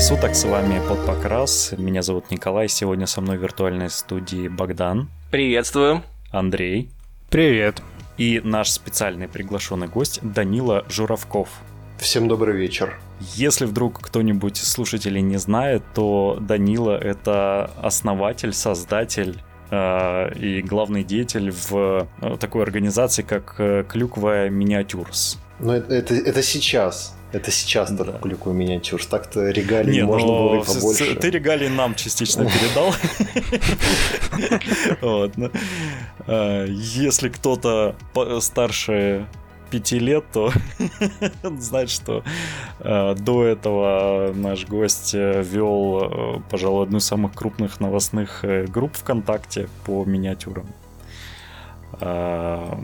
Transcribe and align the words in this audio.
Времени 0.00 0.16
суток, 0.16 0.34
с 0.34 0.44
вами 0.44 0.80
под 0.88 1.04
покрас. 1.04 1.74
Меня 1.76 2.00
зовут 2.00 2.30
Николай, 2.30 2.68
сегодня 2.68 3.06
со 3.06 3.20
мной 3.20 3.36
в 3.36 3.42
виртуальной 3.42 3.90
студии 3.90 4.48
Богдан. 4.48 5.10
Приветствую. 5.30 6.02
Андрей. 6.30 6.88
Привет. 7.28 7.82
И 8.16 8.40
наш 8.42 8.70
специальный 8.70 9.28
приглашенный 9.28 9.88
гость 9.88 10.20
Данила 10.22 10.86
Журавков. 10.88 11.50
Всем 11.98 12.28
добрый 12.28 12.56
вечер. 12.56 12.98
Если 13.34 13.66
вдруг 13.66 14.00
кто-нибудь 14.00 14.58
из 14.60 14.72
слушателей 14.72 15.20
не 15.20 15.36
знает, 15.36 15.82
то 15.94 16.38
Данила— 16.40 16.96
это 16.98 17.70
основатель, 17.82 18.54
создатель 18.54 19.36
и 19.72 20.62
главный 20.62 21.04
деятель 21.04 21.50
в 21.50 22.08
э, 22.20 22.36
такой 22.38 22.62
организации, 22.62 23.22
как 23.22 23.54
э, 23.58 23.84
Клюква 23.88 24.48
Миниатюрс. 24.48 25.38
Но 25.60 25.76
это, 25.76 25.94
это, 25.94 26.14
это 26.14 26.42
сейчас. 26.42 27.14
Это 27.32 27.52
сейчас 27.52 27.90
только 27.90 28.12
да. 28.12 28.18
клюкву 28.18 28.52
миниатюр. 28.52 29.04
Так-то 29.04 29.50
регалий 29.50 29.92
Не, 29.92 30.04
можно 30.04 30.26
было 30.26 30.60
и 30.60 30.64
побольше. 30.64 31.14
Ты 31.14 31.30
регалии 31.30 31.68
нам 31.68 31.94
частично 31.94 32.44
передал. 32.44 32.92
Если 36.66 37.28
кто-то 37.28 37.94
старше 38.40 39.26
пяти 39.70 39.98
лет, 39.98 40.24
то 40.32 40.52
знает, 41.58 41.90
что 41.90 42.22
э, 42.80 43.14
до 43.14 43.44
этого 43.44 44.32
наш 44.34 44.66
гость 44.66 45.14
э, 45.14 45.42
вел, 45.42 46.02
э, 46.02 46.40
пожалуй, 46.50 46.84
одну 46.84 46.98
из 46.98 47.04
самых 47.04 47.34
крупных 47.34 47.80
новостных 47.80 48.44
э, 48.44 48.66
групп 48.66 48.94
ВКонтакте 48.96 49.68
по 49.84 50.04
миниатюрам. 50.04 50.66
Э, 52.00 52.74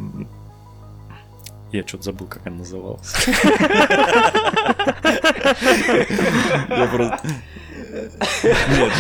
я 1.73 1.87
что-то 1.87 2.05
забыл, 2.05 2.29
как 2.29 2.47
она 2.47 2.59
называлась. 2.59 3.15
Я 6.69 6.89
просто... 6.93 7.21
Нет, 8.43 8.93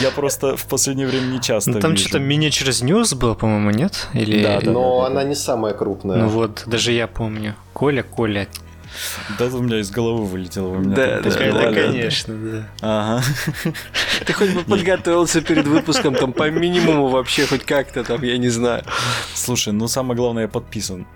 я 0.00 0.10
просто 0.10 0.56
в 0.56 0.66
последнее 0.66 1.06
время 1.06 1.26
не 1.26 1.40
часто 1.40 1.72
ну, 1.72 1.80
Там 1.80 1.96
что-то 1.96 2.18
мини 2.18 2.50
через 2.50 2.82
News 2.82 3.14
было, 3.14 3.34
по-моему, 3.34 3.70
нет? 3.70 4.08
Или... 4.14 4.42
Да, 4.42 4.60
да, 4.60 4.70
но 4.70 5.00
да, 5.00 5.06
она 5.06 5.22
да. 5.22 5.28
не 5.28 5.34
самая 5.34 5.74
крупная. 5.74 6.18
Ну 6.18 6.28
вот, 6.28 6.64
даже 6.66 6.92
я 6.92 7.06
помню. 7.06 7.54
Коля, 7.72 8.02
Коля. 8.02 8.48
Да, 9.38 9.46
у 9.46 9.62
меня 9.62 9.80
из 9.80 9.90
головы 9.90 10.24
вылетело. 10.24 10.68
Вы 10.68 10.84
меня 10.84 10.94
да, 10.94 11.20
да, 11.20 11.30
да, 11.30 11.72
конечно, 11.72 12.34
да. 12.34 12.68
Ага. 12.80 13.24
Ты 14.26 14.32
хоть 14.32 14.50
бы 14.50 14.62
подготовился 14.62 15.40
перед 15.40 15.66
выпуском, 15.66 16.14
там, 16.14 16.32
по 16.32 16.48
минимуму 16.50 17.08
вообще, 17.08 17.46
хоть 17.46 17.64
как-то 17.64 18.04
там, 18.04 18.22
я 18.22 18.38
не 18.38 18.48
знаю. 18.48 18.84
Слушай, 19.34 19.72
ну 19.72 19.88
самое 19.88 20.16
главное, 20.16 20.42
я 20.42 20.48
подписан. 20.48 21.06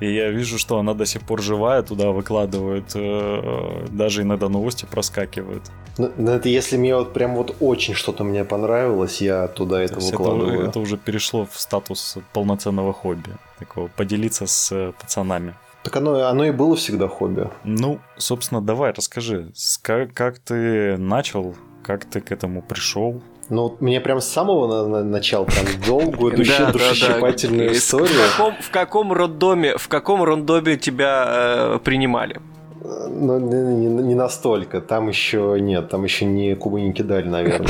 И 0.00 0.14
я 0.14 0.30
вижу, 0.30 0.58
что 0.58 0.78
она 0.78 0.94
до 0.94 1.04
сих 1.04 1.22
пор 1.22 1.42
живая, 1.42 1.82
туда 1.82 2.10
выкладывают, 2.10 2.92
э, 2.94 3.86
даже 3.90 4.22
иногда 4.22 4.48
новости 4.48 4.86
проскакивают. 4.90 5.62
Ну, 5.98 6.10
ну, 6.16 6.30
это 6.30 6.48
если 6.48 6.78
мне 6.78 6.96
вот 6.96 7.12
прям 7.12 7.36
вот 7.36 7.56
очень 7.60 7.94
что-то 7.94 8.24
мне 8.24 8.44
понравилось, 8.44 9.20
я 9.20 9.46
туда 9.48 9.82
это 9.82 10.00
выкладываю. 10.00 10.60
Это, 10.60 10.70
это 10.70 10.80
уже 10.80 10.96
перешло 10.96 11.46
в 11.50 11.60
статус 11.60 12.16
полноценного 12.32 12.92
хобби. 12.92 13.30
Такого 13.58 13.88
поделиться 13.88 14.46
с 14.46 14.72
э, 14.72 14.92
пацанами. 14.98 15.54
Так 15.82 15.96
оно, 15.96 16.26
оно 16.26 16.44
и 16.44 16.50
было 16.50 16.76
всегда 16.76 17.08
хобби. 17.08 17.48
Ну, 17.64 18.00
собственно, 18.16 18.60
давай, 18.60 18.92
расскажи, 18.92 19.52
как, 19.82 20.12
как 20.14 20.38
ты 20.38 20.96
начал, 20.96 21.54
как 21.82 22.04
ты 22.04 22.20
к 22.20 22.32
этому 22.32 22.62
пришел? 22.62 23.22
Ну, 23.50 23.76
мне 23.80 24.00
прям 24.00 24.20
с 24.20 24.28
самого 24.28 25.02
начала 25.02 25.44
прям 25.44 25.66
долгую, 25.84 26.36
душещипательную 26.36 27.72
историю. 27.72 28.20
В 28.60 28.70
каком 28.70 29.12
роддоме, 29.12 29.76
в 29.76 29.88
каком 29.88 30.22
роддоме 30.22 30.76
тебя 30.76 31.24
э, 31.26 31.78
принимали? 31.82 32.40
Ну, 32.82 33.38
не, 33.38 33.86
не 33.86 34.14
настолько. 34.14 34.80
Там 34.80 35.08
еще 35.08 35.56
нет, 35.60 35.88
там 35.88 36.04
еще 36.04 36.24
не 36.24 36.54
кубы 36.54 36.80
не 36.80 36.92
кидали, 36.92 37.26
наверное. 37.26 37.68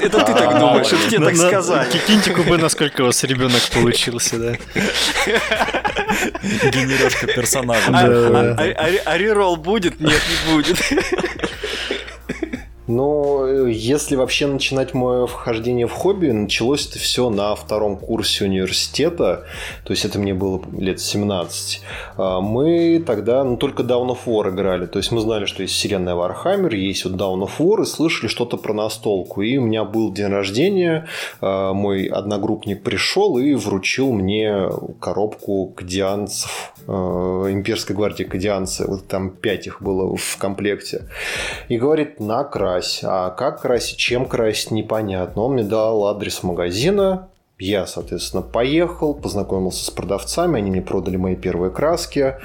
Это 0.00 0.24
ты 0.24 0.32
так 0.32 0.58
думаешь, 0.58 0.86
что 0.86 0.96
тебе 1.10 1.26
так 1.26 1.36
сказали. 1.36 1.90
Кикиньте 1.90 2.30
кубы, 2.32 2.56
насколько 2.58 3.02
у 3.02 3.04
вас 3.04 3.22
ребенок 3.24 3.60
получился, 3.72 4.38
да. 4.38 4.52
Генережка 6.42 7.26
персонажа. 7.26 7.92
А 7.92 9.18
реролл 9.18 9.56
будет? 9.56 10.00
Нет, 10.00 10.20
не 10.48 10.54
будет. 10.54 10.78
Но 12.92 13.46
э, 13.46 13.70
если 13.70 14.16
вообще 14.16 14.46
начинать 14.46 14.92
мое 14.94 15.26
вхождение 15.26 15.86
в 15.86 15.92
хобби, 15.92 16.28
началось 16.28 16.86
это 16.86 16.98
все 16.98 17.30
на 17.30 17.54
втором 17.54 17.96
курсе 17.96 18.44
университета, 18.44 19.44
то 19.84 19.92
есть 19.92 20.04
это 20.04 20.18
мне 20.18 20.34
было 20.34 20.62
лет 20.76 21.00
17. 21.00 21.80
А, 22.16 22.40
мы 22.40 23.02
тогда 23.06 23.44
ну, 23.44 23.56
только 23.56 23.82
Down 23.82 24.08
of 24.08 24.18
War 24.26 24.50
играли, 24.50 24.86
то 24.86 24.98
есть 24.98 25.10
мы 25.10 25.20
знали, 25.20 25.46
что 25.46 25.62
есть 25.62 25.74
вселенная 25.74 26.14
Warhammer, 26.14 26.74
есть 26.74 27.04
вот 27.04 27.14
Down 27.14 27.42
of 27.42 27.52
War, 27.58 27.82
и 27.82 27.86
слышали 27.86 28.28
что-то 28.28 28.56
про 28.56 28.74
настолку. 28.74 29.42
И 29.42 29.56
у 29.56 29.62
меня 29.62 29.84
был 29.84 30.12
день 30.12 30.28
рождения, 30.28 31.08
а, 31.40 31.72
мой 31.72 32.06
одногруппник 32.06 32.82
пришел 32.82 33.38
и 33.38 33.54
вручил 33.54 34.12
мне 34.12 34.68
коробку 35.00 35.68
кадианцев, 35.68 36.74
а, 36.86 37.46
имперской 37.50 37.96
гвардии 37.96 38.24
кадианцы, 38.24 38.86
вот 38.86 39.08
там 39.08 39.30
пять 39.30 39.66
их 39.66 39.80
было 39.80 40.14
в 40.16 40.36
комплекте, 40.36 41.08
и 41.68 41.78
говорит, 41.78 42.20
на 42.20 42.44
край 42.44 42.81
крась. 42.82 43.00
А 43.04 43.30
как 43.30 43.60
красить, 43.62 43.96
чем 43.96 44.26
красить, 44.26 44.70
непонятно. 44.70 45.42
Он 45.42 45.54
мне 45.54 45.64
дал 45.64 46.06
адрес 46.06 46.42
магазина, 46.42 47.28
я, 47.58 47.86
соответственно, 47.86 48.42
поехал, 48.42 49.14
познакомился 49.14 49.84
с 49.84 49.90
продавцами, 49.90 50.58
они 50.58 50.70
мне 50.70 50.82
продали 50.82 51.16
мои 51.16 51.36
первые 51.36 51.70
краски 51.70 52.36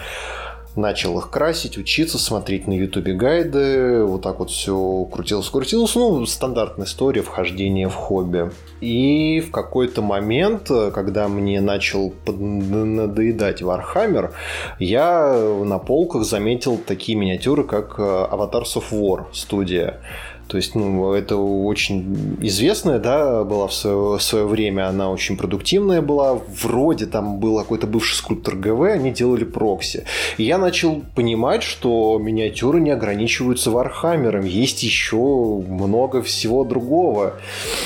начал 0.78 1.18
их 1.20 1.30
красить, 1.30 1.78
учиться, 1.78 2.18
смотреть 2.18 2.68
на 2.68 2.74
ютубе 2.74 3.14
гайды, 3.14 4.04
вот 4.04 4.22
так 4.22 4.40
вот 4.40 4.52
все 4.52 5.06
крутилось, 5.12 5.50
крутилось, 5.50 5.96
ну, 5.96 6.26
стандартная 6.26 6.86
история 6.86 7.22
вхождения 7.22 7.90
в 7.90 7.96
хобби. 7.96 8.52
И 8.80 9.42
в 9.42 9.52
какой-то 9.52 10.02
момент, 10.02 10.70
когда 10.94 11.28
мне 11.28 11.60
начал 11.62 12.14
надоедать 12.28 13.62
Warhammer, 13.62 14.32
я 14.80 15.34
на 15.64 15.80
полках 15.80 16.24
заметил 16.24 16.78
такие 16.78 17.18
миниатюры, 17.18 17.64
как 17.64 18.00
Avatars 18.00 18.76
of 18.76 18.92
War 18.92 19.26
студия. 19.34 20.00
То 20.48 20.58
есть, 20.58 20.76
ну, 20.76 21.14
это 21.14 21.36
очень 21.36 22.38
известная, 22.42 23.00
да, 23.00 23.44
была 23.44 23.68
в 23.68 23.74
свое, 23.74 24.18
в 24.18 24.22
свое 24.22 24.46
время, 24.46 24.88
она 24.88 25.12
очень 25.12 25.38
продуктивная 25.38 26.02
была. 26.02 26.40
Вроде 26.64 27.06
там 27.06 27.40
был 27.40 27.58
какой-то 27.58 27.86
бывший 27.88 28.16
скульптор 28.16 28.56
ГВ, 28.56 28.82
они 28.94 29.12
делали 29.12 29.44
прокси. 29.44 30.06
И 30.38 30.44
я 30.44 30.58
начал 30.58 31.02
понимать, 31.16 31.64
что 31.64 32.18
миниатюры 32.18 32.80
не 32.80 32.92
ограничиваются 32.92 33.72
вархаммером, 33.72 34.46
есть 34.46 34.84
еще 34.84 35.18
много 35.18 36.22
всего 36.22 36.64
другого. 36.64 37.34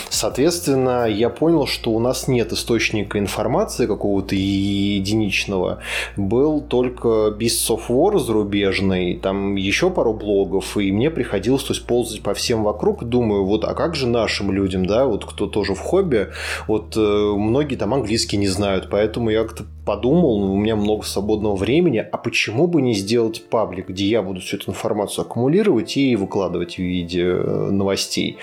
Соответственно, 0.10 1.08
я 1.08 1.30
понял, 1.30 1.66
что 1.66 1.92
у 1.92 2.00
нас 2.00 2.28
нет 2.28 2.54
источника 2.54 3.18
информации 3.18 3.88
какого-то 3.88 4.36
единичного. 4.36 5.80
Был 6.16 6.62
только 6.62 7.08
Beasts 7.40 7.70
of 7.70 7.82
War 7.90 8.20
зарубежный, 8.20 9.16
там 9.18 9.56
еще 9.56 9.90
пару 9.90 10.14
блогов, 10.14 10.78
и 10.78 10.92
мне 10.92 11.10
приходилось 11.10 11.64
то 11.64 11.74
есть, 11.74 11.86
ползать 11.86 12.22
по 12.22 12.34
всем 12.34 12.51
всем 12.52 12.64
вокруг, 12.64 13.06
думаю, 13.06 13.46
вот, 13.46 13.64
а 13.64 13.74
как 13.74 13.96
же 13.96 14.08
нашим 14.08 14.52
людям, 14.52 14.86
да, 14.86 15.06
вот 15.06 15.24
кто 15.24 15.48
тоже 15.48 15.74
в 15.74 15.80
хобби, 15.80 16.32
вот 16.68 16.98
э, 16.98 17.00
многие 17.00 17.78
там 17.78 17.94
английский 17.94 18.36
не 18.36 18.48
знают, 18.48 18.90
поэтому 18.92 19.30
я 19.30 19.44
как-то 19.44 19.64
подумал, 19.86 20.42
ну, 20.42 20.54
у 20.54 20.58
меня 20.58 20.76
много 20.76 21.06
свободного 21.06 21.56
времени, 21.56 22.00
а 22.00 22.18
почему 22.18 22.68
бы 22.68 22.82
не 22.82 22.94
сделать 22.94 23.50
паблик, 23.50 23.88
где 23.88 24.06
я 24.06 24.22
буду 24.22 24.42
всю 24.42 24.58
эту 24.58 24.72
информацию 24.72 25.24
аккумулировать 25.24 25.96
и 25.96 26.18
выкладывать 26.18 26.76
в 26.76 26.80
виде 26.80 27.24
э, 27.24 27.70
новостей. 27.72 28.38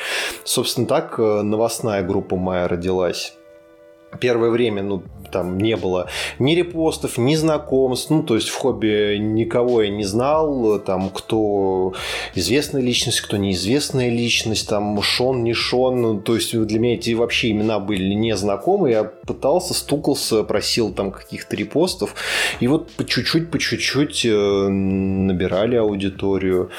Собственно, 0.44 0.86
так 0.86 1.16
э, 1.18 1.42
новостная 1.42 2.02
группа 2.02 2.36
моя 2.36 2.66
родилась 2.66 3.37
первое 4.20 4.50
время, 4.50 4.82
ну, 4.82 5.02
там 5.30 5.58
не 5.58 5.76
было 5.76 6.08
ни 6.38 6.54
репостов, 6.54 7.18
ни 7.18 7.34
знакомств, 7.34 8.10
ну, 8.10 8.22
то 8.22 8.34
есть 8.34 8.48
в 8.48 8.56
хобби 8.56 9.16
никого 9.18 9.82
я 9.82 9.90
не 9.90 10.04
знал, 10.04 10.78
там, 10.80 11.10
кто 11.10 11.94
известная 12.34 12.82
личность, 12.82 13.20
кто 13.20 13.36
неизвестная 13.36 14.08
личность, 14.08 14.68
там, 14.68 15.00
Шон, 15.02 15.44
не 15.44 15.52
Шон, 15.52 16.00
ну, 16.00 16.20
то 16.20 16.34
есть 16.34 16.58
для 16.58 16.78
меня 16.78 16.94
эти 16.94 17.12
вообще 17.12 17.50
имена 17.50 17.78
были 17.78 18.14
незнакомы, 18.14 18.90
я 18.90 19.04
пытался, 19.04 19.74
стукался, 19.74 20.42
просил 20.44 20.92
там 20.92 21.12
каких-то 21.12 21.56
репостов, 21.56 22.14
и 22.60 22.66
вот 22.66 22.90
по 22.92 23.04
чуть-чуть, 23.04 23.50
по 23.50 23.58
чуть-чуть 23.58 24.24
э, 24.24 24.68
набирали 24.68 25.76
аудиторию. 25.76 26.70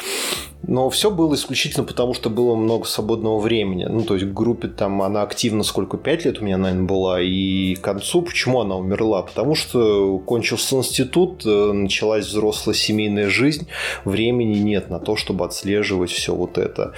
Но 0.64 0.90
все 0.90 1.10
было 1.10 1.36
исключительно 1.36 1.86
потому, 1.86 2.14
что 2.14 2.30
было 2.30 2.56
много 2.56 2.86
свободного 2.86 3.40
времени. 3.40 3.86
Ну, 3.86 4.02
то 4.04 4.16
есть 4.16 4.26
в 4.26 4.34
группе 4.34 4.68
там 4.68 5.02
она 5.02 5.22
активна 5.22 5.64
сколько, 5.64 5.98
5 5.98 6.26
лет 6.26 6.42
у 6.42 6.46
меня, 6.46 6.58
наверное, 6.58 6.86
была. 6.86 7.22
И 7.22 7.76
к 7.76 7.82
концу, 7.82 8.22
почему 8.22 8.60
она 8.60 8.76
умерла? 8.76 9.22
Потому 9.22 9.56
что 9.56 10.20
кончился 10.20 10.76
институт, 10.76 11.46
э, 11.46 11.72
началась 11.72 12.28
взрослая 12.28 12.76
семейная 12.76 13.30
жизнь, 13.30 13.68
времени 14.04 14.58
нет 14.58 14.90
на 14.90 15.00
то, 15.00 15.16
чтобы 15.16 15.46
отслеживать 15.46 16.12
все 16.12 16.36
вот 16.36 16.58
это. 16.58 16.94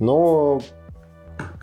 Но 0.00 0.60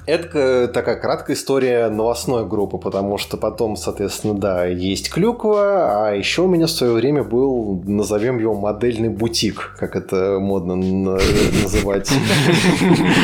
Это 0.06 0.68
такая 0.68 0.98
краткая 0.98 1.36
история 1.36 1.90
новостной 1.90 2.46
группы, 2.46 2.78
потому 2.78 3.18
что 3.18 3.38
потом, 3.38 3.78
соответственно, 3.78 4.34
да, 4.34 4.66
есть 4.66 5.10
клюква, 5.10 6.08
а 6.08 6.12
еще 6.14 6.42
у 6.42 6.48
меня 6.48 6.66
в 6.66 6.72
свое 6.72 6.94
время 6.94 7.24
был, 7.24 7.82
назовем 7.86 8.38
его 8.38 8.54
модельный 8.54 9.08
бутик, 9.10 9.76
как 9.80 9.96
это 9.96 10.40
модно 10.42 10.76
называть. 10.76 12.12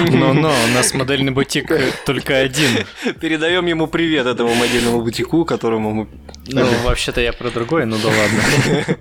Но-но, 0.09 0.49
у 0.49 0.73
нас 0.73 0.93
модельный 0.93 1.33
бутик 1.33 1.71
только 2.05 2.37
один. 2.37 2.85
Передаем 3.19 3.65
ему 3.65 3.87
привет 3.87 4.25
этому 4.25 4.53
модельному 4.55 5.01
бутику, 5.01 5.43
которому 5.43 5.91
мы... 5.91 6.07
Ну, 6.47 6.65
вообще-то 6.85 7.19
я 7.19 7.33
про 7.33 7.49
другой, 7.49 7.85
ну 7.85 7.97
да 8.01 8.07
ладно. 8.07 8.97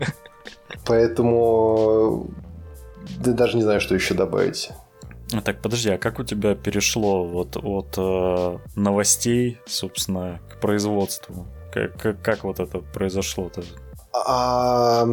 Поэтому 0.84 2.26
даже 3.24 3.56
не 3.56 3.62
знаю, 3.62 3.80
что 3.80 3.94
еще 3.94 4.14
добавить. 4.14 4.70
Так, 5.44 5.60
подожди, 5.60 5.90
а 5.90 5.98
как 5.98 6.18
у 6.18 6.24
тебя 6.24 6.54
перешло 6.54 7.24
вот 7.24 7.56
от 7.56 7.94
э, 7.98 8.58
новостей, 8.76 9.58
собственно, 9.66 10.40
к 10.48 10.58
производству? 10.60 11.46
Как, 11.72 12.00
как, 12.00 12.22
как 12.22 12.44
вот 12.44 12.60
это 12.60 12.78
произошло-то? 12.78 13.62
А, 14.26 15.06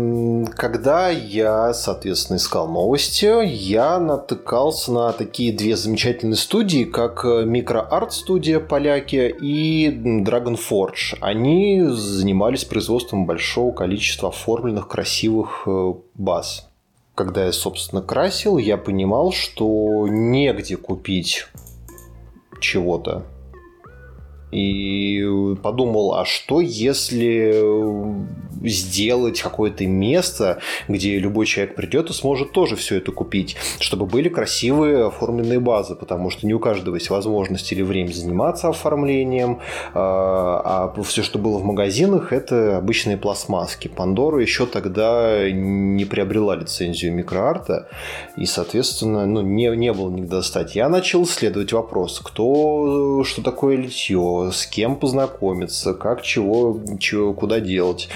когда 0.55 1.09
я, 1.09 1.73
соответственно, 1.73 2.37
искал 2.37 2.69
новости, 2.69 3.45
я 3.45 3.99
натыкался 3.99 4.93
на 4.93 5.11
такие 5.11 5.51
две 5.51 5.75
замечательные 5.75 6.37
студии, 6.37 6.85
как 6.85 7.25
Microart 7.25 8.11
студия 8.11 8.59
поляки 8.59 9.35
и 9.41 9.89
Dragon 9.89 10.57
Forge. 10.57 11.17
Они 11.19 11.83
занимались 11.89 12.63
производством 12.63 13.25
большого 13.25 13.73
количества 13.73 14.29
оформленных 14.29 14.87
красивых 14.87 15.63
э, 15.67 15.93
баз 16.13 16.69
когда 17.15 17.45
я, 17.45 17.53
собственно, 17.53 18.01
красил, 18.01 18.57
я 18.57 18.77
понимал, 18.77 19.31
что 19.31 20.05
негде 20.07 20.75
купить 20.75 21.47
чего-то. 22.59 23.25
И 24.51 25.55
подумал, 25.63 26.15
а 26.15 26.25
что 26.25 26.61
если 26.61 28.44
сделать 28.63 29.41
какое-то 29.41 29.85
место, 29.87 30.59
где 30.87 31.17
любой 31.19 31.45
человек 31.45 31.75
придет 31.75 32.09
и 32.09 32.13
сможет 32.13 32.51
тоже 32.51 32.75
все 32.75 32.97
это 32.97 33.11
купить, 33.11 33.55
чтобы 33.79 34.05
были 34.05 34.29
красивые 34.29 35.07
оформленные 35.07 35.59
базы, 35.59 35.95
потому 35.95 36.29
что 36.29 36.45
не 36.45 36.53
у 36.53 36.59
каждого 36.59 36.95
есть 36.95 37.09
возможность 37.09 37.71
или 37.71 37.81
время 37.81 38.11
заниматься 38.11 38.69
оформлением, 38.69 39.59
а, 39.93 40.91
а 40.95 41.03
все, 41.03 41.23
что 41.23 41.39
было 41.39 41.57
в 41.57 41.63
магазинах, 41.63 42.33
это 42.33 42.77
обычные 42.77 43.17
пластмасски. 43.17 43.87
Пандора 43.87 44.41
еще 44.41 44.65
тогда 44.65 45.49
не 45.49 46.05
приобрела 46.05 46.55
лицензию 46.55 47.13
микроарта, 47.13 47.87
и, 48.35 48.45
соответственно, 48.45 49.25
ну, 49.25 49.41
не, 49.41 49.67
не 49.75 49.93
было 49.93 50.09
нигде 50.09 50.35
достать. 50.35 50.75
Я 50.75 50.89
начал 50.89 51.23
исследовать 51.23 51.71
вопрос, 51.73 52.19
кто, 52.23 53.23
что 53.23 53.41
такое 53.41 53.77
литье, 53.77 54.49
с 54.53 54.65
кем 54.65 54.95
познакомиться, 54.95 55.93
как, 55.93 56.21
чего, 56.21 56.79
чего 56.99 57.33
куда 57.33 57.59
делать. 57.59 58.09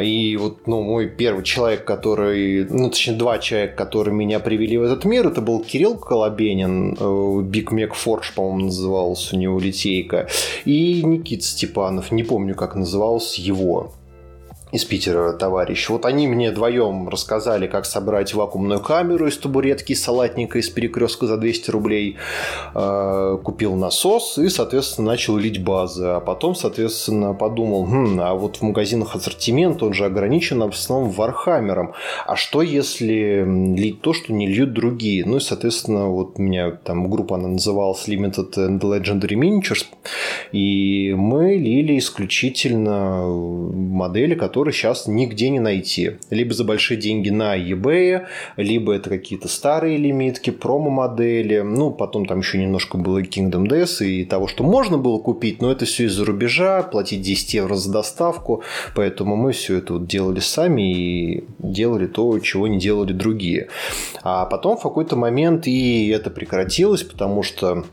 И 0.00 0.36
вот, 0.36 0.66
ну, 0.66 0.82
мой 0.82 1.08
первый 1.08 1.44
человек, 1.44 1.84
который, 1.84 2.64
ну, 2.64 2.90
точнее, 2.90 3.14
два 3.14 3.38
человека, 3.38 3.76
которые 3.76 4.14
меня 4.14 4.40
привели 4.40 4.78
в 4.78 4.82
этот 4.82 5.04
мир, 5.04 5.26
это 5.26 5.40
был 5.40 5.60
Кирилл 5.60 5.96
Колобенин, 5.96 7.44
Биг 7.44 7.72
Мек 7.72 7.94
Фордж, 7.94 8.32
по-моему, 8.34 8.66
назывался 8.66 9.36
у 9.36 9.38
него 9.38 9.58
литейка, 9.58 10.28
и 10.64 11.02
Никит 11.02 11.44
Степанов, 11.44 12.10
не 12.10 12.22
помню, 12.22 12.54
как 12.54 12.74
назывался 12.74 13.40
его 13.40 13.92
из 14.76 14.84
Питера 14.84 15.32
товарищ. 15.32 15.88
Вот 15.88 16.04
они 16.06 16.28
мне 16.28 16.50
вдвоем 16.50 17.08
рассказали, 17.08 17.66
как 17.66 17.84
собрать 17.84 18.34
вакуумную 18.34 18.80
камеру 18.80 19.26
из 19.26 19.36
табуретки, 19.36 19.94
салатника 19.94 20.58
из 20.58 20.68
перекрестка 20.68 21.26
за 21.26 21.36
200 21.36 21.70
рублей. 21.70 22.16
Э, 22.74 23.38
купил 23.42 23.74
насос 23.74 24.38
и, 24.38 24.48
соответственно, 24.48 25.08
начал 25.08 25.36
лить 25.36 25.62
базы. 25.62 26.06
А 26.06 26.20
потом, 26.20 26.54
соответственно, 26.54 27.34
подумал, 27.34 27.84
хм, 27.84 28.20
а 28.20 28.34
вот 28.34 28.56
в 28.56 28.62
магазинах 28.62 29.16
ассортимент, 29.16 29.82
он 29.82 29.92
же 29.92 30.04
ограничен 30.04 30.60
в 30.60 30.68
основном 30.68 31.10
вархаммером. 31.10 31.94
А 32.26 32.36
что 32.36 32.62
если 32.62 33.44
лить 33.76 34.00
то, 34.02 34.12
что 34.12 34.32
не 34.32 34.46
льют 34.46 34.72
другие? 34.72 35.24
Ну 35.24 35.38
и, 35.38 35.40
соответственно, 35.40 36.08
вот 36.08 36.38
у 36.38 36.42
меня 36.42 36.70
там 36.70 37.10
группа, 37.10 37.36
она 37.36 37.48
называлась 37.48 38.06
Limited 38.08 38.54
and 38.56 38.80
Legendary 38.80 39.34
Miniatures. 39.34 39.86
И 40.52 41.14
мы 41.16 41.54
лили 41.56 41.98
исключительно 41.98 43.26
модели, 43.26 44.34
которые 44.34 44.65
которые 44.66 44.80
сейчас 44.80 45.06
нигде 45.06 45.48
не 45.50 45.60
найти. 45.60 46.16
Либо 46.30 46.52
за 46.52 46.64
большие 46.64 46.98
деньги 46.98 47.30
на 47.30 47.56
eBay, 47.56 48.26
либо 48.56 48.94
это 48.94 49.10
какие-то 49.10 49.46
старые 49.46 49.96
лимитки, 49.96 50.50
промо-модели. 50.50 51.60
Ну, 51.60 51.92
потом 51.92 52.26
там 52.26 52.40
еще 52.40 52.58
немножко 52.58 52.98
было 52.98 53.22
Kingdom 53.22 53.68
Death 53.68 54.04
и 54.04 54.24
того, 54.24 54.48
что 54.48 54.64
можно 54.64 54.98
было 54.98 55.18
купить, 55.18 55.62
но 55.62 55.70
это 55.70 55.84
все 55.84 56.06
из-за 56.06 56.24
рубежа, 56.24 56.82
платить 56.82 57.22
10 57.22 57.54
евро 57.54 57.76
за 57.76 57.92
доставку. 57.92 58.64
Поэтому 58.96 59.36
мы 59.36 59.52
все 59.52 59.76
это 59.76 59.92
вот 59.92 60.08
делали 60.08 60.40
сами 60.40 60.92
и 60.92 61.44
делали 61.60 62.08
то, 62.08 62.36
чего 62.40 62.66
не 62.66 62.80
делали 62.80 63.12
другие. 63.12 63.68
А 64.24 64.46
потом 64.46 64.76
в 64.76 64.82
какой-то 64.82 65.14
момент 65.14 65.68
и 65.68 66.08
это 66.08 66.30
прекратилось, 66.30 67.04
потому 67.04 67.44
что 67.44 67.84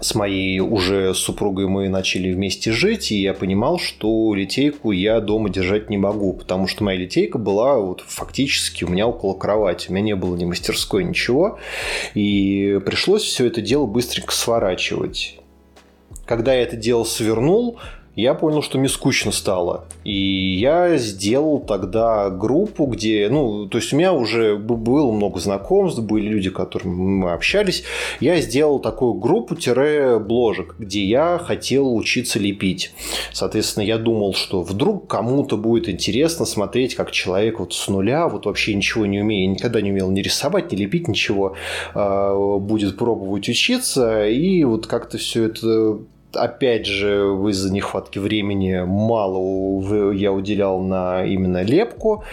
с 0.00 0.14
моей 0.14 0.60
уже 0.60 1.14
супругой 1.14 1.66
мы 1.66 1.88
начали 1.88 2.32
вместе 2.32 2.72
жить, 2.72 3.12
и 3.12 3.20
я 3.20 3.34
понимал, 3.34 3.78
что 3.78 4.34
литейку 4.34 4.92
я 4.92 5.20
дома 5.20 5.50
держать 5.50 5.90
не 5.90 5.98
могу, 5.98 6.32
потому 6.32 6.66
что 6.66 6.84
моя 6.84 6.98
литейка 6.98 7.38
была 7.38 7.78
вот 7.78 8.02
фактически 8.06 8.84
у 8.84 8.88
меня 8.88 9.06
около 9.06 9.34
кровати. 9.34 9.86
У 9.88 9.92
меня 9.92 10.04
не 10.04 10.16
было 10.16 10.36
ни 10.36 10.44
мастерской, 10.44 11.04
ничего. 11.04 11.58
И 12.14 12.80
пришлось 12.84 13.22
все 13.22 13.46
это 13.46 13.60
дело 13.60 13.86
быстренько 13.86 14.32
сворачивать. 14.32 15.38
Когда 16.26 16.54
я 16.54 16.62
это 16.62 16.76
дело 16.76 17.04
свернул, 17.04 17.78
я 18.16 18.34
понял, 18.34 18.62
что 18.62 18.78
мне 18.78 18.88
скучно 18.88 19.32
стало. 19.32 19.84
И 20.04 20.56
я 20.56 20.96
сделал 20.98 21.60
тогда 21.60 22.30
группу, 22.30 22.86
где, 22.86 23.28
ну, 23.28 23.66
то 23.66 23.78
есть 23.78 23.92
у 23.92 23.96
меня 23.96 24.12
уже 24.12 24.56
было 24.56 25.10
много 25.10 25.40
знакомств, 25.40 26.00
были 26.00 26.28
люди, 26.28 26.48
с 26.48 26.52
которыми 26.52 26.94
мы 26.94 27.32
общались. 27.32 27.84
Я 28.20 28.40
сделал 28.40 28.78
такую 28.78 29.14
группу-бложек, 29.14 30.76
где 30.78 31.04
я 31.04 31.38
хотел 31.42 31.94
учиться 31.94 32.38
лепить. 32.38 32.92
Соответственно, 33.32 33.84
я 33.84 33.98
думал, 33.98 34.34
что 34.34 34.62
вдруг 34.62 35.08
кому-то 35.08 35.56
будет 35.56 35.88
интересно 35.88 36.44
смотреть, 36.44 36.94
как 36.94 37.10
человек 37.10 37.58
вот 37.58 37.74
с 37.74 37.88
нуля, 37.88 38.28
вот 38.28 38.46
вообще 38.46 38.74
ничего 38.74 39.06
не 39.06 39.20
умея, 39.20 39.48
никогда 39.48 39.80
не 39.80 39.90
умел 39.90 40.10
ни 40.10 40.20
рисовать, 40.20 40.70
ни 40.72 40.76
лепить 40.76 41.08
ничего, 41.08 41.56
а, 41.94 42.58
будет 42.58 42.96
пробовать 42.96 43.48
учиться, 43.48 44.26
и 44.28 44.62
вот 44.64 44.86
как-то 44.86 45.18
все 45.18 45.44
это 45.44 45.98
опять 46.36 46.86
же, 46.86 47.24
из-за 47.50 47.72
нехватки 47.72 48.18
времени 48.18 48.82
мало 48.86 50.12
я 50.12 50.32
уделял 50.32 50.80
на 50.80 51.24
именно 51.24 51.62
лепку. 51.62 52.24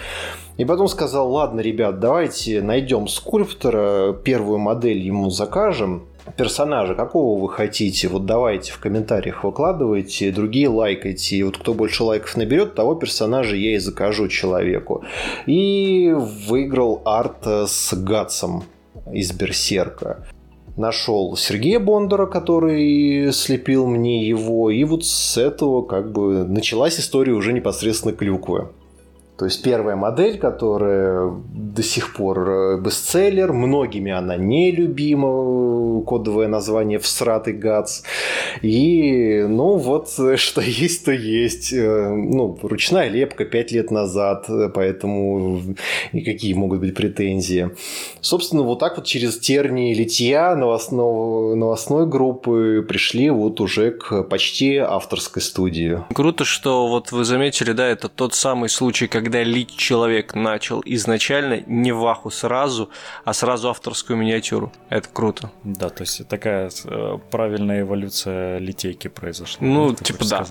И 0.58 0.66
потом 0.66 0.88
сказал, 0.88 1.32
ладно, 1.32 1.62
ребят, 1.62 2.00
давайте 2.00 2.62
найдем 2.62 3.08
скульптора, 3.08 4.14
первую 4.14 4.60
модель 4.60 5.00
ему 5.00 5.30
закажем, 5.30 6.08
персонажа, 6.38 6.94
какого 6.94 7.42
вы 7.42 7.50
хотите, 7.50 8.08
вот 8.08 8.26
давайте 8.26 8.72
в 8.72 8.80
комментариях 8.80 9.44
выкладывайте, 9.44 10.32
другие 10.32 10.70
лайкайте, 10.70 11.38
и 11.38 11.44
вот 11.44 11.58
кто 11.58 11.74
больше 11.74 12.04
лайков 12.04 12.38
наберет, 12.38 12.76
того 12.76 12.96
персонажа 12.96 13.56
я 13.56 13.76
и 13.76 13.78
закажу 13.78 14.28
человеку. 14.28 15.04
И 15.46 16.14
выиграл 16.16 17.02
арт 17.06 17.46
с 17.46 17.94
Гатсом 17.94 18.64
из 19.12 19.32
Берсерка 19.32 20.26
нашел 20.78 21.36
Сергея 21.36 21.80
Бондара, 21.80 22.26
который 22.26 23.32
слепил 23.34 23.88
мне 23.88 24.28
его, 24.28 24.70
и 24.70 24.84
вот 24.84 25.06
с 25.06 25.38
этого 25.38 25.82
как 25.82 26.12
бы 26.12 26.44
началась 26.46 27.00
история 27.00 27.34
уже 27.34 27.54
непосредственно 27.54 28.14
клюквы. 28.14 28.70
То 29.42 29.46
есть 29.46 29.64
первая 29.64 29.96
модель, 29.96 30.38
которая 30.38 31.32
до 31.52 31.82
сих 31.82 32.14
пор 32.14 32.48
э, 32.48 32.80
бестселлер, 32.80 33.54
многими 33.54 34.12
она 34.12 34.38
нелюбима, 34.38 36.04
кодовое 36.04 36.48
название 36.48 37.00
«Всратый 37.00 37.54
Гац». 37.54 38.04
И, 38.62 39.44
ну, 39.50 39.78
вот, 39.78 40.10
что 40.36 40.62
есть, 40.62 41.06
то 41.06 41.12
есть. 41.12 41.74
Э, 41.74 42.10
ну, 42.10 42.56
ручная 42.62 43.10
лепка 43.10 43.46
5 43.46 43.72
лет 43.72 43.90
назад, 43.90 44.46
поэтому 44.76 45.60
никакие 46.14 46.54
могут 46.54 46.80
быть 46.80 46.94
претензии. 46.94 47.72
Собственно, 48.20 48.62
вот 48.62 48.78
так 48.78 48.98
вот 48.98 49.08
через 49.08 49.40
тернии 49.40 49.96
литья 49.96 50.56
новостного, 50.56 51.56
новостной 51.56 52.06
группы 52.06 52.86
пришли 52.88 53.32
вот 53.32 53.60
уже 53.60 53.90
к 53.90 54.22
почти 54.22 54.78
авторской 54.78 55.42
студии. 55.42 56.00
Круто, 56.14 56.46
что 56.46 56.88
вот 56.88 57.12
вы 57.12 57.26
заметили, 57.26 57.72
да, 57.72 57.88
это 57.88 58.08
тот 58.08 58.36
самый 58.36 58.70
случай, 58.70 59.08
когда 59.08 59.31
когда 59.32 59.44
лить 59.44 59.78
человек 59.78 60.36
начал 60.36 60.82
изначально 60.84 61.62
не 61.66 61.94
ваху 61.94 62.30
сразу, 62.30 62.90
а 63.24 63.34
сразу 63.34 63.70
авторскую 63.70 64.18
миниатюру. 64.18 64.74
Это 64.90 65.08
круто. 65.08 65.52
Да, 65.64 65.90
то 65.90 66.02
есть 66.02 66.28
такая 66.28 66.70
э, 66.84 67.18
правильная 67.32 67.82
эволюция 67.82 68.58
литейки 68.58 69.08
произошла. 69.08 69.66
Ну, 69.66 69.96
типа 69.96 70.26
да. 70.28 70.46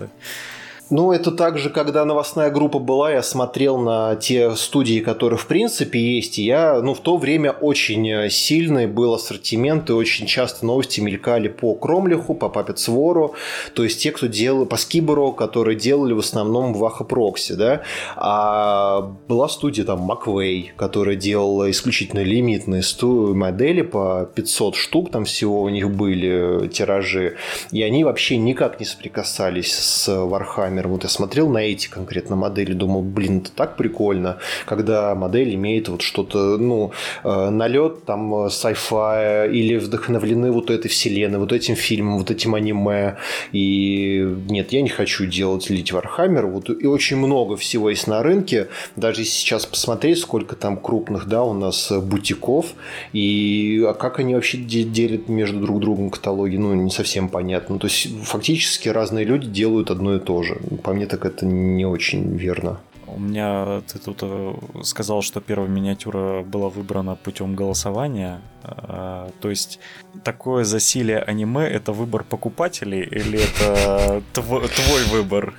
Ну, 0.91 1.13
это 1.13 1.31
также, 1.31 1.71
когда 1.71 2.05
новостная 2.05 2.51
группа 2.51 2.81
была, 2.81 3.13
я 3.13 3.23
смотрел 3.23 3.79
на 3.79 4.17
те 4.17 4.57
студии, 4.57 4.99
которые 4.99 5.39
в 5.39 5.47
принципе 5.47 6.01
есть, 6.01 6.41
и 6.41 6.43
я, 6.43 6.81
ну, 6.83 6.95
в 6.95 7.01
то 7.01 7.17
время 7.17 7.53
очень 7.53 8.09
э, 8.11 8.29
сильный 8.29 8.89
был 8.89 9.15
ассортимент, 9.15 9.89
и 9.89 9.93
очень 9.93 10.27
часто 10.27 10.67
новости 10.67 11.01
мелькали 11.01 11.47
по 11.47 11.75
Кромлиху, 11.75 12.35
по 12.35 12.47
Puppet 12.47 12.79
Свору, 12.79 13.37
то 13.75 13.85
есть 13.85 14.03
те, 14.03 14.11
кто 14.11 14.27
делал, 14.27 14.67
по 14.67 14.77
Скибору, 14.77 15.31
которые 15.31 15.77
делали 15.79 16.13
в 16.13 16.19
основном 16.19 16.75
Ваха 16.75 17.05
Прокси, 17.05 17.53
да, 17.53 17.83
а 18.17 19.13
была 19.29 19.49
студия 19.49 19.85
там 19.85 20.01
Маквей, 20.01 20.73
которая 20.77 21.15
делала 21.15 21.71
исключительно 21.71 22.25
лимитные 22.25 22.83
модели 23.01 23.83
по 23.83 24.29
500 24.35 24.75
штук, 24.75 25.13
там 25.13 25.25
всего 25.25 25.63
у 25.63 25.69
них 25.69 25.89
были 25.89 26.67
тиражи, 26.67 27.37
и 27.71 27.81
они 27.81 28.03
вообще 28.03 28.39
никак 28.39 28.81
не 28.81 28.87
соприкасались 28.87 29.73
с 29.73 30.09
Warhammer 30.09 30.80
Warhammer. 30.81 30.89
Вот 30.89 31.05
я 31.05 31.09
смотрел 31.09 31.49
на 31.49 31.59
эти 31.59 31.89
конкретно 31.89 32.37
модели, 32.37 32.73
думал, 32.73 33.03
блин, 33.03 33.39
это 33.39 33.53
так 33.53 33.77
прикольно, 33.77 34.39
когда 34.67 35.15
модель 35.15 35.55
имеет 35.55 35.89
вот 35.89 36.03
что-то, 36.03 36.59
ну, 36.59 36.93
э, 37.25 37.51
налет 37.51 38.05
там 38.05 38.33
э, 38.35 38.49
sci-fi 38.49 39.51
или 39.51 39.77
вдохновлены 39.77 40.51
вот 40.53 40.71
этой 40.71 40.89
вселенной, 40.89 41.39
вот 41.39 41.53
этим 41.53 41.75
фильмом, 41.75 42.19
вот 42.19 42.31
этим 42.31 42.55
аниме. 42.55 43.17
И 43.53 44.37
нет, 44.49 44.73
я 44.73 44.83
не 44.83 44.89
хочу 44.89 45.27
делать 45.27 45.71
лить 45.71 45.93
Warhammer. 45.93 46.47
Вот 46.47 46.71
и 46.71 46.87
очень 46.87 47.17
много 47.17 47.57
всего 47.57 47.91
есть 47.91 48.07
на 48.07 48.23
рынке. 48.23 48.69
Даже 48.97 49.25
сейчас 49.25 49.67
посмотреть, 49.67 50.19
сколько 50.19 50.57
там 50.57 50.77
крупных, 50.77 51.27
да, 51.27 51.43
у 51.43 51.55
нас 51.55 51.93
бутиков, 51.93 52.67
и 53.13 53.85
а 53.87 53.95
как 53.95 54.19
они 54.19 54.35
вообще 54.35 54.59
делят 54.59 55.29
между 55.29 55.61
друг 55.61 55.81
другом 55.81 56.11
каталоги, 56.11 56.57
ну, 56.57 56.75
не 56.75 56.91
совсем 56.91 57.29
понятно. 57.29 57.79
То 57.79 57.87
есть, 57.87 58.09
фактически 58.25 58.89
разные 58.89 59.25
люди 59.25 59.47
делают 59.47 59.91
одно 59.91 60.17
и 60.17 60.21
то 60.21 60.43
же. 60.43 60.61
По 60.83 60.93
мне 60.93 61.07
так 61.07 61.25
это 61.25 61.47
не 61.47 61.85
очень 61.85 62.37
верно. 62.37 62.81
У 63.07 63.19
меня 63.19 63.83
ты 63.93 63.99
тут 63.99 64.19
э, 64.23 64.55
сказал, 64.83 65.23
что 65.23 65.41
первая 65.41 65.69
миниатюра 65.69 66.43
была 66.43 66.69
выбрана 66.69 67.17
путем 67.17 67.57
голосования. 67.57 68.41
А, 68.63 69.31
то 69.41 69.51
есть 69.51 69.81
такое 70.23 70.65
засилие 70.65 71.19
аниме 71.19 71.67
это 71.67 71.93
выбор 71.93 72.23
покупателей 72.23 73.03
или 73.03 73.41
это 73.41 74.23
твой 74.33 75.05
выбор? 75.11 75.55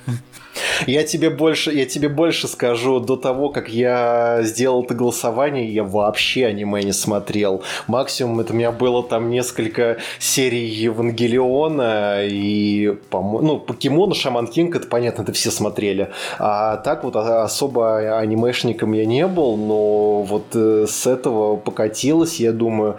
Я 0.86 1.04
тебе 1.04 1.30
больше, 1.30 1.72
я 1.72 1.86
тебе 1.86 2.08
больше 2.08 2.48
скажу, 2.48 3.00
до 3.00 3.16
того, 3.16 3.48
как 3.48 3.68
я 3.68 4.40
сделал 4.42 4.84
это 4.84 4.94
голосование, 4.94 5.72
я 5.72 5.84
вообще 5.84 6.46
аниме 6.46 6.82
не 6.82 6.92
смотрел. 6.92 7.62
Максимум 7.86 8.40
это 8.40 8.52
у 8.52 8.56
меня 8.56 8.72
было 8.72 9.02
там 9.02 9.30
несколько 9.30 9.98
серий 10.18 10.66
Евангелиона 10.66 12.24
и, 12.24 12.96
по 13.10 13.20
ну, 13.20 13.58
Покемона, 13.58 14.14
Шаман 14.14 14.46
Кинг, 14.46 14.76
это 14.76 14.86
понятно, 14.86 15.22
это 15.22 15.32
все 15.32 15.50
смотрели. 15.50 16.10
А 16.38 16.76
так 16.78 17.04
вот 17.04 17.16
а, 17.16 17.44
особо 17.44 18.18
анимешником 18.18 18.92
я 18.92 19.06
не 19.06 19.26
был, 19.26 19.56
но 19.56 20.22
вот 20.22 20.54
э, 20.54 20.86
с 20.88 21.06
этого 21.06 21.56
покатилось, 21.56 22.40
я 22.40 22.52
думаю, 22.52 22.98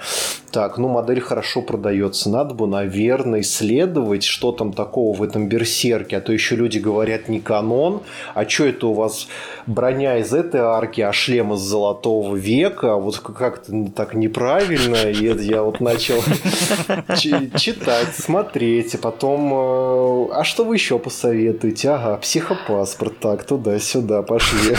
так, 0.51 0.77
ну 0.77 0.87
модель 0.87 1.19
хорошо 1.19 1.61
продается, 1.61 2.29
надо 2.29 2.53
бы, 2.53 2.67
наверное, 2.67 3.41
исследовать, 3.41 4.23
что 4.23 4.51
там 4.51 4.71
такого 4.71 5.15
в 5.17 5.23
этом 5.23 5.47
берсерке, 5.49 6.17
а 6.17 6.21
то 6.21 6.31
еще 6.31 6.55
люди 6.55 6.77
говорят 6.77 7.27
не 7.27 7.39
канон, 7.43 8.01
а 8.33 8.47
что 8.49 8.65
это 8.65 8.87
у 8.87 8.93
вас 8.93 9.27
броня 9.67 10.17
из 10.17 10.33
этой 10.33 10.61
арки, 10.61 11.01
а 11.01 11.13
шлем 11.13 11.53
из 11.53 11.59
золотого 11.59 12.35
века, 12.35 12.95
вот 12.95 13.19
как-то 13.19 13.71
так 13.95 14.13
неправильно, 14.13 15.09
и 15.09 15.33
я 15.43 15.63
вот 15.63 15.79
начал 15.79 16.21
читать, 17.17 18.15
смотреть, 18.15 18.95
и 18.95 18.97
потом, 18.97 19.53
э, 19.53 20.33
а 20.33 20.43
что 20.43 20.63
вы 20.63 20.75
еще 20.75 20.99
посоветуете? 20.99 21.91
Ага, 21.91 22.17
психопаспорт, 22.17 23.19
так, 23.19 23.43
туда-сюда, 23.45 24.21
пошли. 24.23 24.75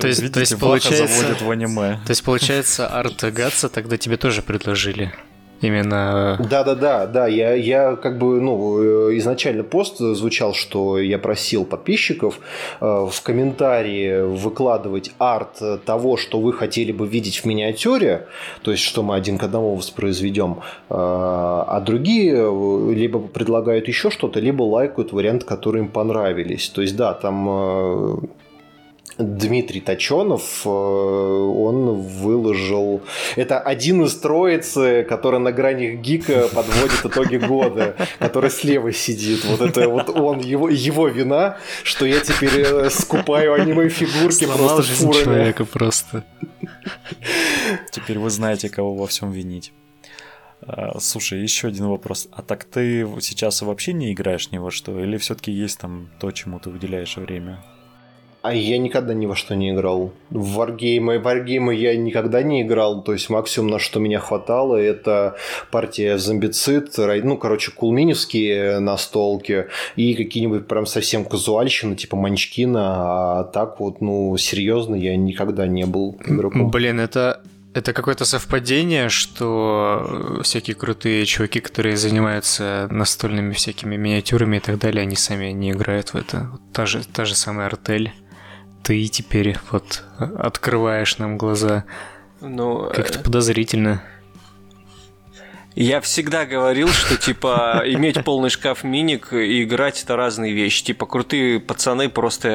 То 0.00 0.08
есть, 0.08 0.32
то 0.32 0.40
есть 0.40 0.58
получается, 0.58 1.36
в 1.40 1.50
аниме. 1.50 2.00
То 2.06 2.10
есть 2.10 2.24
получается, 2.24 2.86
арт 2.88 3.24
Гатса 3.32 3.68
тогда 3.68 3.96
тебе 3.96 4.16
тоже 4.16 4.42
предложили? 4.42 5.12
Именно... 5.60 6.38
Да-да-да, 6.38 7.06
да. 7.06 7.26
Я, 7.26 7.54
я 7.54 7.96
как 7.96 8.18
бы, 8.18 8.40
ну, 8.40 9.10
э, 9.10 9.18
изначально 9.18 9.64
пост 9.64 9.98
звучал, 9.98 10.54
что 10.54 10.98
я 10.98 11.18
просил 11.18 11.64
подписчиков 11.64 12.38
э, 12.80 12.84
в 12.84 13.22
комментарии 13.22 14.22
выкладывать 14.22 15.12
арт 15.18 15.84
того, 15.84 16.16
что 16.16 16.40
вы 16.40 16.52
хотели 16.52 16.92
бы 16.92 17.08
видеть 17.08 17.38
в 17.38 17.44
миниатюре, 17.44 18.26
то 18.62 18.70
есть, 18.70 18.84
что 18.84 19.02
мы 19.02 19.16
один 19.16 19.38
к 19.38 19.42
одному 19.42 19.74
воспроизведем, 19.74 20.60
э, 20.90 20.94
а 20.94 21.82
другие 21.84 22.94
либо 22.94 23.18
предлагают 23.18 23.88
еще 23.88 24.10
что-то, 24.10 24.40
либо 24.40 24.62
лайкают 24.62 25.12
вариант, 25.12 25.44
которые 25.44 25.84
им 25.84 25.90
понравились. 25.90 26.68
То 26.68 26.82
есть, 26.82 26.96
да, 26.96 27.14
там 27.14 28.28
Дмитрий 29.18 29.80
Точенов, 29.80 30.62
э, 30.64 30.68
он 30.68 31.92
выложил... 32.02 33.02
Это 33.34 33.58
один 33.58 34.04
из 34.04 34.14
троицы, 34.14 35.04
который 35.08 35.40
на 35.40 35.50
грани 35.50 35.96
гика 35.96 36.48
подводит 36.48 37.04
итоги 37.04 37.36
года, 37.36 37.96
который 38.20 38.50
слева 38.50 38.92
сидит. 38.92 39.44
Вот 39.44 39.60
это 39.60 39.88
вот 39.88 40.08
он, 40.08 40.38
его, 40.38 40.68
его 40.68 41.08
вина, 41.08 41.58
что 41.82 42.06
я 42.06 42.20
теперь 42.20 42.60
э, 42.60 42.90
скупаю 42.90 43.54
аниме-фигурки 43.54 44.46
просто 44.46 44.82
фурами. 44.82 45.24
человека 45.24 45.64
просто. 45.64 46.24
Теперь 47.90 48.20
вы 48.20 48.30
знаете, 48.30 48.68
кого 48.68 48.94
во 48.94 49.08
всем 49.08 49.32
винить. 49.32 49.72
А, 50.60 50.98
слушай, 51.00 51.40
еще 51.40 51.68
один 51.68 51.86
вопрос. 51.86 52.28
А 52.30 52.42
так 52.42 52.64
ты 52.64 53.04
сейчас 53.20 53.62
вообще 53.62 53.92
не 53.92 54.12
играешь 54.12 54.52
ни 54.52 54.58
во 54.58 54.70
что? 54.70 55.00
Или 55.00 55.16
все-таки 55.16 55.50
есть 55.50 55.80
там 55.80 56.08
то, 56.20 56.30
чему 56.30 56.60
ты 56.60 56.70
уделяешь 56.70 57.16
время? 57.16 57.58
А 58.40 58.54
я 58.54 58.78
никогда 58.78 59.14
ни 59.14 59.26
во 59.26 59.34
что 59.34 59.56
не 59.56 59.72
играл. 59.72 60.12
В 60.30 60.54
варгеймы, 60.54 61.18
варгеймы 61.18 61.74
я 61.74 61.96
никогда 61.96 62.42
не 62.42 62.62
играл. 62.62 63.02
То 63.02 63.12
есть 63.12 63.30
максимум, 63.30 63.70
на 63.70 63.78
что 63.78 63.98
меня 63.98 64.20
хватало, 64.20 64.76
это 64.76 65.36
партия 65.70 66.18
зомбицид, 66.18 66.94
ну, 66.96 67.36
короче, 67.36 67.72
кулминевские 67.72 68.78
настолки 68.78 69.66
и 69.96 70.14
какие-нибудь 70.14 70.68
прям 70.68 70.86
совсем 70.86 71.24
казуальщины, 71.24 71.96
типа 71.96 72.16
Манчкина. 72.16 73.40
А 73.40 73.44
так 73.44 73.80
вот, 73.80 74.00
ну, 74.00 74.36
серьезно, 74.36 74.94
я 74.94 75.16
никогда 75.16 75.66
не 75.66 75.84
был 75.84 76.16
игроком. 76.24 76.70
Блин, 76.70 77.00
это 77.00 77.42
это 77.74 77.92
какое-то 77.92 78.24
совпадение, 78.24 79.08
что 79.08 80.40
всякие 80.42 80.74
крутые 80.74 81.24
чуваки, 81.26 81.60
которые 81.60 81.96
занимаются 81.96 82.88
настольными 82.90 83.52
всякими 83.52 83.96
миниатюрами 83.96 84.56
и 84.56 84.60
так 84.60 84.78
далее, 84.78 85.02
они 85.02 85.16
сами 85.16 85.52
не 85.52 85.70
играют 85.70 86.08
в 86.08 86.16
это. 86.16 86.50
Та 86.72 86.86
же, 86.86 87.02
та 87.06 87.24
же 87.24 87.34
самая 87.34 87.66
артель 87.66 88.12
ты 88.88 89.06
теперь 89.08 89.54
вот 89.70 90.02
открываешь 90.18 91.18
нам 91.18 91.36
глаза. 91.36 91.84
Ну, 92.40 92.88
как-то 92.90 93.18
э, 93.18 93.22
подозрительно. 93.22 94.02
Я 95.74 96.00
всегда 96.00 96.46
говорил, 96.46 96.88
что, 96.88 97.18
типа, 97.18 97.82
иметь 97.86 98.24
полный 98.24 98.48
шкаф 98.48 98.84
миник 98.84 99.34
и 99.34 99.62
играть– 99.62 100.02
это 100.04 100.16
разные 100.16 100.54
вещи. 100.54 100.84
Типа, 100.86 101.04
крутые 101.04 101.60
пацаны 101.60 102.08
просто 102.08 102.48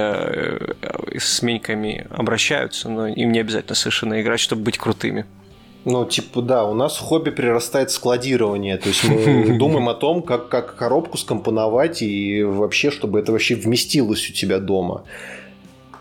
э, 0.82 1.20
с 1.20 1.44
миниками 1.44 2.08
обращаются, 2.10 2.90
но 2.90 3.06
им 3.06 3.32
не 3.32 3.40
обязательно 3.40 3.76
совершенно 3.76 4.20
играть, 4.20 4.40
чтобы 4.40 4.64
быть 4.64 4.80
крутыми. 4.80 5.28
Ну, 5.86 6.04
типа, 6.04 6.42
да, 6.42 6.66
у 6.66 6.74
нас 6.74 6.98
хобби 6.98 7.30
прирастает 7.30 7.92
складирование. 7.92 8.78
То 8.78 8.90
есть 8.90 9.04
мы 9.04 9.56
думаем 9.60 9.88
о 9.88 9.94
том, 9.94 10.24
как, 10.24 10.50
как 10.50 10.78
коробку 10.78 11.20
скомпоновать 11.20 12.02
и 12.02 12.42
вообще, 12.42 12.90
чтобы 12.90 13.20
это 13.20 13.32
вообще 13.32 13.54
вместилось 13.54 14.28
у 14.32 14.34
тебя 14.34 14.58
дома 14.58 15.04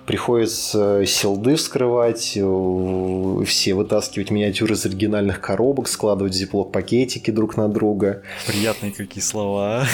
приходится 0.07 1.05
силды 1.07 1.57
вскрывать, 1.57 2.33
э, 2.37 3.45
все 3.47 3.75
вытаскивать 3.75 4.31
миниатюры 4.31 4.75
из 4.75 4.85
оригинальных 4.87 5.41
коробок, 5.41 5.89
складывать 5.89 6.35
зиплок 6.35 6.73
пакетики 6.73 7.31
друг 7.31 7.57
на 7.57 7.69
друга. 7.69 8.23
Приятные 8.47 8.93
какие 8.93 9.23
слова. 9.23 9.87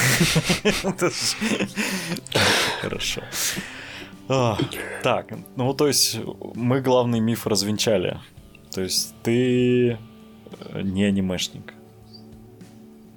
Хорошо. 2.81 3.23
А, 4.29 4.59
так, 5.03 5.33
ну 5.57 5.73
то 5.73 5.87
есть 5.87 6.19
мы 6.55 6.81
главный 6.81 7.21
миф 7.21 7.47
развенчали. 7.47 8.19
То 8.75 8.83
есть 8.83 9.15
ты 9.23 9.91
э, 9.91 9.97
не 10.83 11.05
анимешник. 11.05 11.73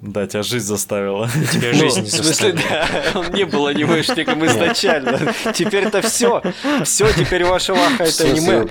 Да, 0.01 0.25
тебя 0.25 0.41
жизнь 0.41 0.65
заставила. 0.65 1.29
Тебя 1.51 1.73
жизнь 1.73 1.99
ну, 2.01 2.05
в 2.07 2.09
смысле, 2.09 2.53
да, 2.53 2.89
он 3.13 3.31
не 3.33 3.43
был 3.43 3.67
анимешником 3.67 4.43
изначально. 4.47 5.33
Теперь 5.53 5.85
это 5.85 6.01
все. 6.01 6.41
Все, 6.83 7.07
теперь 7.13 7.45
ваша 7.45 7.73
ваха 7.75 8.05
это 8.05 8.23
аниме. 8.23 8.65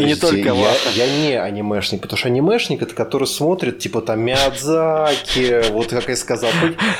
И 0.00 0.04
не 0.04 0.16
только 0.16 0.52
ваха. 0.54 0.90
Я 0.94 1.06
не 1.06 1.40
анимешник, 1.40 2.02
потому 2.02 2.18
что 2.18 2.28
анимешник 2.28 2.82
это 2.82 2.94
который 2.94 3.28
смотрит, 3.28 3.78
типа 3.78 4.00
там 4.00 4.20
Миядзаки, 4.22 5.70
вот 5.70 5.86
как 5.86 6.08
я 6.08 6.16
сказал. 6.16 6.50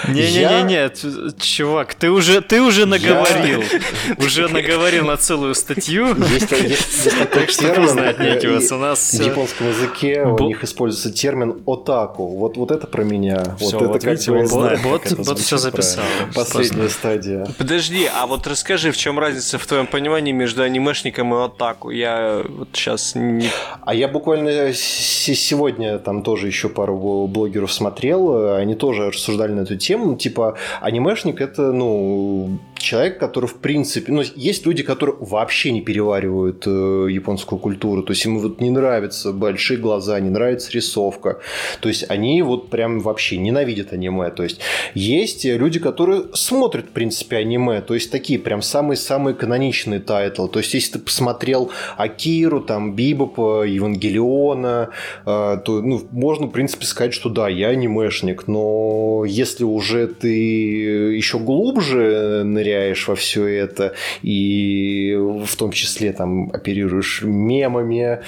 Не-не-не, 0.08 0.92
чувак, 1.40 1.94
ты 1.94 2.10
уже, 2.10 2.40
ты 2.40 2.62
уже 2.62 2.86
наговорил. 2.86 3.64
Уже 4.18 4.48
наговорил 4.48 5.06
на 5.06 5.16
целую 5.16 5.54
статью. 5.54 6.14
Есть 6.30 6.48
такой 7.18 7.46
термин. 7.46 7.88
В 7.88 9.24
японском 9.24 9.68
языке 9.68 10.22
у 10.22 10.46
них 10.46 10.62
используется 10.62 11.12
термин 11.12 11.62
отаку. 11.66 12.28
Вот 12.36 12.56
вот 12.56 12.70
это 12.70 12.86
про 12.86 13.02
меня. 13.02 13.56
Вот 13.72 13.78
Все, 13.78 13.84
это 13.84 13.92
вот 13.92 14.02
как 14.02 14.10
видите, 14.10 14.30
бы 14.30 14.38
он 14.38 14.46
знает, 14.46 14.80
Вот, 14.82 15.02
как 15.02 15.12
это 15.12 15.22
вот 15.22 15.38
все 15.38 15.56
записал. 15.56 16.04
Последняя 16.34 16.88
стадия. 16.88 17.46
Подожди, 17.58 18.08
а 18.12 18.26
вот 18.26 18.46
расскажи, 18.46 18.92
в 18.92 18.96
чем 18.96 19.18
разница 19.18 19.58
в 19.58 19.66
твоем 19.66 19.86
понимании 19.86 20.32
между 20.32 20.62
анимешником 20.62 21.34
и 21.34 21.44
атаку? 21.44 21.90
Я 21.90 22.42
вот 22.48 22.68
сейчас 22.72 23.14
не... 23.14 23.50
А 23.82 23.94
я 23.94 24.08
буквально 24.08 24.72
сегодня 24.72 25.98
там 25.98 26.22
тоже 26.22 26.46
еще 26.46 26.68
пару 26.68 27.26
блогеров 27.26 27.72
смотрел, 27.72 28.54
они 28.54 28.74
тоже 28.74 29.10
рассуждали 29.10 29.52
на 29.52 29.60
эту 29.60 29.76
тему. 29.76 30.06
Ну, 30.06 30.16
Типа, 30.16 30.56
анимешник 30.80 31.40
это, 31.40 31.72
ну, 31.72 32.58
человек, 32.82 33.18
который 33.18 33.46
в 33.46 33.56
принципе... 33.56 34.12
Ну, 34.12 34.22
есть 34.34 34.66
люди, 34.66 34.82
которые 34.82 35.16
вообще 35.20 35.72
не 35.72 35.80
переваривают 35.80 36.64
э, 36.66 37.06
японскую 37.10 37.58
культуру. 37.58 38.02
То 38.02 38.12
есть, 38.12 38.26
им 38.26 38.38
вот 38.38 38.60
не 38.60 38.70
нравятся 38.70 39.32
большие 39.32 39.78
глаза, 39.78 40.20
не 40.20 40.30
нравится 40.30 40.70
рисовка. 40.72 41.40
То 41.80 41.88
есть, 41.88 42.04
они 42.08 42.42
вот 42.42 42.70
прям 42.70 43.00
вообще 43.00 43.36
ненавидят 43.38 43.92
аниме. 43.92 44.30
То 44.30 44.42
есть, 44.42 44.60
есть 44.94 45.44
люди, 45.44 45.78
которые 45.78 46.24
смотрят, 46.34 46.86
в 46.86 46.90
принципе, 46.90 47.36
аниме. 47.36 47.80
То 47.80 47.94
есть, 47.94 48.10
такие 48.10 48.38
прям 48.38 48.62
самые-самые 48.62 49.34
каноничные 49.34 50.00
title 50.00 50.34
ы. 50.34 50.48
То 50.48 50.58
есть, 50.58 50.74
если 50.74 50.94
ты 50.94 50.98
посмотрел 50.98 51.70
Акиру, 51.96 52.60
там, 52.60 52.94
Бибопа, 52.94 53.64
Евангелиона, 53.64 54.90
э, 55.24 55.58
то, 55.64 55.82
ну, 55.82 56.02
можно, 56.10 56.46
в 56.46 56.50
принципе, 56.50 56.86
сказать, 56.86 57.14
что 57.14 57.28
да, 57.28 57.48
я 57.48 57.68
анимешник. 57.68 58.48
Но 58.48 59.24
если 59.26 59.64
уже 59.64 60.08
ты 60.08 60.28
еще 60.28 61.38
глубже 61.38 62.42
ныряешь 62.44 62.71
во 63.08 63.14
все 63.14 63.46
это 63.46 63.94
и 64.22 65.14
в 65.16 65.56
том 65.56 65.72
числе 65.72 66.12
там 66.12 66.50
оперируешь 66.52 67.22
мемами, 67.22 68.20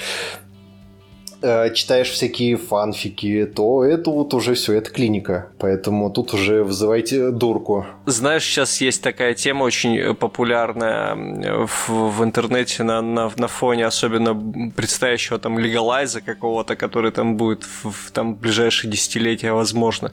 э, 1.45 1.73
читаешь 1.73 2.09
всякие 2.09 2.57
фанфики, 2.57 3.45
то 3.45 3.83
это 3.83 4.09
вот 4.09 4.33
уже 4.33 4.53
все, 4.53 4.73
это 4.73 4.89
клиника. 4.89 5.49
Поэтому 5.59 6.09
тут 6.09 6.33
уже 6.33 6.63
вызывайте 6.63 7.31
дурку. 7.31 7.85
Знаешь, 8.05 8.43
сейчас 8.43 8.81
есть 8.81 9.01
такая 9.01 9.33
тема 9.33 9.63
очень 9.63 10.15
популярная 10.15 11.15
в, 11.65 11.89
в 11.89 12.23
интернете 12.23 12.83
на, 12.83 13.01
на, 13.01 13.31
на 13.35 13.47
фоне 13.47 13.85
особенно 13.85 14.71
предстоящего 14.75 15.39
там 15.39 15.59
легалайза 15.59 16.21
какого-то, 16.21 16.75
который 16.75 17.11
там 17.11 17.37
будет 17.37 17.63
в, 17.63 17.91
в 17.91 18.11
там, 18.11 18.35
ближайшие 18.35 18.91
десятилетия, 18.91 19.53
возможно. 19.53 20.11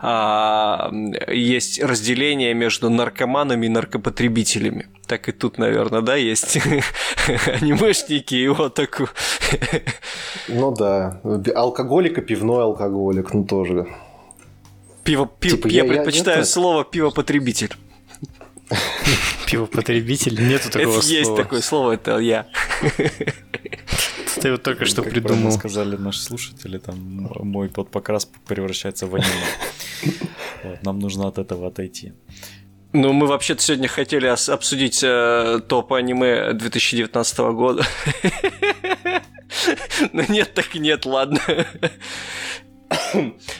А, 0.00 0.90
есть 1.28 1.82
разделение 1.82 2.54
между 2.54 2.90
наркоманами 2.90 3.66
и 3.66 3.68
наркопотребителями. 3.68 4.86
Так 5.06 5.28
и 5.28 5.32
тут, 5.32 5.58
наверное, 5.58 6.00
да, 6.00 6.16
есть 6.16 6.56
анимешники 7.46 8.34
и 8.34 8.48
вот 8.48 8.74
такую. 8.74 9.08
Ну 10.48 10.65
да, 10.72 11.20
алкоголик 11.54 12.18
и 12.18 12.20
пивной 12.22 12.62
алкоголик, 12.64 13.32
ну 13.34 13.44
тоже. 13.44 13.86
Пиво, 15.04 15.26
пиво, 15.26 15.56
Типа, 15.56 15.68
я, 15.68 15.74
я- 15.74 15.84
я- 15.84 15.84
я 15.84 15.94
предпочитаю 15.94 16.38
так. 16.38 16.46
слово 16.46 16.84
пиво-потребитель. 16.84 17.72
Пивопотребитель, 19.46 20.48
нету 20.48 20.70
такого 20.70 20.98
Это 20.98 21.06
есть 21.06 21.26
слова. 21.26 21.42
такое 21.42 21.60
слово, 21.60 21.92
это 21.92 22.18
я. 22.18 22.46
Ты 24.40 24.48
его 24.48 24.56
только 24.58 24.84
что 24.86 25.02
придумал. 25.02 25.52
сказали 25.52 25.96
наши 25.96 26.20
слушатели, 26.20 26.78
там 26.78 27.28
мой 27.40 27.68
подпокрас 27.68 28.28
превращается 28.46 29.06
в 29.06 29.14
аниме. 29.14 29.30
Нам 30.82 30.98
нужно 30.98 31.28
от 31.28 31.38
этого 31.38 31.68
отойти. 31.68 32.12
Ну, 32.92 33.12
мы 33.12 33.26
вообще-то 33.26 33.62
сегодня 33.62 33.88
хотели 33.88 34.26
обсудить 34.26 35.00
э, 35.04 35.60
топ 35.68 35.92
аниме 35.92 36.52
2019 36.54 37.38
года. 37.38 37.84
Но 40.12 40.22
нет, 40.28 40.54
так 40.54 40.74
нет, 40.74 41.04
ладно. 41.04 41.40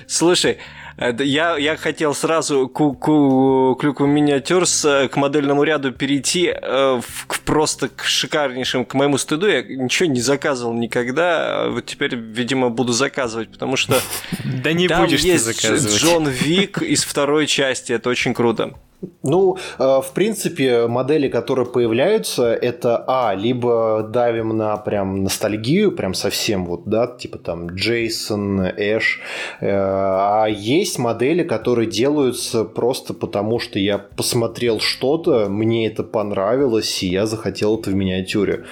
Слушай, 0.07 0.59
э, 0.99 1.13
я, 1.21 1.57
я 1.57 1.77
хотел 1.77 2.15
сразу 2.15 2.69
к, 2.69 2.79
к, 2.79 3.81
Клюкву 3.81 4.07
Миниатюрс 4.07 4.85
э, 4.85 5.09
к 5.09 5.17
модельному 5.17 5.65
ряду 5.65 5.93
перейти 5.93 6.47
э, 6.47 7.01
в- 7.05 7.27
к- 7.27 7.41
просто 7.41 7.89
к 7.89 8.05
шикарнейшим, 8.05 8.85
к 8.85 8.95
моему 8.95 9.19
стыду. 9.19 9.49
Я 9.49 9.63
ничего 9.63 10.09
не 10.09 10.21
заказывал 10.21 10.75
никогда, 10.75 11.63
а 11.65 11.71
вот 11.71 11.87
теперь, 11.87 12.15
видимо, 12.15 12.69
буду 12.71 12.93
заказывать, 12.93 13.51
потому 13.51 13.77
что 13.77 14.01
Да 14.63 14.73
не 14.73 14.87
будешь 14.87 15.23
ты 15.23 15.39
заказывать. 15.39 16.01
Джон 16.01 16.29
Вик 16.29 16.83
из 16.83 17.03
второй 17.05 17.47
части, 17.47 17.93
это 17.93 18.09
очень 18.09 18.33
круто. 18.33 18.75
Ну, 19.23 19.57
э, 19.79 19.83
в 19.83 20.13
принципе, 20.15 20.87
модели, 20.87 21.29
которые 21.29 21.67
появляются, 21.67 22.53
это 22.55 23.05
А, 23.07 23.35
либо 23.35 24.09
давим 24.13 24.57
на 24.57 24.77
прям 24.77 25.23
ностальгию, 25.23 25.93
прям 25.93 26.15
совсем 26.15 26.67
вот, 26.67 26.85
да, 26.87 27.07
типа 27.07 27.39
там 27.39 27.69
Джейсон, 27.69 28.63
Эш, 28.77 29.21
Э, 29.61 29.69
а 29.71 30.47
есть 30.47 30.99
модели, 30.99 31.43
которые 31.43 31.89
делаются 31.89 32.65
просто 32.65 33.15
потому, 33.15 33.59
что 33.59 33.79
я 33.79 33.99
посмотрел 33.99 34.81
что-то, 34.81 35.49
мне 35.49 35.87
это 35.87 36.03
понравилось, 36.03 37.03
и 37.03 37.09
я 37.09 37.27
захотел 37.27 37.79
это 37.79 37.91
в 37.91 37.95
миниатюре. 37.95 38.65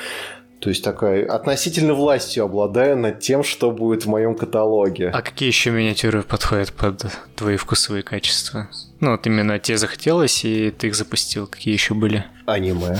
То 0.61 0.71
есть 0.71 0.83
такая 0.83 1.27
относительно 1.27 1.93
властью 1.93 2.45
обладаю 2.45 2.97
над 2.97 3.21
тем, 3.21 3.45
что 3.45 3.71
будет 3.71 4.07
в 4.07 4.09
моем 4.09 4.35
каталоге. 4.35 5.11
А 5.11 5.21
какие 5.21 5.47
еще 5.47 5.71
миниатюры 5.71 6.23
подходят 6.23 6.73
под 6.73 7.05
твои 7.37 7.57
вкусовые 7.57 8.03
качества? 8.03 8.69
Ну, 9.05 9.11
вот 9.11 9.27
именно 9.27 9.59
тебе 9.59 9.77
захотелось, 9.77 10.47
и 10.47 10.71
ты 10.71 10.87
их 10.87 10.95
запустил. 10.95 11.47
Какие 11.47 11.75
еще 11.75 11.93
были? 11.93 12.25
Аниме. 12.47 12.97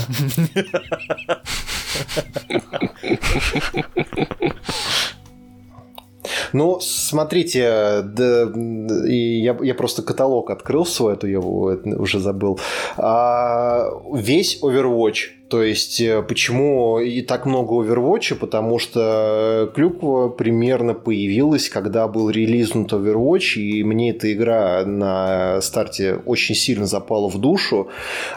Ну, 6.53 6.79
смотрите, 6.79 8.01
да, 8.03 8.51
и 9.07 9.41
я, 9.41 9.57
я 9.61 9.73
просто 9.73 10.03
каталог 10.03 10.51
открыл 10.51 10.85
свой, 10.85 11.13
а 11.13 11.15
то 11.15 11.27
я 11.27 11.39
уже 11.39 12.19
забыл. 12.19 12.59
А, 12.97 13.89
весь 14.13 14.61
Overwatch. 14.61 15.44
То 15.49 15.61
есть, 15.61 16.01
э, 16.01 16.23
почему 16.23 16.99
и 16.99 17.21
так 17.21 17.45
много 17.45 17.75
Overwatch? 17.75 18.35
Потому 18.35 18.79
что 18.79 19.71
Клюква 19.75 20.29
примерно 20.29 20.95
появилась, 20.95 21.69
когда 21.69 22.07
был 22.07 22.31
релизнут 22.31 22.91
Overwatch, 22.93 23.57
и 23.57 23.83
мне 23.83 24.09
эта 24.09 24.33
игра 24.33 24.83
на 24.85 25.61
старте 25.61 26.15
очень 26.25 26.55
сильно 26.55 26.87
запала 26.87 27.29
в 27.29 27.37
душу, 27.37 27.89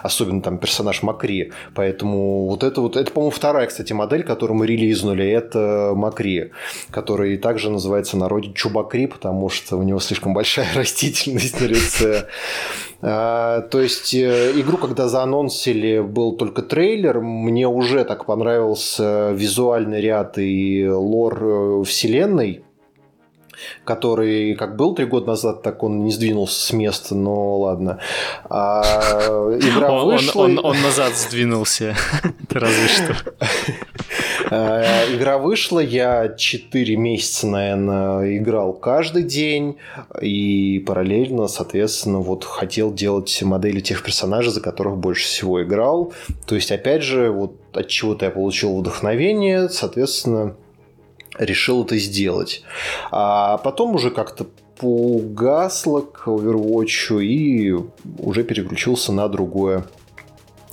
особенно 0.03 0.43
там 0.43 0.59
персонаж 0.59 1.03
Макри. 1.03 1.53
Поэтому 1.75 2.47
вот 2.47 2.63
это 2.63 2.83
вот, 2.83 2.97
это, 2.97 3.11
по-моему, 3.11 3.31
вторая, 3.31 3.67
кстати, 3.67 3.95
модель, 3.95 4.23
которую 4.23 4.59
мы 4.59 4.67
релизнули, 4.67 5.27
это 5.27 5.93
Макри, 5.95 6.51
который 6.91 7.39
также 7.39 7.71
называется 7.71 8.17
в 8.17 8.19
народе 8.19 8.53
Чубакри, 8.53 9.07
потому 9.07 9.49
что 9.49 9.79
у 9.79 9.83
него 9.83 9.99
слишком 10.01 10.35
большая 10.35 10.69
растительность 10.75 11.59
на 11.59 11.65
лице. 11.65 12.27
А, 13.01 13.63
То 13.63 13.81
есть 13.81 14.13
э, 14.13 14.53
игру, 14.61 14.77
когда 14.77 15.09
заанонсили, 15.09 16.01
был 16.01 16.33
только 16.33 16.63
трейлер, 16.63 17.21
мне 17.21 17.69
уже 17.69 18.05
так 18.05 18.25
понравился 18.25 19.31
визуальный 19.31 20.01
ряд 20.01 20.39
и 20.39 20.89
лор 20.89 21.39
э, 21.41 21.85
вселенной, 21.85 22.65
который 23.85 24.55
как 24.55 24.77
был 24.77 24.95
три 24.95 25.07
года 25.07 25.27
назад, 25.29 25.63
так 25.63 25.83
он 25.83 26.05
не 26.05 26.11
сдвинулся 26.13 26.61
с 26.67 26.73
места, 26.73 27.15
но 27.15 27.59
ладно. 27.59 27.99
А, 28.49 28.83
игра 29.61 29.91
Он, 29.93 30.01
он- 30.01 30.07
вышла... 30.17 30.43
он- 30.45 30.59
он 30.65 30.81
назад 30.83 31.15
сдвинулся. 31.17 31.95
Разве 32.51 32.89
что. 32.89 33.17
Э, 34.51 35.15
Игра 35.15 35.37
вышла, 35.39 35.81
я 35.81 36.29
4 36.35 36.97
месяца, 36.97 37.47
наверное, 37.47 38.39
играл 38.39 38.73
каждый 38.73 39.23
день 39.25 39.77
и 40.23 40.83
параллельно, 40.87 41.49
соответственно, 41.49 42.19
вот 42.21 42.45
хотел 42.45 42.93
делать 42.93 43.43
модели 43.43 43.81
тех 43.81 44.03
персонажей, 44.03 44.51
за 44.53 44.61
которых 44.63 44.97
больше 44.97 45.25
всего 45.27 45.63
играл. 45.63 46.13
То 46.47 46.55
есть, 46.55 46.73
опять 46.73 47.03
же, 47.03 47.31
вот 47.31 47.57
от 47.75 47.89
чего-то 47.89 48.25
я 48.27 48.31
получил 48.31 48.79
вдохновение, 48.79 49.69
соответственно, 49.69 50.57
решил 51.39 51.85
это 51.85 51.97
сделать. 51.99 52.63
А 53.11 53.59
потом 53.59 53.95
уже 53.95 54.11
как-то 54.11 54.47
погасло 54.79 56.01
к 56.01 56.29
Overwatch 56.29 57.25
и 57.25 57.75
уже 58.19 58.45
переключился 58.45 59.13
на 59.13 59.29
другое. 59.29 59.85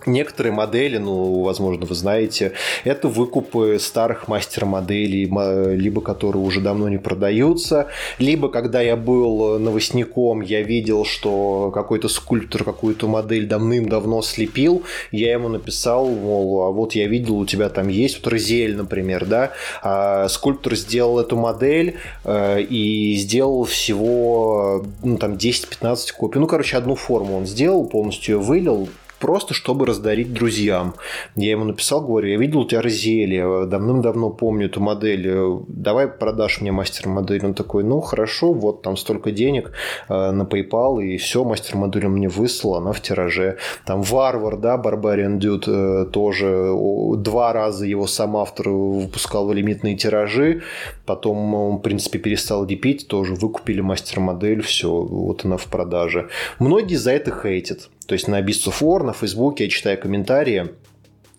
Некоторые 0.05 0.53
модели, 0.53 0.97
ну, 0.97 1.41
возможно, 1.41 1.85
вы 1.85 1.95
знаете, 1.95 2.51
это 2.83 3.07
выкупы 3.07 3.77
старых 3.79 4.27
мастер-моделей, 4.27 5.25
ма- 5.27 5.73
либо 5.73 6.01
которые 6.01 6.43
уже 6.43 6.61
давно 6.61 6.89
не 6.89 6.97
продаются, 6.97 7.87
либо 8.19 8.49
когда 8.49 8.81
я 8.81 8.95
был 8.95 9.57
новостником, 9.57 10.41
я 10.41 10.61
видел, 10.61 11.05
что 11.05 11.71
какой-то 11.73 12.07
скульптор 12.07 12.63
какую-то 12.63 13.07
модель 13.07 13.47
давным-давно 13.47 14.21
слепил, 14.21 14.83
я 15.11 15.31
ему 15.33 15.49
написал, 15.49 16.07
мол, 16.07 16.61
а 16.63 16.71
вот 16.71 16.93
я 16.93 17.07
видел, 17.07 17.37
у 17.37 17.45
тебя 17.45 17.69
там 17.69 17.87
есть, 17.87 18.17
вот 18.17 18.31
Розель, 18.31 18.75
например, 18.75 19.25
да, 19.25 19.51
а 19.81 20.27
скульптор 20.29 20.75
сделал 20.75 21.19
эту 21.19 21.35
модель 21.35 21.95
э, 22.23 22.61
и 22.61 23.15
сделал 23.15 23.63
всего, 23.63 24.85
ну, 25.03 25.17
там, 25.17 25.33
10-15 25.33 26.13
копий, 26.15 26.39
ну, 26.39 26.47
короче, 26.47 26.77
одну 26.77 26.95
форму 26.95 27.37
он 27.37 27.45
сделал, 27.47 27.85
полностью 27.85 28.35
ее 28.35 28.41
вылил, 28.41 28.87
просто 29.19 29.53
чтобы 29.53 29.85
раздарить 29.85 30.33
друзьям. 30.33 30.95
Я 31.35 31.51
ему 31.51 31.65
написал, 31.65 32.01
говорю, 32.01 32.29
я 32.29 32.37
видел 32.37 32.61
у 32.61 32.65
тебя 32.65 32.81
Розели, 32.81 33.65
давным-давно 33.67 34.29
помню 34.29 34.67
эту 34.67 34.81
модель, 34.81 35.63
давай 35.67 36.07
продашь 36.07 36.61
мне 36.61 36.71
мастер-модель. 36.71 37.45
Он 37.45 37.53
такой, 37.53 37.83
ну 37.83 38.01
хорошо, 38.01 38.53
вот 38.53 38.81
там 38.81 38.97
столько 38.97 39.31
денег 39.31 39.71
э, 40.09 40.31
на 40.31 40.43
PayPal, 40.43 41.03
и 41.03 41.17
все, 41.17 41.43
мастер-модель 41.43 42.05
он 42.07 42.13
мне 42.13 42.29
выслал, 42.29 42.75
она 42.75 42.91
в 42.91 43.01
тираже. 43.01 43.57
Там 43.85 44.01
Варвар, 44.01 44.57
да, 44.57 44.77
Barbarian 44.77 45.39
Dude 45.39 46.05
э, 46.05 46.05
тоже 46.11 46.71
два 47.17 47.53
раза 47.53 47.85
его 47.85 48.07
сам 48.07 48.37
автор 48.37 48.69
выпускал 48.69 49.47
в 49.47 49.53
лимитные 49.53 49.95
тиражи, 49.95 50.61
потом 51.05 51.53
он, 51.55 51.77
в 51.77 51.81
принципе, 51.81 52.19
перестал 52.19 52.65
лепить, 52.65 53.07
тоже 53.07 53.35
выкупили 53.35 53.81
мастер-модель, 53.81 54.61
все, 54.61 54.89
вот 54.89 55.45
она 55.45 55.57
в 55.57 55.65
продаже. 55.65 56.29
Многие 56.59 56.95
за 56.95 57.11
это 57.11 57.31
хейтят. 57.31 57.89
То 58.07 58.13
есть 58.13 58.27
на 58.27 58.41
Beasts 58.41 58.67
of 58.67 58.81
War, 58.81 59.03
на 59.03 59.13
Фейсбуке 59.13 59.65
я 59.65 59.69
читаю 59.69 59.99
комментарии, 59.99 60.69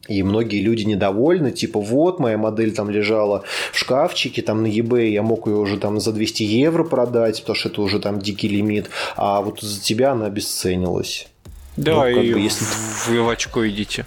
и 0.08 0.22
многие 0.22 0.62
люди 0.62 0.84
недовольны, 0.84 1.50
типа, 1.50 1.80
вот, 1.80 2.20
моя 2.20 2.38
модель 2.38 2.72
там 2.72 2.90
лежала 2.90 3.42
в 3.72 3.78
шкафчике, 3.78 4.42
там 4.42 4.62
на 4.62 4.66
eBay, 4.66 5.08
я 5.08 5.22
мог 5.22 5.46
ее 5.48 5.56
уже 5.56 5.78
там 5.78 6.00
за 6.00 6.12
200 6.12 6.42
евро 6.44 6.84
продать, 6.84 7.40
потому 7.40 7.56
что 7.56 7.68
это 7.68 7.82
уже 7.82 7.98
там 7.98 8.20
дикий 8.20 8.48
лимит, 8.48 8.88
а 9.16 9.40
вот 9.40 9.60
за 9.60 9.80
тебя 9.80 10.12
она 10.12 10.26
обесценилась. 10.26 11.28
Да, 11.76 11.94
ну, 11.96 12.06
и 12.06 12.32
бы, 12.34 12.40
если... 12.40 12.64
вы 13.08 13.22
в 13.22 13.28
очко 13.28 13.68
идите. 13.68 14.06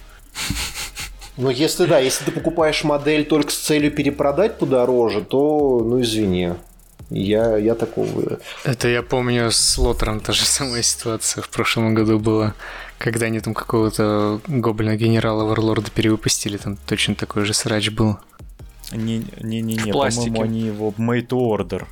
Ну, 1.36 1.48
если 1.48 1.86
да, 1.86 1.98
если 1.98 2.24
ты 2.24 2.32
покупаешь 2.32 2.84
модель 2.84 3.24
только 3.24 3.50
с 3.50 3.56
целью 3.56 3.90
перепродать 3.90 4.58
подороже, 4.58 5.22
то, 5.22 5.82
ну, 5.84 6.00
извини. 6.02 6.50
Я, 7.10 7.56
я 7.56 7.74
такого... 7.74 8.38
Это 8.64 8.88
я 8.88 9.02
помню 9.02 9.50
с 9.50 9.78
Лотером 9.78 10.20
та 10.20 10.32
же 10.32 10.44
самая 10.44 10.82
ситуация 10.82 11.42
в 11.42 11.48
прошлом 11.48 11.94
году 11.94 12.18
была. 12.18 12.54
Когда 12.98 13.26
они 13.26 13.40
там 13.40 13.54
какого-то 13.54 14.40
гоблина-генерала 14.46 15.44
Варлорда 15.44 15.90
перевыпустили, 15.90 16.56
там 16.56 16.76
точно 16.86 17.14
такой 17.14 17.44
же 17.44 17.54
срач 17.54 17.90
был. 17.90 18.18
Не-не-не, 18.92 19.92
по-моему, 19.92 20.42
они 20.42 20.60
его 20.60 20.94
made 20.98 21.26
to 21.28 21.38
order. 21.38 21.86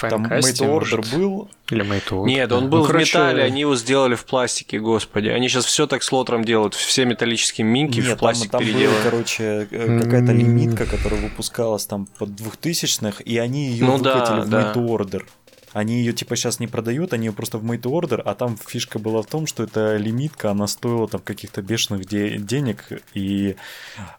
Там 0.00 0.26
Made 0.26 0.42
Order 0.42 1.16
был. 1.16 1.50
Или 1.70 1.84
Made 1.84 2.08
Order. 2.08 2.26
Нет, 2.26 2.52
он 2.52 2.70
был 2.70 2.78
ну, 2.78 2.84
в 2.84 2.86
короче... 2.86 3.18
металле, 3.18 3.42
они 3.42 3.60
его 3.62 3.76
сделали 3.76 4.14
в 4.14 4.24
пластике, 4.24 4.78
господи. 4.78 5.28
Они 5.28 5.48
сейчас 5.48 5.64
все 5.64 5.86
так 5.86 6.02
с 6.02 6.12
лотером 6.12 6.44
делают, 6.44 6.74
все 6.74 7.04
металлические 7.04 7.66
минки 7.66 8.00
Нет, 8.00 8.08
в 8.10 8.16
пластик 8.16 8.50
там, 8.50 8.60
там 8.60 8.68
переделали. 8.68 8.94
Была, 8.94 9.10
короче, 9.10 9.68
э, 9.70 10.00
какая-то 10.02 10.32
лимитка, 10.32 10.86
которая 10.86 11.20
выпускалась 11.20 11.86
там 11.86 12.06
под 12.18 12.30
2000-х, 12.30 13.22
и 13.24 13.38
они 13.38 13.68
ее 13.68 13.86
ну, 13.86 13.96
выкатили 13.96 14.48
да, 14.48 14.72
в 14.72 14.74
да. 14.74 14.80
Order. 14.80 15.24
Они 15.72 15.98
ее 15.98 16.12
типа 16.12 16.36
сейчас 16.36 16.60
не 16.60 16.66
продают, 16.66 17.12
они 17.12 17.26
ее 17.26 17.32
просто 17.32 17.58
в 17.58 17.64
made 17.64 17.82
to 17.82 17.90
order, 17.90 18.20
а 18.24 18.34
там 18.34 18.56
фишка 18.56 18.98
была 18.98 19.22
в 19.22 19.26
том, 19.26 19.46
что 19.46 19.62
эта 19.62 19.96
лимитка, 19.96 20.50
она 20.50 20.66
стоила 20.66 21.08
там 21.08 21.20
каких-то 21.20 21.62
бешеных 21.62 22.06
де- 22.06 22.38
денег, 22.38 22.84
и 23.14 23.56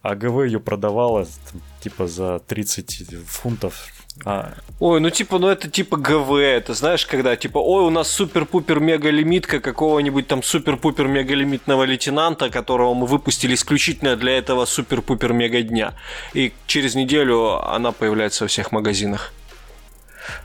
АГВ 0.01 0.45
ее 0.45 0.59
продавала 0.59 1.25
там, 1.25 1.62
типа 1.81 2.07
за 2.07 2.39
30 2.39 3.15
фунтов 3.25 3.89
а. 4.25 4.53
Ой, 4.79 4.99
ну 4.99 5.09
типа, 5.09 5.39
ну 5.39 5.47
это 5.47 5.69
типа 5.69 5.97
ГВ, 5.97 6.33
это 6.33 6.73
знаешь, 6.73 7.05
когда 7.05 7.35
типа, 7.35 7.57
ой, 7.57 7.83
у 7.83 7.89
нас 7.89 8.09
супер-пупер 8.09 8.79
мега-лимитка 8.79 9.59
какого-нибудь 9.59 10.27
там 10.27 10.43
супер-пупер 10.43 11.07
мега-лимитного 11.07 11.83
лейтенанта, 11.83 12.49
которого 12.49 12.93
мы 12.93 13.05
выпустили 13.05 13.55
исключительно 13.55 14.15
для 14.15 14.38
этого 14.38 14.65
супер-пупер 14.65 15.33
мега-дня. 15.33 15.93
И 16.33 16.53
через 16.67 16.95
неделю 16.95 17.65
она 17.65 17.91
появляется 17.91 18.43
во 18.45 18.47
всех 18.47 18.71
магазинах. 18.71 19.33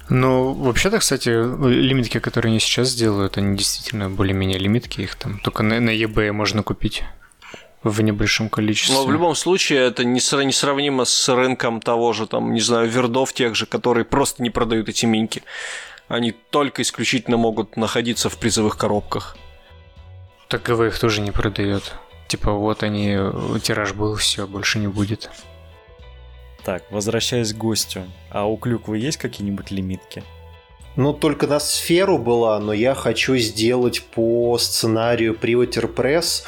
Ну, 0.08 0.52
вообще-то, 0.52 0.98
кстати, 0.98 1.28
лимитки, 1.28 2.18
которые 2.20 2.50
они 2.50 2.60
сейчас 2.60 2.94
делают, 2.94 3.36
они 3.38 3.56
действительно 3.56 4.10
более-менее 4.10 4.58
лимитки, 4.58 5.00
их 5.00 5.14
там 5.16 5.38
только 5.40 5.62
на, 5.62 5.80
на 5.80 5.90
eBay 5.90 6.32
можно 6.32 6.62
купить 6.62 7.02
в 7.82 8.00
небольшом 8.00 8.48
количестве. 8.48 8.94
Но 8.94 9.04
в 9.04 9.12
любом 9.12 9.34
случае 9.34 9.86
это 9.86 10.04
несравнимо 10.04 11.04
с 11.04 11.28
рынком 11.28 11.80
того 11.80 12.12
же, 12.12 12.26
там, 12.26 12.54
не 12.54 12.60
знаю, 12.60 12.88
вердов 12.88 13.32
тех 13.32 13.54
же, 13.54 13.66
которые 13.66 14.04
просто 14.04 14.42
не 14.42 14.50
продают 14.50 14.88
эти 14.88 15.06
минки. 15.06 15.42
Они 16.08 16.32
только 16.32 16.82
исключительно 16.82 17.36
могут 17.36 17.76
находиться 17.76 18.28
в 18.28 18.38
призовых 18.38 18.76
коробках. 18.76 19.36
Так 20.48 20.62
ГВ 20.62 20.80
их 20.80 20.98
тоже 20.98 21.20
не 21.20 21.30
продает. 21.30 21.94
Типа 22.28 22.52
вот 22.52 22.82
они, 22.82 23.18
тираж 23.62 23.92
был, 23.92 24.16
все, 24.16 24.46
больше 24.46 24.78
не 24.78 24.88
будет. 24.88 25.30
Так, 26.64 26.82
возвращаясь 26.90 27.52
к 27.52 27.56
гостю. 27.56 28.02
А 28.30 28.46
у 28.46 28.56
клюквы 28.56 28.98
есть 28.98 29.18
какие-нибудь 29.18 29.70
лимитки? 29.70 30.22
Ну, 30.96 31.12
только 31.12 31.48
на 31.48 31.58
сферу 31.58 32.18
была, 32.18 32.60
но 32.60 32.72
я 32.72 32.94
хочу 32.94 33.36
сделать 33.36 34.02
по 34.02 34.56
сценарию 34.58 35.34
Privateer 35.34 35.92
Press, 35.92 36.44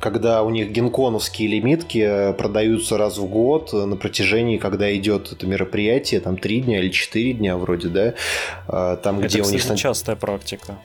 когда 0.00 0.42
у 0.42 0.48
них 0.48 0.70
генконовские 0.70 1.48
лимитки 1.48 2.32
продаются 2.38 2.96
раз 2.96 3.18
в 3.18 3.26
год 3.26 3.74
на 3.74 3.96
протяжении, 3.96 4.56
когда 4.56 4.94
идет 4.96 5.30
это 5.32 5.46
мероприятие, 5.46 6.20
там 6.20 6.38
три 6.38 6.62
дня 6.62 6.78
или 6.80 6.88
четыре 6.88 7.34
дня 7.34 7.58
вроде, 7.58 7.88
да? 7.88 8.14
А, 8.66 8.96
там, 8.96 9.18
это, 9.18 9.28
где 9.28 9.42
кстати, 9.42 9.66
у 9.66 9.72
них... 9.72 9.80
частая 9.80 10.16
практика. 10.16 10.78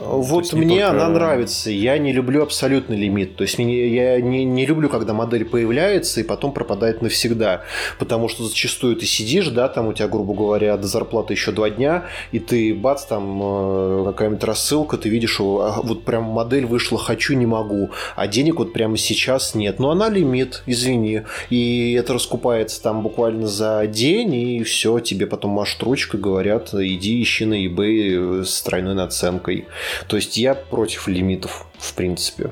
Вот 0.00 0.52
мне 0.54 0.80
только... 0.80 0.90
она 0.90 1.08
нравится. 1.08 1.70
Я 1.70 1.98
не 1.98 2.12
люблю 2.12 2.42
абсолютный 2.42 2.96
лимит. 2.96 3.36
То 3.36 3.42
есть 3.42 3.58
я 3.58 4.20
не, 4.20 4.44
не 4.44 4.66
люблю, 4.66 4.88
когда 4.88 5.12
модель 5.12 5.44
появляется 5.44 6.20
и 6.20 6.22
потом 6.22 6.52
пропадает 6.52 7.02
навсегда. 7.02 7.62
Потому 7.98 8.28
что 8.28 8.44
зачастую 8.44 8.96
ты 8.96 9.06
сидишь, 9.06 9.48
да, 9.48 9.68
там 9.68 9.88
у 9.88 9.92
тебя, 9.92 10.08
грубо 10.08 10.34
говоря, 10.34 10.76
до 10.76 10.86
зарплаты 10.86 11.34
еще 11.34 11.52
два 11.52 11.70
дня, 11.70 12.04
и 12.32 12.38
ты 12.38 12.74
бац, 12.74 13.04
там 13.04 13.40
э, 13.42 14.04
какая-нибудь 14.06 14.44
рассылка, 14.44 14.96
ты 14.96 15.08
видишь, 15.08 15.38
а, 15.40 15.80
вот 15.82 16.04
прям 16.04 16.24
модель 16.24 16.66
вышла, 16.66 16.98
хочу, 16.98 17.34
не 17.34 17.46
могу, 17.46 17.90
а 18.16 18.26
денег 18.26 18.56
вот 18.56 18.72
прямо 18.72 18.96
сейчас 18.96 19.54
нет. 19.54 19.78
Но 19.78 19.90
она 19.90 20.08
лимит, 20.08 20.62
извини. 20.66 21.22
И 21.50 21.92
это 21.92 22.14
раскупается 22.14 22.82
там 22.82 23.02
буквально 23.02 23.46
за 23.46 23.86
день, 23.86 24.34
и 24.34 24.62
все, 24.62 24.98
тебе 25.00 25.26
потом 25.26 25.50
машут 25.50 25.82
ручкой, 25.82 26.20
говорят, 26.20 26.72
иди 26.72 27.22
ищи 27.22 27.44
на 27.44 27.66
eBay 27.66 28.44
с 28.44 28.62
тройной 28.62 28.94
наценкой. 28.94 29.66
То 30.08 30.16
есть 30.16 30.36
я 30.36 30.54
против 30.54 31.08
лимитов, 31.08 31.66
в 31.78 31.94
принципе. 31.94 32.50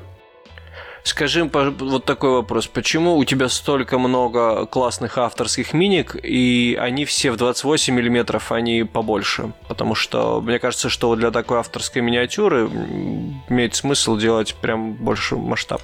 Скажи 1.03 1.43
вот 1.43 2.05
такой 2.05 2.31
вопрос. 2.31 2.67
Почему 2.67 3.17
у 3.17 3.23
тебя 3.23 3.49
столько 3.49 3.97
много 3.97 4.65
классных 4.65 5.17
авторских 5.17 5.73
миник, 5.73 6.15
и 6.21 6.77
они 6.79 7.05
все 7.05 7.31
в 7.31 7.37
28 7.37 7.93
миллиметров, 7.95 8.51
они 8.51 8.83
побольше? 8.83 9.53
Потому 9.67 9.95
что 9.95 10.41
мне 10.41 10.59
кажется, 10.59 10.89
что 10.89 11.15
для 11.15 11.31
такой 11.31 11.59
авторской 11.59 12.01
миниатюры 12.01 12.67
имеет 13.49 13.75
смысл 13.75 14.17
делать 14.17 14.55
прям 14.55 14.93
больше 14.93 15.35
масштаб. 15.35 15.81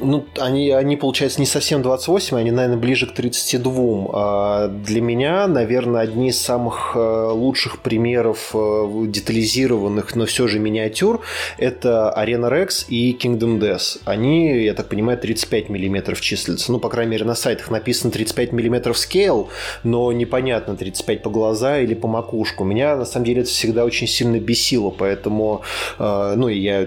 Ну, 0.00 0.26
они, 0.38 0.70
они, 0.70 0.96
получается, 0.96 1.40
не 1.40 1.46
совсем 1.46 1.82
28, 1.82 2.36
они, 2.36 2.50
наверное, 2.50 2.78
ближе 2.78 3.06
к 3.06 3.14
32. 3.14 4.10
А 4.12 4.68
для 4.68 5.00
меня, 5.00 5.46
наверное, 5.48 6.02
одни 6.02 6.28
из 6.28 6.40
самых 6.40 6.92
э, 6.94 7.30
лучших 7.32 7.80
примеров 7.80 8.50
э, 8.54 9.04
детализированных, 9.08 10.14
но 10.14 10.26
все 10.26 10.46
же 10.46 10.58
миниатюр, 10.58 11.20
это 11.58 12.14
Arena 12.16 12.50
Rex 12.50 12.86
и 12.88 13.16
Kingdom 13.20 13.58
Death. 13.58 14.00
Они, 14.04 14.62
я 14.62 14.74
так 14.74 14.88
понимаю, 14.88 15.18
35 15.18 15.68
мм 15.68 16.20
числятся. 16.20 16.70
Ну, 16.70 16.78
по 16.78 16.88
крайней 16.88 17.12
мере, 17.12 17.24
на 17.24 17.34
сайтах 17.34 17.70
написано 17.70 18.12
35 18.12 18.52
мм 18.52 18.90
scale, 18.90 19.48
но 19.82 20.12
непонятно, 20.12 20.76
35 20.76 21.22
по 21.22 21.30
глаза 21.30 21.78
или 21.78 21.94
по 21.94 22.06
макушку. 22.06 22.64
Меня, 22.64 22.96
на 22.96 23.04
самом 23.04 23.26
деле, 23.26 23.40
это 23.40 23.50
всегда 23.50 23.84
очень 23.84 24.06
сильно 24.06 24.38
бесило, 24.38 24.90
поэтому, 24.90 25.62
э, 25.98 26.34
ну, 26.36 26.48
я 26.48 26.86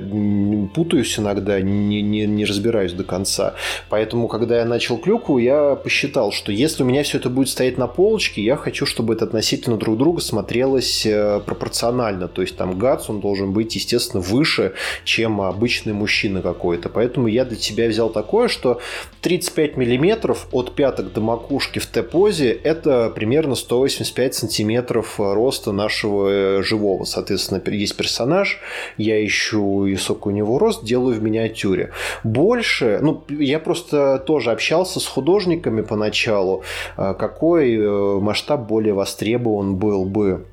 путаюсь 0.74 1.20
иногда, 1.20 1.60
не, 1.60 2.02
не, 2.02 2.26
не 2.26 2.46
разбираюсь 2.46 2.94
до 3.02 3.08
конца. 3.08 3.56
Поэтому, 3.90 4.28
когда 4.28 4.60
я 4.60 4.66
начал 4.66 4.98
клюкву, 4.98 5.38
я 5.38 5.76
посчитал, 5.76 6.32
что 6.32 6.52
если 6.52 6.84
у 6.84 6.86
меня 6.86 7.04
все 7.04 7.18
это 7.18 7.30
будет 7.30 7.50
стоять 7.50 7.78
на 7.78 7.88
полочке, 7.88 8.42
я 8.42 8.56
хочу, 8.56 8.86
чтобы 8.86 9.14
это 9.14 9.26
относительно 9.26 9.78
друг 9.78 9.98
друга 9.98 10.22
смотрелось 10.22 11.06
э, 11.06 11.42
пропорционально. 11.46 12.28
То 12.28 12.42
есть 12.42 12.56
там 12.58 12.78
гац, 12.78 13.10
он 13.10 13.20
должен 13.20 13.52
быть, 13.52 13.76
естественно, 13.76 14.22
выше, 14.22 14.74
чем 15.04 15.42
обычный 15.42 15.94
мужчина 15.94 16.42
какой-то. 16.42 16.90
Поэтому 16.90 17.28
я 17.28 17.46
для 17.46 17.58
тебя 17.58 17.88
взял 17.88 18.10
такое, 18.10 18.48
что 18.48 18.80
35 19.22 19.78
миллиметров 19.78 20.48
от 20.52 20.76
пяток 20.76 21.14
до 21.14 21.22
макушки 21.22 21.80
в 21.80 21.86
Т-позе 21.88 22.52
это 22.52 23.12
примерно 23.14 23.56
185 23.56 24.36
сантиметров 24.36 25.16
роста 25.18 25.72
нашего 25.72 26.30
э, 26.30 26.64
живого. 26.64 27.04
Соответственно, 27.06 27.62
есть 27.72 27.96
персонаж, 27.96 28.60
я 28.98 29.24
ищу 29.26 29.86
и 29.86 29.96
у 30.26 30.30
него 30.32 30.60
рост, 30.60 30.84
делаю 30.84 31.16
в 31.16 31.24
миниатюре. 31.24 31.92
Больше 32.24 32.91
ну, 33.02 33.24
я 33.30 33.60
просто 33.60 34.20
тоже 34.20 34.52
общался 34.52 35.00
с 35.00 35.08
художниками 35.08 35.82
поначалу, 35.82 36.64
а, 36.98 37.14
какой 37.14 37.76
э, 37.76 38.20
масштаб 38.20 38.62
более 38.68 38.94
востребован 38.94 39.76
был 39.76 40.06
бы 40.06 40.46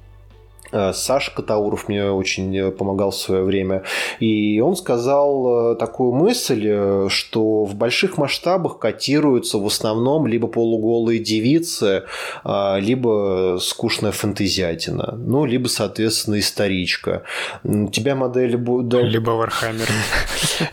Саша 0.70 1.34
Катауров 1.34 1.88
мне 1.88 2.10
очень 2.10 2.56
э, 2.56 2.70
помогал 2.70 3.10
в 3.10 3.16
свое 3.16 3.42
время. 3.42 3.82
И 4.20 4.60
он 4.60 4.76
сказал 4.76 5.72
э, 5.72 5.76
такую 5.76 6.12
мысль, 6.12 7.08
что 7.08 7.64
в 7.64 7.74
больших 7.74 8.18
масштабах 8.18 8.78
котируются 8.78 9.58
в 9.58 9.66
основном 9.66 10.26
либо 10.26 10.48
полуголые 10.48 11.18
девицы, 11.18 12.04
либо 12.44 13.58
скучная 13.60 14.12
фэнтезиатина. 14.12 15.14
Ну, 15.16 15.44
либо, 15.44 15.68
соответственно, 15.68 16.38
историчка. 16.38 17.22
У 17.64 17.88
тебя 17.88 18.14
модели... 18.14 18.56
Либо 19.02 19.30
Warhammer. 19.30 19.88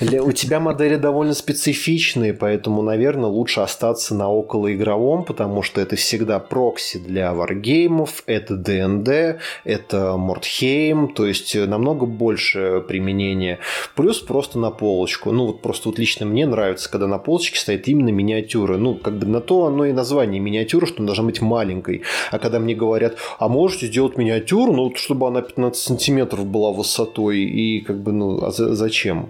У 0.21 0.31
тебя 0.31 0.59
модели 0.59 0.95
довольно 0.95 1.33
специфичные, 1.33 2.33
поэтому, 2.33 2.81
наверное, 2.81 3.29
лучше 3.29 3.61
остаться 3.61 4.15
на 4.15 4.29
околоигровом, 4.29 5.23
потому 5.23 5.61
что 5.61 5.81
это 5.81 5.95
всегда 5.95 6.39
прокси 6.39 6.97
для 6.97 7.33
wargame 7.33 7.96
ов, 7.96 8.23
это 8.25 8.55
ДНД, 8.55 9.39
это 9.63 9.84
это 9.85 10.17
Mordheim, 10.17 11.13
то 11.13 11.25
есть 11.25 11.55
э, 11.55 11.65
намного 11.65 12.05
больше 12.05 12.83
применения. 12.87 13.59
Плюс 13.95 14.19
просто 14.19 14.59
на 14.59 14.71
полочку. 14.71 15.31
Ну, 15.31 15.47
вот 15.47 15.61
просто 15.61 15.89
вот 15.89 15.99
лично 15.99 16.25
мне 16.25 16.45
нравится, 16.45 16.89
когда 16.89 17.07
на 17.07 17.17
полочке 17.17 17.59
стоит 17.59 17.87
именно 17.87 18.09
миниатюра. 18.09 18.77
Ну, 18.77 18.95
как 18.95 19.17
бы 19.17 19.27
на 19.27 19.41
то 19.41 19.65
оно 19.65 19.85
и 19.85 19.93
название 19.93 20.39
миниатюра, 20.39 20.85
что 20.85 20.97
она 20.97 21.07
должна 21.07 21.25
быть 21.25 21.41
маленькой. 21.41 22.03
А 22.31 22.39
когда 22.39 22.59
мне 22.59 22.75
говорят, 22.75 23.17
а 23.39 23.47
можете 23.47 23.87
сделать 23.87 24.17
миниатюру, 24.17 24.73
ну, 24.73 24.83
вот, 24.85 24.97
чтобы 24.97 25.27
она 25.27 25.41
15 25.41 25.81
сантиметров 25.81 26.45
была 26.45 26.71
высотой, 26.71 27.39
и 27.39 27.81
как 27.81 28.01
бы, 28.01 28.11
ну, 28.11 28.43
а 28.43 28.51
зачем? 28.51 29.29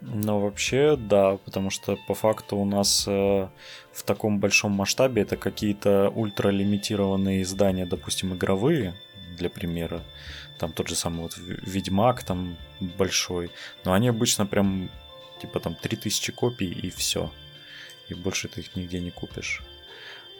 Ну, 0.00 0.40
вообще, 0.40 0.96
да, 0.96 1.36
потому 1.44 1.70
что 1.70 1.98
по 2.08 2.14
факту 2.14 2.56
у 2.56 2.64
нас 2.64 3.04
э, 3.06 3.48
в 3.92 4.02
таком 4.02 4.40
большом 4.40 4.72
масштабе 4.72 5.22
это 5.22 5.36
какие-то 5.36 6.10
ультралимитированные 6.14 7.42
издания, 7.42 7.84
допустим, 7.84 8.34
игровые, 8.34 8.94
для 9.40 9.50
примера. 9.50 10.02
Там 10.58 10.72
тот 10.72 10.88
же 10.88 10.94
самый 10.94 11.22
вот 11.22 11.34
Ведьмак 11.36 12.22
там 12.22 12.56
большой. 12.80 13.50
Но 13.84 13.92
они 13.92 14.08
обычно 14.08 14.46
прям 14.46 14.90
типа 15.40 15.60
там 15.60 15.74
3000 15.74 16.32
копий 16.32 16.70
и 16.70 16.90
все. 16.90 17.32
И 18.08 18.14
больше 18.14 18.48
ты 18.48 18.60
их 18.60 18.76
нигде 18.76 19.00
не 19.00 19.10
купишь. 19.10 19.62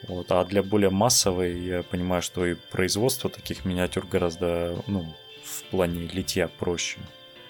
Вот. 0.07 0.31
А 0.31 0.45
для 0.45 0.63
более 0.63 0.89
массовой 0.89 1.59
я 1.59 1.83
понимаю, 1.83 2.21
что 2.21 2.45
и 2.45 2.53
производство 2.53 3.29
таких 3.29 3.65
миниатюр 3.65 4.05
гораздо, 4.05 4.81
ну, 4.87 5.05
в 5.43 5.63
плане 5.71 6.07
литья 6.07 6.47
проще. 6.47 6.99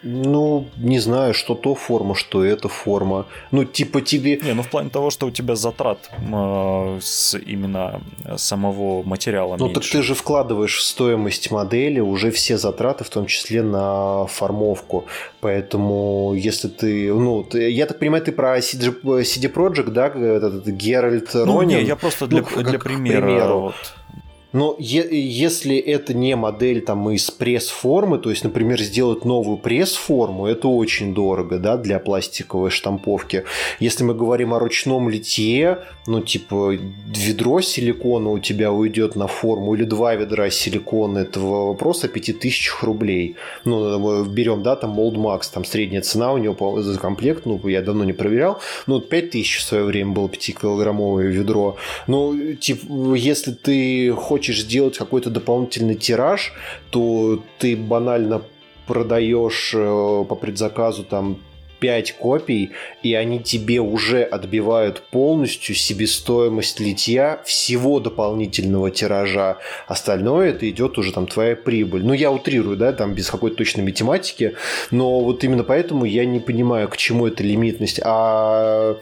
Ну, 0.03 0.65
не 0.77 0.99
знаю, 0.99 1.33
что 1.33 1.53
то 1.55 1.75
форма, 1.75 2.15
что 2.15 2.43
это 2.43 2.67
форма. 2.69 3.25
Ну, 3.51 3.65
типа 3.65 4.01
тебе... 4.01 4.37
Не, 4.37 4.53
ну 4.53 4.63
в 4.63 4.67
плане 4.69 4.89
того, 4.89 5.11
что 5.11 5.27
у 5.27 5.31
тебя 5.31 5.55
затрат 5.55 6.09
э, 6.19 6.99
с 7.01 7.37
именно 7.37 8.01
самого 8.37 9.03
материала 9.03 9.57
Ну, 9.57 9.65
меньше. 9.65 9.81
так 9.81 9.89
ты 9.91 10.01
же 10.01 10.15
вкладываешь 10.15 10.77
в 10.77 10.81
стоимость 10.81 11.51
модели 11.51 11.99
уже 11.99 12.31
все 12.31 12.57
затраты, 12.57 13.03
в 13.03 13.09
том 13.09 13.25
числе 13.27 13.61
на 13.61 14.25
формовку. 14.25 15.05
Поэтому, 15.39 16.33
если 16.35 16.67
ты... 16.67 17.13
Ну, 17.13 17.43
ты, 17.43 17.69
я 17.69 17.85
так 17.85 17.99
понимаю, 17.99 18.23
ты 18.23 18.31
про 18.31 18.57
CD, 18.59 18.91
CD 19.03 19.53
Projekt, 19.53 19.91
да, 19.91 20.07
этот 20.07 20.67
Геральт 20.67 21.29
Ну, 21.33 21.59
Ронин? 21.59 21.77
не, 21.79 21.83
я 21.83 21.95
просто 21.95 22.27
для, 22.27 22.41
ну, 22.55 22.63
для 22.63 22.79
примера. 22.79 23.21
примеру. 23.21 23.59
Вот. 23.59 23.75
Но 24.53 24.75
если 24.79 25.77
это 25.77 26.13
не 26.13 26.35
модель 26.35 26.81
там 26.81 27.09
из 27.11 27.31
пресс-формы, 27.31 28.17
то 28.19 28.29
есть, 28.29 28.43
например, 28.43 28.81
сделать 28.81 29.23
новую 29.23 29.57
пресс-форму, 29.57 30.45
это 30.45 30.67
очень 30.67 31.13
дорого, 31.13 31.57
да, 31.57 31.77
для 31.77 31.99
пластиковой 31.99 32.69
штамповки. 32.69 33.45
Если 33.79 34.03
мы 34.03 34.13
говорим 34.13 34.53
о 34.53 34.59
ручном 34.59 35.09
литье, 35.09 35.79
ну, 36.05 36.19
типа, 36.19 36.77
ведро 37.15 37.61
силикона 37.61 38.29
у 38.29 38.39
тебя 38.39 38.73
уйдет 38.73 39.15
на 39.15 39.27
форму 39.27 39.75
или 39.75 39.85
два 39.85 40.15
ведра 40.15 40.49
силикона, 40.49 41.19
это 41.19 41.39
вопрос 41.39 42.03
о 42.03 42.09
5000 42.09 42.81
рублей. 42.81 43.37
Ну, 43.63 44.25
берем, 44.25 44.63
да, 44.63 44.75
там 44.75 44.99
Mold 44.99 45.15
Max, 45.15 45.43
там 45.53 45.63
средняя 45.63 46.01
цена 46.01 46.33
у 46.33 46.37
него 46.37 46.81
за 46.81 46.99
комплект, 46.99 47.45
ну, 47.45 47.59
я 47.67 47.81
давно 47.81 48.03
не 48.03 48.13
проверял, 48.13 48.59
ну, 48.85 48.99
5000 48.99 49.59
в 49.59 49.63
свое 49.63 49.83
время 49.85 50.11
было 50.11 50.27
5-килограммовое 50.27 51.27
ведро. 51.27 51.77
Ну, 52.07 52.53
типа, 52.55 53.13
если 53.13 53.51
ты 53.53 54.11
хочешь 54.11 54.40
хочешь 54.41 54.61
сделать 54.63 54.97
какой-то 54.97 55.29
дополнительный 55.29 55.93
тираж, 55.93 56.53
то 56.89 57.43
ты 57.59 57.75
банально 57.75 58.41
продаешь 58.87 59.71
э, 59.75 60.25
по 60.27 60.33
предзаказу 60.33 61.03
там 61.03 61.37
5 61.79 62.13
копий, 62.13 62.71
и 63.03 63.13
они 63.13 63.39
тебе 63.39 63.81
уже 63.81 64.23
отбивают 64.23 65.03
полностью 65.11 65.75
себестоимость 65.75 66.79
литья 66.79 67.39
всего 67.45 67.99
дополнительного 67.99 68.89
тиража. 68.89 69.57
Остальное 69.87 70.49
это 70.49 70.67
идет 70.67 70.97
уже 70.97 71.13
там 71.13 71.27
твоя 71.27 71.55
прибыль. 71.55 72.03
Ну, 72.03 72.13
я 72.13 72.31
утрирую, 72.31 72.77
да, 72.77 72.93
там 72.93 73.13
без 73.13 73.29
какой-то 73.29 73.57
точной 73.57 73.83
математики, 73.83 74.55
но 74.89 75.19
вот 75.19 75.43
именно 75.43 75.63
поэтому 75.63 76.05
я 76.05 76.25
не 76.25 76.39
понимаю, 76.39 76.89
к 76.89 76.97
чему 76.97 77.27
эта 77.27 77.43
лимитность. 77.43 77.99
А 78.03 78.97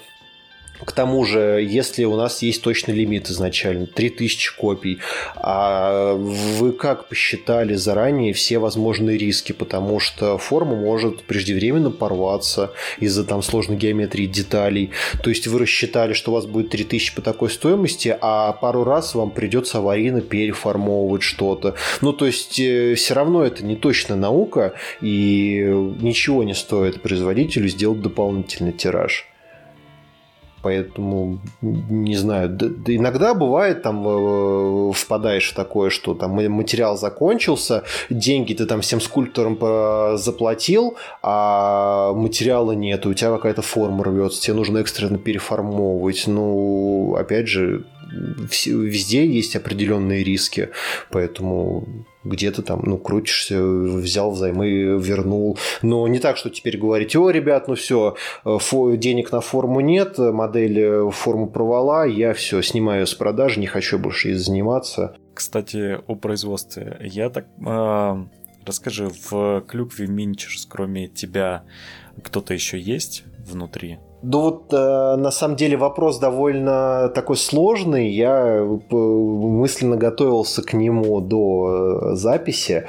к 0.83 0.91
тому 0.91 1.25
же, 1.25 1.65
если 1.67 2.05
у 2.05 2.15
нас 2.15 2.41
есть 2.41 2.61
точный 2.61 2.95
лимит 2.95 3.29
изначально, 3.29 3.85
3000 3.85 4.57
копий, 4.57 4.99
а 5.35 6.13
вы 6.13 6.71
как 6.71 7.07
посчитали 7.07 7.73
заранее 7.73 8.33
все 8.33 8.59
возможные 8.59 9.17
риски, 9.17 9.51
потому 9.51 9.99
что 9.99 10.37
форма 10.37 10.75
может 10.75 11.23
преждевременно 11.23 11.91
порваться 11.91 12.71
из-за 12.99 13.25
там 13.25 13.41
сложной 13.41 13.77
геометрии 13.77 14.25
деталей. 14.25 14.91
То 15.21 15.29
есть 15.29 15.47
вы 15.47 15.59
рассчитали, 15.59 16.13
что 16.13 16.31
у 16.31 16.35
вас 16.35 16.45
будет 16.45 16.69
3000 16.69 17.15
по 17.15 17.21
такой 17.21 17.49
стоимости, 17.49 18.15
а 18.21 18.53
пару 18.53 18.83
раз 18.83 19.15
вам 19.15 19.31
придется 19.31 19.79
аварийно 19.79 20.21
переформовывать 20.21 21.23
что-то. 21.23 21.75
Ну, 22.01 22.13
то 22.13 22.25
есть 22.25 22.59
э, 22.59 22.95
все 22.95 23.13
равно 23.13 23.43
это 23.43 23.65
не 23.65 23.75
точная 23.75 24.17
наука, 24.17 24.73
и 25.01 25.65
ничего 25.99 26.43
не 26.43 26.53
стоит 26.53 27.01
производителю 27.01 27.67
сделать 27.67 28.01
дополнительный 28.01 28.71
тираж. 28.71 29.29
Поэтому, 30.61 31.39
не 31.61 32.15
знаю, 32.15 32.49
да, 32.49 32.67
да 32.69 32.95
иногда 32.95 33.33
бывает, 33.33 33.81
там 33.81 34.05
э, 34.07 34.91
впадаешь 34.93 35.51
в 35.51 35.55
такое, 35.55 35.89
что 35.89 36.13
там 36.13 36.31
материал 36.31 36.97
закончился, 36.97 37.83
деньги 38.09 38.53
ты 38.53 38.65
там 38.65 38.81
всем 38.81 39.01
скульпторам 39.01 40.17
заплатил, 40.17 40.97
а 41.21 42.13
материала 42.13 42.73
нет, 42.73 43.05
у 43.05 43.13
тебя 43.13 43.31
какая-то 43.31 43.61
форма 43.61 44.03
рвется, 44.03 44.41
тебе 44.41 44.55
нужно 44.55 44.79
экстренно 44.79 45.17
переформовывать. 45.17 46.23
Ну, 46.27 47.15
опять 47.17 47.47
же, 47.47 47.85
везде 48.65 49.25
есть 49.25 49.55
определенные 49.55 50.23
риски, 50.23 50.69
поэтому 51.11 51.87
где-то 52.23 52.61
там, 52.61 52.81
ну, 52.83 52.97
крутишься, 52.97 53.61
взял 53.61 54.31
взаймы, 54.31 54.69
вернул. 54.99 55.57
Но 55.81 56.07
не 56.07 56.19
так, 56.19 56.37
что 56.37 56.49
теперь 56.49 56.77
говорить, 56.77 57.15
о, 57.15 57.29
ребят, 57.29 57.67
ну 57.67 57.75
все, 57.75 58.15
э, 58.45 58.57
денег 58.97 59.31
на 59.31 59.41
форму 59.41 59.79
нет, 59.79 60.17
модель 60.17 60.79
э, 60.79 61.11
форму 61.11 61.47
провала, 61.47 62.05
я 62.05 62.33
все, 62.33 62.61
снимаю 62.61 63.07
с 63.07 63.13
продажи, 63.13 63.59
не 63.59 63.67
хочу 63.67 63.97
больше 63.99 64.35
заниматься. 64.35 65.15
Кстати, 65.33 65.99
о 66.07 66.15
производстве. 66.15 66.97
Я 67.01 67.29
так... 67.29 67.45
Э, 67.65 68.23
расскажи, 68.65 69.09
в 69.29 69.61
Клюкве 69.61 70.07
Минчерс, 70.07 70.65
кроме 70.65 71.07
тебя, 71.07 71.63
кто-то 72.23 72.53
еще 72.53 72.79
есть 72.79 73.23
внутри? 73.47 73.99
Ну 74.21 74.41
вот 74.41 74.73
э, 74.73 75.15
на 75.15 75.31
самом 75.31 75.55
деле 75.55 75.77
вопрос 75.77 76.19
довольно 76.19 77.09
такой 77.15 77.37
сложный. 77.37 78.09
Я 78.09 78.57
э, 78.57 78.95
мысленно 78.95 79.95
готовился 79.95 80.61
к 80.61 80.73
нему 80.73 81.21
до 81.21 82.11
э, 82.11 82.15
записи. 82.15 82.85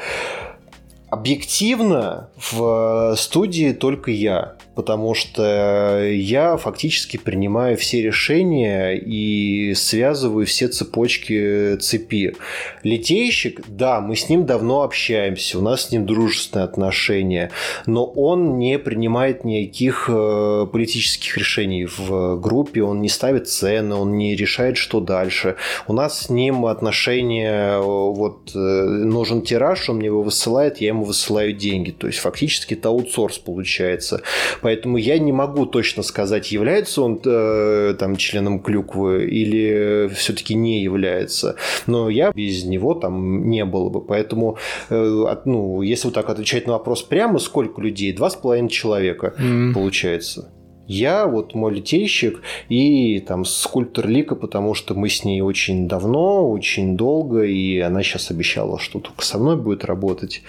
Объективно 1.08 2.30
в 2.36 3.14
студии 3.16 3.72
только 3.72 4.10
я 4.10 4.54
потому 4.74 5.14
что 5.14 6.02
я 6.06 6.56
фактически 6.56 7.16
принимаю 7.16 7.76
все 7.76 8.02
решения 8.02 8.92
и 8.92 9.74
связываю 9.74 10.46
все 10.46 10.68
цепочки 10.68 11.76
цепи. 11.76 12.34
Литейщик, 12.82 13.62
да, 13.68 14.00
мы 14.00 14.16
с 14.16 14.28
ним 14.28 14.46
давно 14.46 14.82
общаемся, 14.82 15.58
у 15.58 15.62
нас 15.62 15.86
с 15.86 15.90
ним 15.90 16.06
дружественные 16.06 16.64
отношения, 16.64 17.50
но 17.86 18.04
он 18.04 18.58
не 18.58 18.78
принимает 18.78 19.44
никаких 19.44 20.08
э, 20.08 20.66
политических 20.70 21.36
решений 21.36 21.86
в 21.86 22.36
группе, 22.40 22.82
он 22.82 23.00
не 23.00 23.08
ставит 23.08 23.48
цены, 23.48 23.94
он 23.94 24.16
не 24.16 24.36
решает, 24.36 24.76
что 24.76 25.00
дальше. 25.00 25.56
У 25.86 25.92
нас 25.92 26.26
с 26.26 26.30
ним 26.30 26.66
отношения, 26.66 27.74
э, 27.74 27.80
вот 27.80 28.52
э, 28.54 28.58
нужен 28.58 29.42
тираж, 29.42 29.88
он 29.88 29.96
мне 29.96 30.06
его 30.06 30.22
высылает, 30.22 30.80
я 30.80 30.88
ему 30.88 31.04
высылаю 31.04 31.52
деньги. 31.52 31.90
То 31.90 32.06
есть 32.06 32.20
фактически 32.20 32.74
это 32.74 32.88
аутсорс 32.88 33.38
получается. 33.38 34.22
Поэтому 34.62 34.96
я 34.96 35.18
не 35.18 35.32
могу 35.32 35.66
точно 35.66 36.02
сказать, 36.02 36.52
является 36.52 37.02
он 37.02 37.20
э, 37.24 37.94
там 37.98 38.16
членом 38.16 38.60
клюквы 38.60 39.26
или 39.26 40.08
все-таки 40.14 40.54
не 40.54 40.82
является. 40.82 41.56
Но 41.86 42.08
я 42.08 42.32
без 42.32 42.64
него 42.64 42.94
там 42.94 43.48
не 43.48 43.64
было 43.64 43.88
бы. 43.88 44.00
Поэтому, 44.00 44.58
э, 44.88 45.24
от, 45.28 45.46
ну, 45.46 45.82
если 45.82 46.08
вот 46.08 46.14
так 46.14 46.28
отвечать 46.28 46.66
на 46.66 46.74
вопрос 46.74 47.02
прямо, 47.02 47.38
сколько 47.38 47.80
людей? 47.80 48.12
Два 48.12 48.30
с 48.30 48.36
половиной 48.36 48.68
человека 48.70 49.34
mm. 49.38 49.72
получается. 49.72 50.52
Я, 50.92 51.28
вот 51.28 51.54
мой 51.54 51.72
литейщик 51.72 52.42
и 52.68 53.20
там 53.20 53.44
скульптор 53.44 54.08
Лика, 54.08 54.34
потому 54.34 54.74
что 54.74 54.96
мы 54.96 55.08
с 55.08 55.24
ней 55.24 55.40
очень 55.40 55.86
давно, 55.86 56.50
очень 56.50 56.96
долго, 56.96 57.44
и 57.44 57.78
она 57.78 58.02
сейчас 58.02 58.32
обещала, 58.32 58.76
что 58.80 58.98
только 58.98 59.24
со 59.24 59.38
мной 59.38 59.56
будет 59.56 59.84
работать 59.84 60.42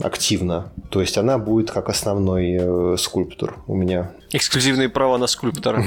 активно. 0.00 0.72
То 0.90 1.00
есть 1.00 1.18
она 1.18 1.38
будет 1.38 1.70
как 1.70 1.88
основной 1.88 2.56
э, 2.58 2.96
скульптор 2.98 3.58
у 3.66 3.74
меня. 3.74 4.12
Эксклюзивные 4.32 4.88
права 4.88 5.18
на 5.18 5.26
скульптора. 5.26 5.84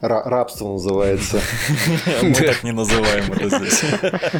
Рабство 0.00 0.72
называется. 0.72 1.40
Мы 2.22 2.34
так 2.34 2.62
не 2.62 2.72
называем 2.72 3.32
это 3.32 3.48
здесь. 3.58 3.82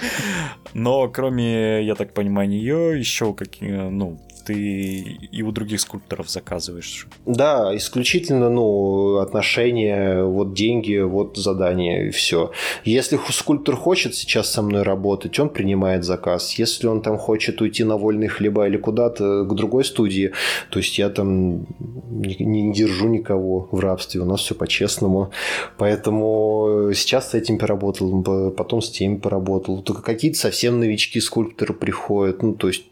Но 0.73 1.09
кроме, 1.09 1.85
я 1.85 1.97
так 1.97 2.15
понимаю, 2.15 2.49
нее, 2.49 2.99
еще 2.99 3.35
какие, 3.35 3.89
ну, 3.89 4.21
ты 4.49 5.19
и 5.33 5.43
у 5.43 5.53
других 5.53 5.81
скульпторов 5.81 6.31
заказываешь. 6.31 7.07
Да, 7.27 7.77
исключительно, 7.77 8.49
ну, 8.49 9.19
отношения, 9.19 10.25
вот 10.25 10.55
деньги, 10.55 11.03
вот 11.03 11.37
задание 11.37 12.09
и 12.09 12.11
все. 12.11 12.51
Если 12.85 13.21
скульптор 13.31 13.77
хочет 13.77 14.15
сейчас 14.15 14.51
со 14.51 14.63
мной 14.63 14.85
работать, 14.85 15.39
он 15.39 15.51
принимает 15.51 16.05
заказ. 16.05 16.59
Если 16.59 16.87
он 16.87 17.03
там 17.03 17.19
хочет 17.19 17.61
уйти 17.61 17.85
на 17.85 17.99
вольные 17.99 18.31
хлеба 18.31 18.67
или 18.67 18.79
куда-то 18.79 19.45
к 19.45 19.55
другой 19.55 19.85
студии, 19.85 20.33
то 20.71 20.79
есть 20.79 20.99
я 20.99 21.11
там 21.11 21.67
не, 22.11 22.37
не 22.39 22.73
держу 22.73 23.09
никого 23.09 23.69
в 23.71 23.81
рабстве, 23.81 24.23
у 24.23 24.25
нас 24.25 24.41
все 24.41 24.55
по-честному. 24.55 25.31
Поэтому 25.77 26.91
сейчас 26.95 27.31
с 27.31 27.35
этим 27.35 27.59
поработал, 27.59 28.23
потом 28.53 28.81
с 28.81 28.91
теми 28.91 29.17
поработал. 29.17 29.83
Только 29.83 30.01
какие-то 30.01 30.39
совсем 30.39 30.81
новички 30.81 31.21
скульпторы 31.21 31.75
приходят, 31.75 32.43
ну, 32.43 32.55
то 32.55 32.69
есть 32.69 32.85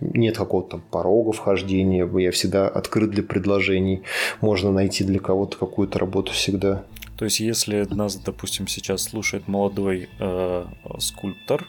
нет 0.00 0.36
какого-то 0.36 0.80
порога 0.90 1.32
вхождения, 1.32 2.08
я 2.18 2.30
всегда 2.30 2.68
открыт 2.68 3.10
для 3.10 3.22
предложений, 3.22 4.02
можно 4.40 4.70
найти 4.70 5.04
для 5.04 5.18
кого-то 5.18 5.56
какую-то 5.56 5.98
работу 5.98 6.32
всегда. 6.32 6.84
То 7.16 7.24
есть, 7.24 7.40
если 7.40 7.86
нас, 7.94 8.16
допустим, 8.16 8.66
сейчас 8.66 9.02
слушает 9.02 9.46
молодой 9.46 10.08
э, 10.18 10.64
скульптор, 10.98 11.68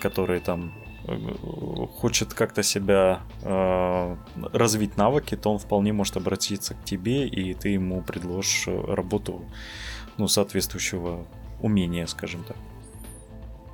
который 0.00 0.40
там 0.40 0.72
э, 1.06 1.14
хочет 1.98 2.32
как-то 2.32 2.62
себя 2.62 3.20
э, 3.42 4.16
развить 4.52 4.96
навыки, 4.96 5.36
то 5.36 5.52
он 5.52 5.58
вполне 5.58 5.92
может 5.92 6.16
обратиться 6.16 6.74
к 6.74 6.84
тебе, 6.84 7.28
и 7.28 7.52
ты 7.52 7.68
ему 7.68 8.00
предложишь 8.00 8.66
работу 8.66 9.44
ну, 10.16 10.26
соответствующего 10.26 11.26
умения, 11.60 12.06
скажем 12.06 12.42
так. 12.44 12.56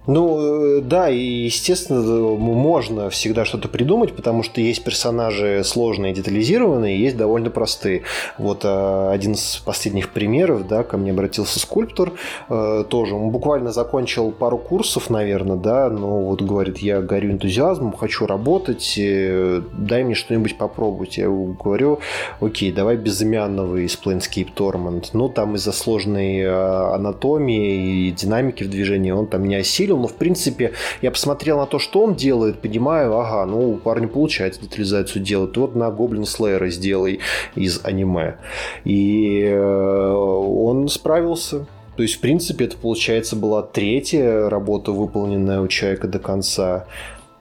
Ну, 0.07 0.79
э, 0.79 0.81
да, 0.83 1.11
и, 1.11 1.19
естественно, 1.19 2.01
можно 2.01 3.11
всегда 3.11 3.45
что-то 3.45 3.69
придумать, 3.69 4.15
потому 4.15 4.43
что 4.43 4.61
есть 4.61 4.85
персонажи 4.85 5.63
сложные, 5.65 6.15
детализированные, 6.15 6.99
есть 6.99 7.17
довольно 7.17 7.51
простые. 7.51 8.03
Вот 8.39 8.65
э, 8.65 9.11
один 9.11 9.33
из 9.33 9.57
последних 9.65 10.11
примеров, 10.11 10.69
да, 10.69 10.85
ко 10.85 10.97
мне 10.97 11.11
обратился 11.11 11.59
скульптор, 11.59 12.13
э, 12.49 12.85
тоже, 12.89 13.17
он 13.17 13.31
буквально 13.31 13.73
закончил 13.73 14.31
пару 14.31 14.59
курсов, 14.59 15.11
наверное, 15.11 15.57
да, 15.57 15.91
но 15.91 16.23
вот 16.23 16.41
говорит, 16.41 16.79
я 16.79 17.01
горю 17.01 17.33
энтузиазмом, 17.33 17.93
хочу 17.93 18.27
работать, 18.27 18.95
дай 18.97 20.05
мне 20.05 20.15
что-нибудь 20.15 20.57
попробовать. 20.57 21.19
Я 21.19 21.29
говорю, 21.29 21.99
окей, 22.41 22.71
давай 22.71 22.97
безымянного 22.97 23.79
из 23.79 23.99
Planescape 23.99 24.55
Torment. 24.55 25.09
Ну, 25.13 25.29
там 25.29 25.57
из-за 25.57 25.73
сложной 25.73 26.47
анатомии 26.47 28.09
и 28.09 28.11
динамики 28.13 28.63
в 28.63 28.71
движении 28.71 29.11
он 29.11 29.27
там 29.27 29.45
не 29.45 29.57
осилил, 29.57 29.96
но 30.01 30.09
в 30.09 30.15
принципе 30.15 30.73
я 31.03 31.11
посмотрел 31.11 31.59
на 31.59 31.67
то, 31.67 31.79
что 31.79 32.03
он 32.03 32.15
делает, 32.15 32.61
понимаю, 32.61 33.17
ага, 33.19 33.47
ну 33.47 33.73
у 33.73 33.77
парня 33.77 34.09
получается 34.09 34.63
детализацию 34.63 35.23
делать, 35.23 35.57
вот 35.57 35.75
на 35.75 35.91
Гоблин 35.91 36.25
Слеера 36.25 36.69
сделай 36.69 37.21
из 37.55 37.81
аниме. 37.85 38.37
И 38.85 39.43
э, 39.43 40.13
он 40.13 40.89
справился. 40.89 41.67
То 41.97 42.03
есть, 42.03 42.17
в 42.17 42.21
принципе, 42.21 42.67
это, 42.67 42.77
получается, 42.77 43.37
была 43.37 43.63
третья 43.63 44.51
работа, 44.51 44.93
выполненная 44.93 45.63
у 45.63 45.69
человека 45.69 46.07
до 46.07 46.19
конца. 46.19 46.87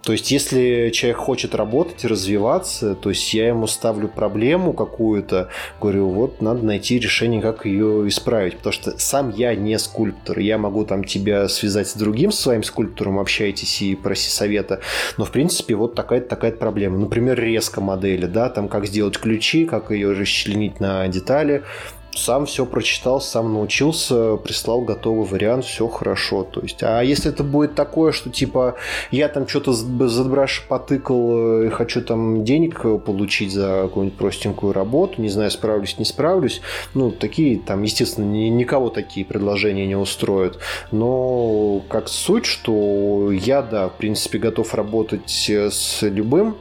То 0.06 0.12
есть, 0.12 0.30
если 0.30 0.92
человек 0.94 1.18
хочет 1.18 1.56
работать 1.56 2.06
развиваться, 2.06 2.94
то 2.94 3.10
есть 3.10 3.34
я 3.34 3.48
ему 3.48 3.66
ставлю 3.66 4.08
проблему 4.08 4.72
какую-то, 4.72 5.50
говорю, 5.82 6.10
вот 6.10 6.44
надо 6.44 6.64
найти 6.64 7.00
решение, 7.00 7.42
как 7.42 7.66
ее 7.66 8.08
исправить. 8.08 8.58
Потому 8.58 8.74
что 8.74 9.00
сам 9.00 9.32
я 9.32 9.56
не 9.56 9.80
скульптор. 9.80 10.38
Я 10.38 10.60
могу 10.60 10.86
там 10.86 11.04
тебя 11.04 11.48
связать 11.48 11.88
с 11.88 11.96
другим 11.96 12.32
своим 12.32 12.62
скульптором, 12.62 13.18
общайтесь 13.18 13.82
и 13.82 13.96
проси 13.96 14.30
совета. 14.30 14.80
Но, 15.18 15.26
в 15.26 15.32
принципе, 15.32 15.74
вот 15.74 15.96
такая-то 15.96 16.30
такая 16.30 16.52
проблема. 16.52 17.00
Например, 17.00 17.40
резко 17.40 17.82
модели, 17.82 18.28
да, 18.28 18.50
там 18.50 18.68
как 18.68 18.86
сделать 18.86 19.18
ключи, 19.18 19.66
как 19.66 19.90
ее 19.90 20.14
расчленить 20.14 20.80
на 20.80 21.08
детали 21.08 21.64
сам 22.16 22.46
все 22.46 22.66
прочитал, 22.66 23.22
сам 23.22 23.54
научился, 23.54 24.38
прислал 24.38 24.82
готовый 24.82 25.26
вариант, 25.26 25.66
все 25.66 25.88
хорошо. 25.88 26.44
То 26.44 26.62
есть, 26.62 26.82
а 26.82 27.02
если 27.02 27.32
это 27.32 27.44
будет 27.44 27.76
такое, 27.76 28.12
что 28.12 28.30
типа 28.30 28.76
я 29.12 29.28
там 29.28 29.48
что-то 29.48 29.74
задбраш 29.74 30.66
потыкал 30.68 31.64
и 31.64 31.70
хочу 31.70 32.02
там 32.02 32.44
денег 32.44 32.82
получить 33.04 33.52
за 33.52 33.84
какую-нибудь 33.84 34.18
простенькую 34.18 34.74
работу, 34.74 35.22
не 35.22 35.30
знаю, 35.30 35.52
справлюсь, 35.52 35.98
не 35.98 36.06
справлюсь, 36.06 36.62
ну, 36.94 37.12
такие 37.12 37.60
там, 37.60 37.84
естественно, 37.84 38.26
ни, 38.26 38.48
никого 38.48 38.90
такие 38.90 39.26
предложения 39.26 39.86
не 39.86 39.96
устроят. 39.96 40.60
Но 40.92 41.82
как 41.90 42.08
суть, 42.08 42.46
что 42.46 43.32
я, 43.32 43.62
да, 43.62 43.90
в 43.90 43.94
принципе, 43.94 44.38
готов 44.38 44.74
работать 44.74 45.50
с 45.50 46.02
любым 46.02 46.56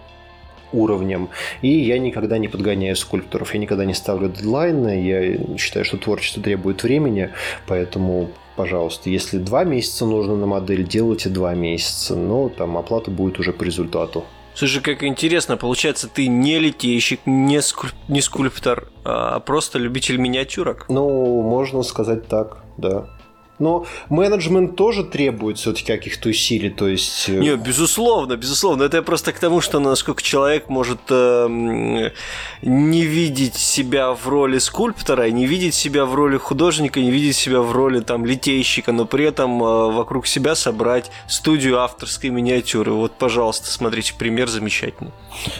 уровнем. 0.75 1.29
И 1.63 1.69
я 1.69 1.99
никогда 1.99 2.39
не 2.39 2.49
подгоняю 2.49 2.97
скульпторов, 2.97 3.55
я 3.55 3.61
никогда 3.61 3.85
не 3.85 3.95
ставлю 3.95 4.29
дедлайны. 4.29 5.05
Я 5.05 5.57
считаю, 5.59 5.85
что 5.85 5.97
творчество 5.97 6.43
требует 6.43 6.83
времени, 6.83 7.31
поэтому 7.67 8.31
пожалуйста, 8.57 9.11
если 9.11 9.39
два 9.39 9.65
месяца 9.65 10.07
нужно 10.07 10.37
на 10.37 10.47
модель, 10.47 10.87
делайте 10.87 11.29
два 11.29 11.55
месяца, 11.55 12.17
но 12.17 12.49
там 12.49 12.77
оплата 12.77 13.11
будет 13.11 13.39
уже 13.39 13.53
по 13.53 13.65
результату. 13.65 14.25
Слушай, 14.55 14.83
как 14.83 15.03
интересно, 15.03 15.57
получается, 15.57 16.09
ты 16.09 16.29
не 16.29 16.61
литейщик, 16.61 17.21
не, 17.27 17.61
скульп... 17.61 17.95
не 18.07 18.21
скульптор, 18.21 18.89
а 19.05 19.41
просто 19.41 19.81
любитель 19.81 20.17
миниатюрок? 20.19 20.87
Ну, 20.89 21.43
можно 21.43 21.83
сказать 21.83 22.29
так, 22.29 22.63
да. 22.77 23.09
Но 23.59 23.87
менеджмент 24.09 24.75
тоже 24.75 25.05
требует 25.05 25.59
все-таки 25.59 25.87
каких-то 25.87 26.29
усилий, 26.29 26.71
то 26.71 26.89
есть... 26.89 27.29
Э, 27.29 27.39
Не, 27.39 27.57
безусловно, 27.57 28.37
безусловно. 28.37 28.83
Это 28.83 29.01
просто 29.03 29.33
к 29.33 29.39
тому, 29.39 29.61
что 29.61 29.79
насколько 29.79 30.23
человек 30.23 30.69
может 30.69 30.99
э, 31.09 31.47
не 32.63 33.03
видеть 33.03 33.55
себя 33.55 34.13
в 34.13 34.27
роли 34.29 34.59
скульптора, 34.59 35.31
не 35.31 35.47
видеть 35.47 35.75
себя 35.75 36.05
в 36.05 36.15
роли 36.15 36.37
художника, 36.37 37.01
не 37.01 37.13
видеть 37.13 37.37
себя 37.37 37.61
в 37.61 37.71
роли 37.71 38.01
там 38.01 38.27
литейщика, 38.27 38.91
но 38.91 39.05
при 39.05 39.25
этом 39.25 39.63
э, 39.63 39.93
вокруг 39.93 40.27
себя 40.27 40.57
собрать 40.57 41.13
студию 41.29 41.79
авторской 41.81 42.31
миниатюры. 42.31 42.93
Вот, 42.93 43.13
пожалуйста, 43.13 43.71
смотрите, 43.71 44.15
пример 44.19 44.49
замечательный. 44.49 45.13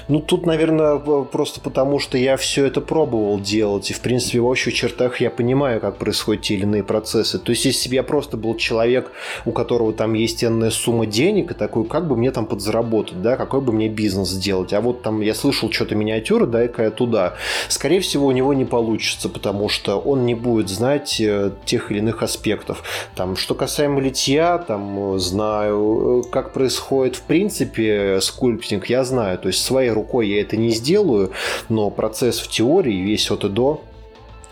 Ну, 0.09 0.21
тут, 0.21 0.47
наверное, 0.47 0.99
просто 0.99 1.61
потому, 1.61 2.01
что 2.01 2.19
я 2.19 2.37
все 2.37 2.65
это 2.65 2.81
пробовал 2.81 3.39
делать, 3.39 3.91
и, 3.91 3.95
в 3.95 4.01
принципе, 4.01 4.41
в 4.41 4.47
общих 4.47 4.75
чертах 4.75 5.21
я 5.21 5.31
понимаю, 5.31 5.81
как 5.81 5.99
происходят 5.99 6.43
те 6.43 6.55
или 6.55 6.63
иные 6.63 6.83
процессы. 6.83 7.39
То 7.39 7.51
есть, 7.51 7.65
если 7.65 7.84
если 7.85 7.91
бы 7.91 7.95
я 7.97 8.03
просто 8.03 8.37
был 8.37 8.57
человек, 8.57 9.13
у 9.45 9.53
которого 9.53 9.93
там 9.93 10.15
есть 10.15 10.43
энная 10.43 10.71
сумма 10.71 11.05
денег, 11.05 11.51
и 11.51 11.55
такой, 11.55 11.85
как 11.85 12.09
бы 12.09 12.17
мне 12.17 12.31
там 12.31 12.47
подзаработать, 12.47 13.21
да, 13.21 13.37
какой 13.37 13.61
бы 13.61 13.73
мне 13.73 13.89
бизнес 13.89 14.31
сделать. 14.31 14.73
А 14.73 14.81
вот 14.81 15.03
там 15.03 15.21
я 15.21 15.35
слышал 15.35 15.71
что-то 15.71 15.95
миниатюры, 15.95 16.47
дай-ка 16.47 16.85
я 16.85 16.91
туда. 16.91 17.35
Скорее 17.69 18.01
всего, 18.01 18.27
у 18.27 18.33
него 18.33 18.55
не 18.55 18.65
получится, 18.65 19.29
потому 19.29 19.69
что 19.69 19.99
он 19.99 20.25
не 20.25 20.35
будет 20.35 20.71
знать 20.71 21.21
э, 21.21 21.51
тех 21.67 21.91
или 21.91 21.99
иных 21.99 22.23
аспектов. 22.23 22.83
Там, 23.15 23.37
что 23.37 23.55
касаемо 23.55 24.01
литья, 24.01 24.57
там, 24.57 25.19
знаю, 25.19 26.23
э, 26.25 26.31
как 26.31 26.55
происходит 26.55 27.17
в 27.17 27.23
принципе 27.23 28.19
скульптинг, 28.23 28.87
я 28.87 29.05
знаю. 29.05 29.39
То 29.39 29.49
есть 29.49 29.63
своей 29.63 29.91
рукой 29.91 30.29
я 30.29 30.41
это 30.41 30.57
не 30.57 30.71
сделаю, 30.71 31.33
но 31.69 31.91
процесс 31.91 32.39
в 32.41 32.49
теории 32.49 33.03
весь 33.03 33.31
от 33.31 33.45
и 33.45 33.49
до 33.49 33.83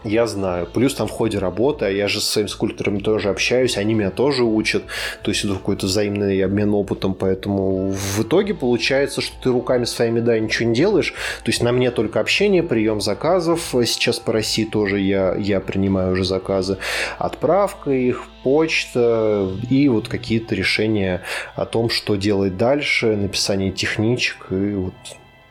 я 0.04 0.26
знаю. 0.26 0.66
Плюс 0.66 0.94
там 0.94 1.08
в 1.08 1.10
ходе 1.10 1.38
работы, 1.38 1.84
а 1.86 1.90
я 1.90 2.08
же 2.08 2.20
с 2.20 2.28
своими 2.28 2.48
скульпторами 2.48 2.98
тоже 2.98 3.28
общаюсь, 3.28 3.76
они 3.76 3.94
меня 3.94 4.10
тоже 4.10 4.44
учат. 4.44 4.84
То 5.22 5.30
есть 5.30 5.44
это 5.44 5.54
какой-то 5.54 5.86
взаимный 5.86 6.42
обмен 6.44 6.74
опытом, 6.74 7.14
поэтому 7.14 7.90
в 7.90 8.22
итоге 8.22 8.54
получается, 8.54 9.20
что 9.20 9.34
ты 9.42 9.50
руками 9.50 9.84
своими, 9.84 10.20
да, 10.20 10.38
ничего 10.38 10.68
не 10.68 10.74
делаешь. 10.74 11.14
То 11.44 11.50
есть 11.50 11.62
на 11.62 11.72
мне 11.72 11.90
только 11.90 12.20
общение, 12.20 12.62
прием 12.62 13.00
заказов. 13.00 13.74
Сейчас 13.84 14.18
по 14.18 14.32
России 14.32 14.64
тоже 14.64 15.00
я, 15.00 15.34
я 15.36 15.60
принимаю 15.60 16.12
уже 16.12 16.24
заказы. 16.24 16.78
Отправка 17.18 17.90
их, 17.90 18.24
почта 18.42 19.48
и 19.70 19.88
вот 19.88 20.08
какие-то 20.08 20.54
решения 20.54 21.22
о 21.54 21.64
том, 21.64 21.90
что 21.90 22.16
делать 22.16 22.56
дальше, 22.56 23.16
написание 23.16 23.70
техничек 23.70 24.46
и 24.50 24.74
вот 24.74 24.94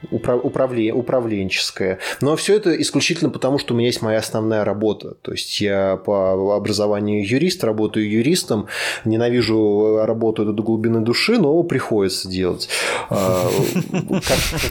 управле, 0.10 0.94
управленческое. 0.94 2.00
Но 2.22 2.36
все 2.36 2.56
это 2.56 2.80
исключительно 2.82 3.30
потому, 3.30 3.58
что 3.60 3.74
у 3.74 3.78
меня 3.78 3.88
есть 3.88 4.02
моя 4.02 4.20
основная 4.20 4.64
работа. 4.64 5.16
То 5.22 5.32
есть 5.32 5.62
я 5.62 5.98
по 5.98 6.56
образованию 6.56 7.28
юрист, 7.28 7.64
работаю 7.64 8.10
юристом, 8.10 8.68
ненавижу 9.06 10.02
работу 10.04 10.46
до 10.46 10.64
глубины 10.64 11.02
души, 11.02 11.38
но 11.38 11.62
приходится 11.64 12.28
делать. 12.28 12.70
А, 13.10 13.50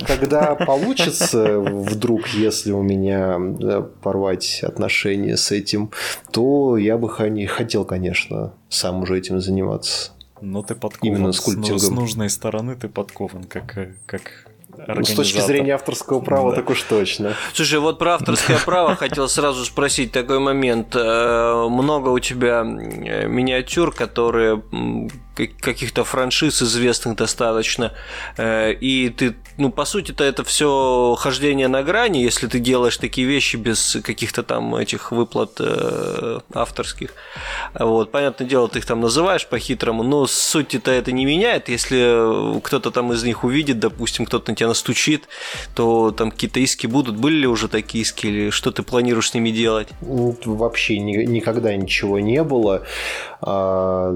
когда 0.06 0.54
получится 0.54 1.60
вдруг, 1.60 2.28
если 2.28 2.72
у 2.72 2.82
меня 2.82 3.38
порвать 4.02 4.60
отношения 4.62 5.36
с 5.36 5.52
этим, 5.52 5.90
то 6.32 6.76
я 6.76 6.98
бы 6.98 7.08
хотел, 7.10 7.84
конечно, 7.84 8.52
сам 8.68 9.02
уже 9.02 9.18
этим 9.18 9.40
заниматься. 9.40 10.12
Но 10.40 10.62
ты 10.62 10.74
подкован. 10.74 11.16
Именно 11.16 11.32
скульптингом. 11.32 11.78
С 11.78 11.90
нужной 11.90 12.30
стороны 12.30 12.74
ты 12.74 12.88
подкован, 12.88 13.44
как, 13.44 13.76
как 14.06 14.49
ну, 14.86 15.04
с 15.04 15.14
точки 15.14 15.40
зрения 15.40 15.74
авторского 15.74 16.20
права, 16.20 16.50
да. 16.50 16.56
так 16.56 16.70
уж 16.70 16.82
точно. 16.82 17.34
Слушай, 17.52 17.78
вот 17.78 17.98
про 17.98 18.14
авторское 18.14 18.58
право 18.64 18.96
хотел 18.96 19.28
сразу 19.28 19.64
спросить 19.64 20.12
такой 20.12 20.38
момент. 20.38 20.94
Э, 20.94 21.66
много 21.68 22.08
у 22.08 22.18
тебя 22.18 22.60
э, 22.60 23.26
миниатюр, 23.26 23.94
которые 23.94 24.62
каких-то 25.46 26.04
франшиз 26.04 26.62
известных 26.62 27.16
достаточно, 27.16 27.92
э, 28.36 28.72
и 28.72 29.08
ты, 29.10 29.34
ну, 29.58 29.70
по 29.70 29.84
сути-то 29.84 30.24
это 30.24 30.44
все 30.44 31.16
хождение 31.18 31.68
на 31.68 31.82
грани, 31.82 32.18
если 32.18 32.46
ты 32.46 32.58
делаешь 32.58 32.96
такие 32.96 33.26
вещи 33.26 33.56
без 33.56 33.98
каких-то 34.02 34.42
там 34.42 34.74
этих 34.74 35.12
выплат 35.12 35.56
э, 35.58 36.40
авторских. 36.54 37.10
Вот, 37.74 38.10
понятное 38.10 38.46
дело, 38.46 38.68
ты 38.68 38.78
их 38.78 38.86
там 38.86 39.00
называешь 39.00 39.46
по-хитрому, 39.46 40.02
но 40.02 40.26
суть-то 40.26 40.90
это 40.90 41.12
не 41.12 41.24
меняет, 41.24 41.68
если 41.68 42.60
кто-то 42.60 42.90
там 42.90 43.12
из 43.12 43.22
них 43.24 43.44
увидит, 43.44 43.78
допустим, 43.78 44.26
кто-то 44.26 44.50
на 44.50 44.56
тебя 44.56 44.68
настучит, 44.68 45.28
то 45.74 46.10
там 46.10 46.30
какие-то 46.30 46.60
иски 46.60 46.86
будут. 46.86 47.16
Были 47.16 47.36
ли 47.36 47.46
уже 47.46 47.68
такие 47.68 48.02
иски, 48.02 48.26
или 48.26 48.50
что 48.50 48.70
ты 48.70 48.82
планируешь 48.82 49.30
с 49.30 49.34
ними 49.34 49.50
делать? 49.50 49.88
Вообще 50.00 50.98
никогда 50.98 51.74
ничего 51.76 52.18
не 52.20 52.42
было 52.42 52.86
а, 53.40 54.12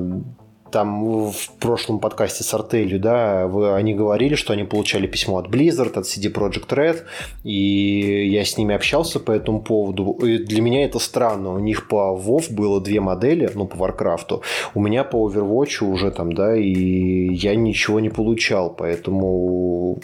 там 0.75 1.31
в 1.31 1.51
прошлом 1.61 2.01
подкасте 2.01 2.43
с 2.43 2.53
Артелью, 2.53 2.99
да, 2.99 3.47
вы, 3.47 3.77
они 3.77 3.95
говорили, 3.95 4.35
что 4.35 4.53
они 4.55 4.65
получали 4.65 5.07
письмо 5.07 5.39
от 5.39 5.47
Blizzard, 5.47 5.97
от 5.97 6.05
CD 6.05 6.33
Projekt 6.33 6.69
Red, 6.71 7.05
и 7.45 8.29
я 8.29 8.45
с 8.45 8.59
ними 8.59 8.75
общался 8.75 9.21
по 9.21 9.31
этому 9.31 9.63
поводу. 9.63 10.11
И 10.27 10.39
для 10.39 10.61
меня 10.61 10.85
это 10.85 10.99
странно. 10.99 11.53
У 11.53 11.61
них 11.61 11.87
по 11.87 12.21
WoW 12.21 12.53
было 12.53 12.81
две 12.81 13.01
модели, 13.01 13.49
ну, 13.55 13.67
по 13.67 13.77
Warcraft. 13.77 14.43
У 14.75 14.81
меня 14.81 15.05
по 15.05 15.31
Overwatch 15.31 15.85
уже 15.85 16.11
там, 16.11 16.33
да, 16.33 16.57
и 16.57 17.33
я 17.33 17.55
ничего 17.55 18.01
не 18.01 18.11
получал, 18.11 18.75
поэтому 18.75 20.01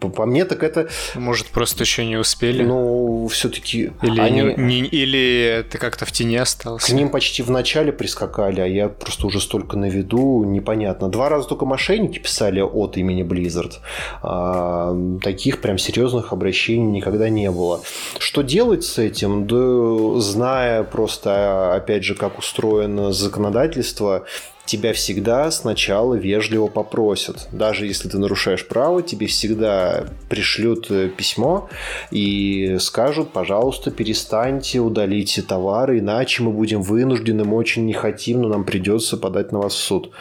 по, 0.00 0.08
по 0.08 0.26
мне 0.26 0.44
так 0.44 0.62
это... 0.62 0.88
Может, 1.14 1.48
просто 1.48 1.84
еще 1.84 2.04
не 2.04 2.16
успели? 2.16 2.62
Ну, 2.62 3.28
все-таки... 3.28 3.92
Или, 4.02 4.20
они... 4.20 4.54
не, 4.56 4.80
или 4.80 5.64
ты 5.70 5.78
как-то 5.78 6.04
в 6.04 6.12
тени 6.12 6.36
остался? 6.36 6.86
К 6.86 6.94
ним 6.94 7.10
почти 7.10 7.42
в 7.42 7.50
начале 7.50 7.92
прискакали, 7.92 8.60
а 8.60 8.66
я 8.66 8.88
просто 8.88 9.26
уже 9.26 9.40
столько 9.40 9.76
на 9.76 9.88
виду, 9.88 10.44
непонятно. 10.44 11.08
Два 11.08 11.28
раза 11.28 11.48
только 11.48 11.64
мошенники 11.64 12.18
писали 12.18 12.60
от 12.60 12.96
имени 12.96 13.22
Blizzard. 13.22 13.74
А, 14.22 14.96
таких 15.22 15.60
прям 15.60 15.78
серьезных 15.78 16.32
обращений 16.32 16.86
никогда 16.86 17.28
не 17.28 17.50
было. 17.50 17.80
Что 18.18 18.42
делать 18.42 18.84
с 18.84 18.98
этим? 18.98 19.46
Да, 19.46 20.20
зная 20.20 20.82
просто, 20.82 21.74
опять 21.74 22.04
же, 22.04 22.14
как 22.14 22.38
устроено 22.38 23.12
законодательство, 23.12 24.24
тебя 24.68 24.92
всегда 24.92 25.50
сначала 25.50 26.14
вежливо 26.14 26.66
попросят. 26.66 27.48
Даже 27.52 27.86
если 27.86 28.08
ты 28.08 28.18
нарушаешь 28.18 28.68
право, 28.68 29.02
тебе 29.02 29.26
всегда 29.26 30.04
пришлют 30.28 30.90
э, 30.90 31.08
письмо 31.08 31.70
и 32.10 32.76
скажут, 32.78 33.32
пожалуйста, 33.32 33.90
перестаньте, 33.90 34.80
удалите 34.80 35.40
товары, 35.40 36.00
иначе 36.00 36.42
мы 36.42 36.52
будем 36.52 36.82
вынуждены, 36.82 37.44
мы 37.44 37.56
очень 37.56 37.86
не 37.86 37.94
хотим, 37.94 38.42
но 38.42 38.48
нам 38.48 38.64
придется 38.64 39.16
подать 39.16 39.52
на 39.52 39.58
вас 39.58 39.72
в 39.72 39.78
суд. 39.78 40.12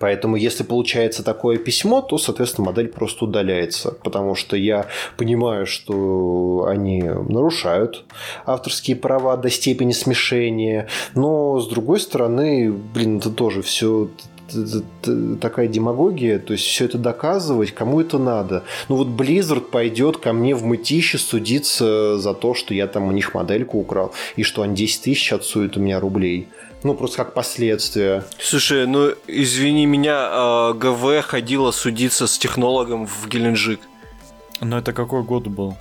Поэтому, 0.00 0.36
если 0.36 0.62
получается 0.62 1.22
такое 1.22 1.58
письмо, 1.58 2.02
то, 2.02 2.18
соответственно, 2.18 2.66
модель 2.66 2.88
просто 2.88 3.24
удаляется, 3.24 3.92
потому 3.92 4.34
что 4.34 4.56
я 4.56 4.86
понимаю, 5.16 5.66
что 5.66 6.66
они 6.68 7.02
нарушают 7.02 8.04
авторские 8.46 8.96
права 8.96 9.36
до 9.36 9.50
степени 9.50 9.92
смешения, 9.92 10.88
но, 11.14 11.60
с 11.60 11.68
другой 11.68 12.00
стороны, 12.00 12.72
блин, 12.72 13.18
это 13.18 13.30
тоже 13.30 13.62
все 13.62 14.08
такая 15.40 15.68
демагогия, 15.68 16.38
то 16.38 16.52
есть 16.52 16.64
все 16.64 16.84
это 16.84 16.98
доказывать, 16.98 17.72
кому 17.72 18.00
это 18.00 18.18
надо. 18.18 18.62
Ну 18.88 18.96
вот 18.96 19.08
Blizzard 19.08 19.70
пойдет 19.70 20.18
ко 20.18 20.32
мне 20.32 20.54
в 20.54 20.64
мытище 20.64 21.18
судиться 21.18 22.18
за 22.18 22.34
то, 22.34 22.54
что 22.54 22.74
я 22.74 22.86
там 22.86 23.08
у 23.08 23.12
них 23.12 23.34
модельку 23.34 23.78
украл, 23.78 24.12
и 24.36 24.42
что 24.42 24.62
они 24.62 24.74
10 24.76 25.02
тысяч 25.02 25.32
отсуют 25.32 25.76
у 25.76 25.80
меня 25.80 25.98
рублей. 25.98 26.48
Ну, 26.84 26.92
просто 26.92 27.16
как 27.16 27.32
последствия. 27.32 28.24
Слушай, 28.38 28.86
ну, 28.86 29.14
извини 29.26 29.86
меня, 29.86 30.28
а, 30.30 30.72
ГВ 30.74 31.24
ходила 31.24 31.70
судиться 31.70 32.26
с 32.26 32.36
технологом 32.36 33.06
в 33.06 33.26
Геленджик. 33.26 33.80
Но 34.60 34.78
это 34.78 34.92
какой 34.92 35.22
год 35.22 35.46
был? 35.46 35.78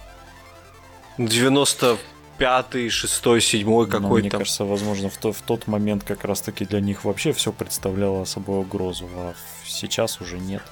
95-й, 1.18 2.88
6-й, 2.88 3.42
7 3.42 3.86
какой-то. 3.86 4.00
Ну, 4.00 4.18
мне 4.18 4.30
кажется, 4.30 4.64
возможно, 4.64 5.10
в, 5.10 5.18
то, 5.18 5.34
в 5.34 5.42
тот 5.42 5.68
момент 5.68 6.06
как 6.06 6.24
раз-таки 6.24 6.64
для 6.64 6.80
них 6.80 7.04
вообще 7.04 7.34
все 7.34 7.52
представляло 7.52 8.24
собой 8.24 8.60
угрозу, 8.60 9.10
а 9.14 9.34
сейчас 9.66 10.22
уже 10.22 10.40
нет. 10.40 10.64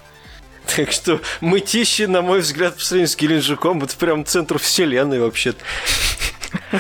Так 0.78 0.94
что 0.94 1.20
мытищи, 1.42 2.04
на 2.04 2.22
мой 2.22 2.40
взгляд, 2.40 2.76
по 2.76 2.82
сравнению 2.82 3.10
с 3.10 3.18
Геленджиком, 3.18 3.84
это 3.84 3.98
прям 3.98 4.26
центр 4.26 4.60
вселенной 4.60 5.20
вообще-то. 5.20 5.60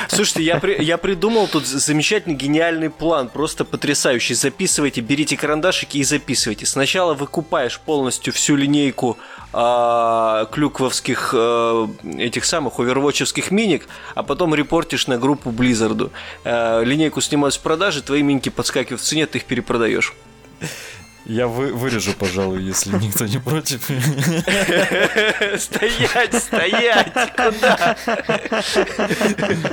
Слушайте, 0.07 0.43
я, 0.43 0.59
при, 0.59 0.81
я 0.83 0.97
придумал 0.97 1.47
тут 1.47 1.65
замечательный, 1.65 2.35
гениальный 2.35 2.89
план, 2.89 3.29
просто 3.29 3.65
потрясающий. 3.65 4.33
Записывайте, 4.33 5.01
берите 5.01 5.37
карандашики 5.37 5.97
и 5.97 6.03
записывайте. 6.03 6.65
Сначала 6.65 7.13
выкупаешь 7.13 7.79
полностью 7.79 8.33
всю 8.33 8.55
линейку 8.55 9.17
э, 9.53 10.45
клюквовских 10.51 11.33
э, 11.37 11.87
этих 12.17 12.45
самых 12.45 12.79
овервотчевских 12.79 13.51
миник, 13.51 13.87
а 14.15 14.23
потом 14.23 14.55
репортишь 14.55 15.07
на 15.07 15.17
группу 15.17 15.51
Blizzard. 15.51 16.11
Э, 16.43 16.83
линейку 16.83 17.21
снимают 17.21 17.53
с 17.53 17.57
продажи, 17.57 18.01
твои 18.01 18.23
миники 18.23 18.49
подскакивают 18.49 19.01
в 19.01 19.05
цене, 19.05 19.25
ты 19.25 19.39
их 19.39 19.45
перепродаешь. 19.45 20.13
Я 21.25 21.47
вы, 21.47 21.71
вырежу, 21.73 22.13
пожалуй, 22.13 22.63
если 22.63 22.95
никто 22.97 23.25
не 23.25 23.37
против. 23.37 23.83
Стоять, 25.59 26.33
стоять! 26.35 27.13
Куда? 27.35 27.95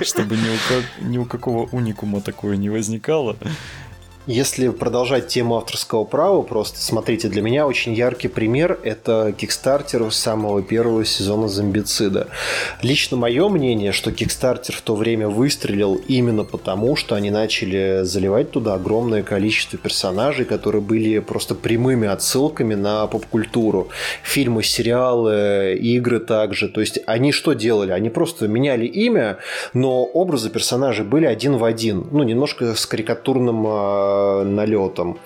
Чтобы 0.03 0.37
ни 0.37 0.49
у, 0.49 1.09
ни 1.09 1.19
у 1.19 1.25
какого 1.25 1.67
уникума 1.67 2.21
такое 2.21 2.57
не 2.57 2.69
возникало. 2.69 3.37
Если 4.29 4.69
продолжать 4.69 5.29
тему 5.29 5.57
авторского 5.57 6.05
права, 6.05 6.43
просто 6.43 6.79
смотрите, 6.81 7.29
для 7.29 7.41
меня 7.41 7.67
очень 7.67 7.95
яркий 7.95 8.29
пример– 8.29 8.79
это 8.85 9.33
Кикстартер 9.35 10.13
самого 10.13 10.61
первого 10.61 11.03
сезона 11.07 11.49
«Зомбицида». 11.49 12.29
Лично 12.83 13.17
мое 13.17 13.49
мнение, 13.49 13.91
что 13.91 14.13
Кикстартер 14.13 14.75
в 14.77 14.83
то 14.83 14.97
время 14.97 15.31
выстрелил 15.31 15.95
именно 15.95 16.45
потому, 16.45 16.95
что 16.95 17.15
они 17.15 17.31
начали 17.31 18.01
заливать 18.03 18.51
туда 18.51 18.75
огромное 18.75 19.23
количество 19.23 19.79
персонажей, 19.79 20.45
которые 20.45 20.83
были 20.83 21.21
просто 21.21 21.55
прямыми 21.55 22.07
отсылками 22.07 22.75
на 22.75 23.07
поп-культуру. 23.07 23.89
Фильмы, 24.23 24.63
сериалы, 24.63 25.75
игры 25.81 26.21
также. 26.21 26.69
То 26.69 26.83
есть 26.83 26.99
они 27.07 27.33
что 27.33 27.55
делали? 27.55 27.93
Они 27.93 28.11
просто 28.11 28.47
меняли 28.47 28.85
имя, 28.85 29.39
но 29.73 30.05
образы 30.05 30.51
персонажей 30.51 31.07
были 31.07 31.25
один 31.25 31.57
в 31.57 31.65
один. 31.65 32.09
Ну, 32.11 32.25
немножко 32.25 32.75
с 32.75 32.85
карикатурным 32.85 33.65
а, 33.67 34.18
налетом. 34.45 35.19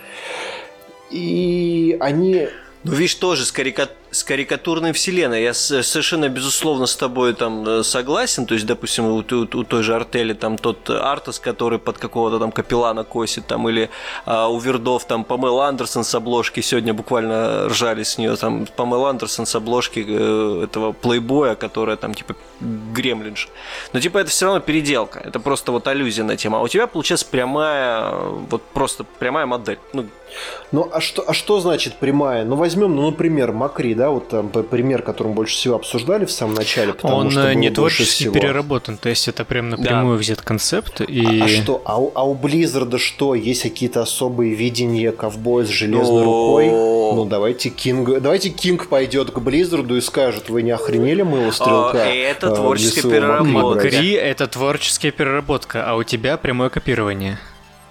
И 1.10 1.96
они... 2.00 2.48
Ну, 2.84 2.92
видишь, 2.92 3.14
тоже 3.14 3.44
с 3.44 3.52
карикатурой 3.52 4.01
с 4.12 4.24
карикатурной 4.24 4.92
вселенной. 4.92 5.42
Я 5.42 5.54
совершенно, 5.54 6.28
безусловно, 6.28 6.86
с 6.86 6.94
тобой 6.94 7.32
там 7.32 7.66
э, 7.66 7.82
согласен. 7.82 8.44
То 8.44 8.54
есть, 8.54 8.66
допустим, 8.66 9.06
у, 9.06 9.16
у, 9.16 9.58
у 9.58 9.64
той 9.64 9.82
же 9.82 9.94
Артели 9.94 10.34
там 10.34 10.58
тот 10.58 10.90
Артас, 10.90 11.38
который 11.38 11.78
под 11.78 11.96
какого-то 11.96 12.38
там 12.38 12.52
капеллана 12.52 13.04
косит, 13.04 13.46
там, 13.46 13.68
или 13.70 13.88
а, 14.26 14.48
у 14.48 14.58
Вердов 14.58 15.06
там 15.06 15.24
Памела 15.24 15.66
Андерсон 15.66 16.04
с 16.04 16.14
обложки, 16.14 16.60
сегодня 16.60 16.92
буквально 16.92 17.68
ржали 17.68 18.02
с 18.02 18.18
нее, 18.18 18.36
там 18.36 18.66
Памела 18.76 19.08
Андерсон 19.08 19.46
с 19.46 19.54
обложки 19.54 20.04
э, 20.06 20.64
этого 20.64 20.92
плейбоя, 20.92 21.54
которая 21.54 21.96
там 21.96 22.12
типа 22.12 22.36
гремлинж. 22.60 23.48
Но 23.94 24.00
типа 24.00 24.18
это 24.18 24.30
все 24.30 24.44
равно 24.44 24.60
переделка, 24.60 25.20
это 25.20 25.40
просто 25.40 25.72
вот 25.72 25.86
аллюзия 25.86 26.24
на 26.24 26.36
тему. 26.36 26.58
А 26.58 26.60
у 26.60 26.68
тебя 26.68 26.86
получается 26.86 27.26
прямая, 27.30 28.12
вот 28.50 28.62
просто 28.74 29.04
прямая 29.18 29.46
модель. 29.46 29.78
Ну, 29.94 30.06
ну 30.70 30.88
а 30.92 31.00
что, 31.00 31.24
а 31.26 31.32
что 31.34 31.60
значит 31.60 31.94
прямая? 31.94 32.44
Ну 32.44 32.56
возьмем, 32.56 32.94
ну, 32.94 33.10
например, 33.10 33.52
Макри, 33.52 33.94
да, 33.94 34.01
вот 34.10 34.28
там 34.28 34.48
пример, 34.48 35.02
который 35.02 35.32
больше 35.32 35.54
всего 35.54 35.76
обсуждали 35.76 36.24
в 36.24 36.32
самом 36.32 36.54
начале, 36.54 36.94
потому 36.94 37.16
Он 37.16 37.30
что 37.30 37.54
не 37.54 37.70
творчески 37.70 38.24
всего. 38.24 38.34
переработан, 38.34 38.96
то 38.96 39.08
есть 39.08 39.28
это 39.28 39.44
прям 39.44 39.70
напрямую 39.70 40.16
да. 40.16 40.20
взят 40.20 40.42
концепт. 40.42 41.00
И... 41.02 41.40
А, 41.40 41.44
а 41.44 41.48
что? 41.48 41.82
А 41.84 42.00
у, 42.00 42.10
а 42.14 42.26
у 42.26 42.34
Blizzard 42.34 42.98
что? 42.98 43.34
Есть 43.34 43.62
какие-то 43.62 44.02
особые 44.02 44.54
видения 44.54 45.12
ковбоя 45.12 45.64
с 45.64 45.68
железной 45.68 46.24
рукой? 46.24 46.70
Ну, 46.70 47.26
давай 47.26 47.52
давайте 47.52 47.70
Кинг, 47.70 48.20
давайте 48.20 48.48
Кинг 48.48 48.86
пойдет 48.86 49.30
к 49.30 49.38
Близзарду 49.38 49.96
и 49.96 50.00
скажет, 50.00 50.48
вы 50.48 50.62
не 50.62 50.70
охренели 50.70 51.22
стрелка? 51.50 52.02
А, 52.02 52.06
это 52.06 52.48
э, 52.48 52.54
творческая 52.54 53.02
переработка. 53.02 53.80
брать?» 53.80 53.92
Макри— 53.92 54.12
это 54.12 54.46
творческая 54.46 55.10
переработка, 55.10 55.84
а 55.86 55.96
у 55.96 56.02
тебя 56.02 56.36
прямое 56.36 56.70
копирование. 56.70 57.38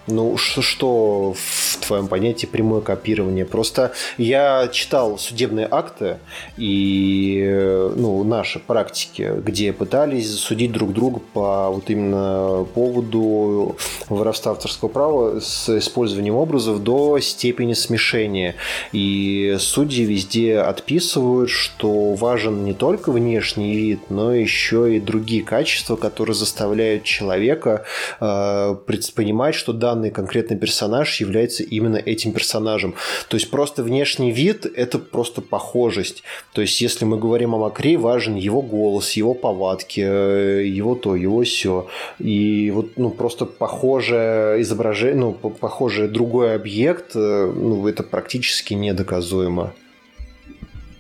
Ну, 0.08 0.36
что, 0.36 1.36
в 1.38 1.86
твоем 1.86 2.08
понятии 2.08 2.48
прямое 2.48 2.82
копирование? 2.82 3.46
Просто 3.46 3.92
я 4.18 4.68
читал 4.72 5.20
судебные 5.20 5.68
акты 5.70 6.18
и 6.58 7.90
ну, 7.96 8.24
наши 8.24 8.58
практики, 8.60 9.32
где 9.38 9.72
пытались 9.74 10.34
судить 10.36 10.72
друг 10.72 10.94
друга 10.94 11.22
по 11.34 11.70
вот 11.70 11.90
именно 11.92 12.66
поводу 12.74 13.78
воровства 14.10 14.54
авторского 14.54 14.90
права 14.90 15.40
с 15.40 15.70
использованием 15.78 16.36
образов 16.36 16.82
до 16.82 17.20
степени 17.20 17.74
смешения. 17.74 18.56
И 18.92 19.56
судьи 19.60 20.04
везде 20.04 20.60
отписывают, 20.60 21.52
что 21.52 22.16
важен 22.16 22.64
не 22.64 22.74
только 22.74 23.12
внешний 23.12 23.76
вид, 23.76 24.10
но 24.10 24.34
еще 24.34 24.96
и 24.96 25.00
другие 25.00 25.44
качества, 25.44 25.96
которые 25.96 26.36
заставляют 26.36 27.04
человека 27.04 27.86
э, 28.20 28.76
понимать, 29.16 29.54
что 29.54 29.74
данный 29.92 30.12
конкретный 30.12 30.58
персонаж 30.58 31.22
является 31.22 31.64
именно 31.64 31.98
этим 31.98 32.32
персонажем. 32.32 32.94
То 33.28 33.38
есть 33.38 33.52
просто 33.52 33.84
внешний 33.84 34.32
вид– 34.32 34.66
это 34.76 35.00
просто 35.00 35.42
похожесть. 35.42 36.24
То 36.54 36.62
есть 36.62 36.82
если 36.82 37.06
мы 37.06 37.18
говорим 37.18 37.54
о 37.56 37.58
Макре, 37.58 37.98
важен 37.98 38.36
его 38.36 38.62
голос, 38.62 39.18
его 39.18 39.34
повадки, 39.34 40.02
э, 40.02 40.66
его 40.66 40.96
то, 40.96 41.16
его 41.16 41.44
все. 41.44 41.88
И 42.20 42.72
вот 42.72 42.98
ну, 42.98 43.10
просто 43.10 43.46
похожее 43.46 44.62
изображение, 44.62 45.20
ну, 45.20 45.34
п- 45.34 45.50
похожий 45.50 46.08
другой 46.08 46.56
объект, 46.56 47.16
э, 47.16 47.54
ну, 47.56 47.88
это 47.88 48.04
практически 48.04 48.74
недоказуемо. 48.74 49.74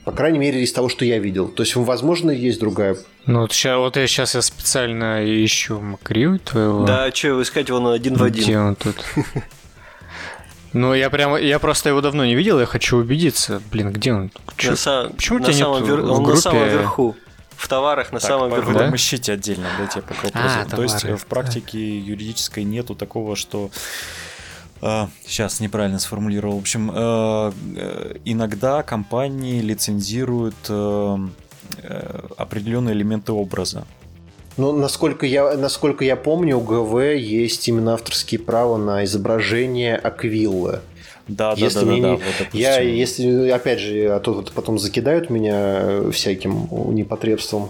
По 0.05 0.11
крайней 0.11 0.39
мере, 0.39 0.61
из 0.63 0.73
того, 0.73 0.89
что 0.89 1.05
я 1.05 1.19
видел. 1.19 1.47
То 1.47 1.61
есть, 1.63 1.75
возможно, 1.75 2.31
есть 2.31 2.59
другая 2.59 2.97
Ну 3.27 3.41
вот, 3.41 3.51
ща, 3.51 3.77
вот 3.77 3.97
я 3.97 4.07
сейчас 4.07 4.33
я 4.35 4.41
специально 4.41 5.21
ищу 5.45 5.79
Макри 5.79 6.39
твоего. 6.39 6.85
Да, 6.85 7.11
что 7.13 7.41
искать 7.41 7.67
его 7.69 7.79
на 7.79 7.93
один 7.93 8.15
в 8.15 8.27
Где 8.27 8.41
один. 8.41 8.59
он 8.59 8.75
тут? 8.75 8.95
Ну, 10.73 10.93
я 10.93 11.09
прямо, 11.09 11.37
я 11.37 11.59
просто 11.59 11.89
его 11.89 11.99
давно 11.99 12.25
не 12.25 12.33
видел, 12.33 12.57
я 12.59 12.65
хочу 12.65 12.95
убедиться. 12.97 13.61
Блин, 13.71 13.91
где 13.91 14.13
он? 14.13 14.31
Чё- 14.55 14.69
На 14.71 14.75
са- 14.77 15.13
почему 15.13 15.39
на 15.39 15.45
тебя 15.45 15.53
нет 15.55 15.63
самом 15.65 15.83
в 15.83 15.89
вер- 15.89 16.09
Он 16.09 16.23
на 16.23 16.35
самом 16.37 16.69
верху. 16.69 17.15
В 17.57 17.67
товарах 17.67 18.11
на 18.13 18.19
Так, 18.19 18.29
самом 18.29 18.49
верху. 18.49 18.71
в 18.71 18.73
Да? 18.73 18.89
ищите 18.95 19.33
отдельно, 19.33 19.67
дайте 19.77 19.99
я 19.99 20.01
пока 20.01 20.29
А, 20.33 20.59
вопрос. 20.63 20.69
То 20.77 20.81
есть 20.83 20.95
товары. 21.01 21.13
э, 21.13 21.17
в 21.17 21.25
практике 21.25 21.99
юридической 21.99 22.63
нету 22.63 22.95
такого, 22.95 23.35
что 23.35 23.69
сейчас 24.81 25.59
неправильно 25.59 25.99
сформулировал. 25.99 26.57
В 26.57 26.61
общем, 26.61 26.91
э, 26.93 27.51
э, 27.75 28.15
иногда 28.25 28.83
компании 28.83 29.61
лицензируют 29.61 30.55
э, 30.69 31.17
определенные 32.37 32.95
элементы 32.95 33.31
образа. 33.31 33.85
Ну, 34.57 34.73
насколько 34.73 35.25
я, 35.25 35.55
насколько 35.55 36.03
я 36.03 36.15
помню, 36.15 36.57
у 36.57 36.61
ГВ 36.61 37.15
есть 37.15 37.67
именно 37.67 37.93
авторские 37.93 38.39
права 38.39 38.77
на 38.77 39.05
изображение 39.05 39.95
Аквиллы. 39.95 40.81
Да, 41.31 41.55
да, 41.55 41.61
Если 41.61 41.79
да, 41.79 41.85
да, 41.85 41.91
мне 41.91 42.01
да. 42.01 42.07
не- 42.09 42.15
вот, 42.15 42.23
допустим. 42.39 42.59
Я, 42.59 42.79
если, 42.81 43.49
опять 43.49 43.79
же, 43.79 44.09
а 44.09 44.19
то 44.19 44.33
вот 44.33 44.51
потом 44.51 44.77
закидают 44.77 45.29
меня 45.29 45.79
э, 45.81 46.11
всяким 46.11 46.67
непотребством. 46.93 47.69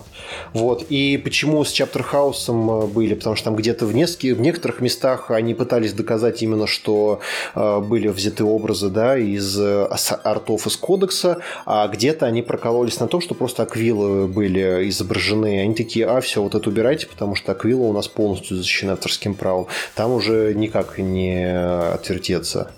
Вот. 0.54 0.86
И 0.90 1.18
почему 1.18 1.64
с 1.64 1.72
Chapter 1.72 2.04
House 2.12 2.88
были? 2.88 3.14
Потому 3.14 3.36
что 3.36 3.46
там 3.46 3.56
где-то 3.56 3.86
в, 3.86 3.94
нескольких, 3.94 4.38
в 4.38 4.42
некоторых 4.42 4.82
местах 4.82 5.30
они 5.30 5.54
пытались 5.54 5.94
доказать 5.94 6.42
именно, 6.42 6.66
что 6.66 7.20
э, 7.54 7.80
были 7.80 8.08
взяты 8.08 8.44
образы 8.44 8.90
да, 8.90 9.18
из 9.18 9.60
э, 9.60 9.88
артов 10.24 10.66
из 10.66 10.76
кодекса, 10.78 11.38
а 11.66 11.88
где-то 11.88 12.26
они 12.26 12.42
прокололись 12.42 13.00
на 13.00 13.08
том, 13.08 13.22
что 13.22 13.36
просто 13.36 13.64
аквилы 13.64 14.28
были 14.28 14.90
изображены. 14.90 15.62
Они 15.62 15.76
такие, 15.76 16.08
а, 16.08 16.20
все, 16.22 16.42
вот 16.42 16.56
это 16.56 16.68
убирайте, 16.68 17.06
потому 17.06 17.36
что 17.36 17.52
аквила 17.52 17.82
у 17.84 17.94
нас 17.94 18.08
полностью 18.08 18.58
защищена 18.58 18.94
авторским 18.94 19.36
правом. 19.36 19.68
Там 19.96 20.12
уже 20.12 20.54
никак 20.56 20.98
не 20.98 21.46
отвертеться. 21.94 22.72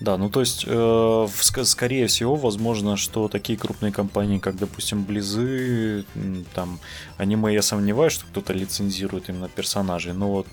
Да, 0.00 0.16
ну 0.16 0.28
то 0.30 0.40
есть, 0.40 0.64
э, 0.66 1.28
скорее 1.64 2.06
всего, 2.06 2.36
возможно, 2.36 2.96
что 2.96 3.28
такие 3.28 3.58
крупные 3.58 3.92
компании, 3.92 4.38
как, 4.38 4.56
допустим, 4.56 5.04
Близы, 5.04 6.04
там, 6.54 6.78
аниме, 7.16 7.52
я 7.52 7.62
сомневаюсь, 7.62 8.12
что 8.12 8.24
кто-то 8.26 8.52
лицензирует 8.52 9.28
именно 9.28 9.48
персонажей, 9.48 10.12
но 10.12 10.30
вот 10.30 10.46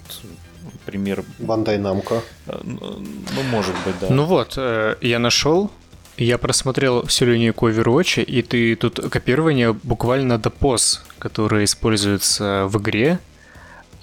пример, 0.86 1.24
Бандай 1.40 1.78
Намко. 1.78 2.22
э, 2.48 2.60
ну, 2.64 3.44
может 3.52 3.76
быть, 3.86 3.96
да. 4.02 4.08
Ну 4.10 4.26
вот, 4.26 4.54
э, 4.58 4.96
я 5.02 5.20
нашел, 5.20 5.70
я 6.18 6.38
просмотрел 6.38 7.06
всю 7.06 7.26
линейку 7.26 7.70
Overwatch, 7.70 8.24
и 8.24 8.42
ты 8.42 8.76
тут 8.76 9.00
копирование 9.12 9.74
буквально 9.74 10.38
до 10.38 10.50
поз, 10.50 11.04
которые 11.20 11.66
используются 11.66 12.66
в 12.68 12.78
игре. 12.78 13.20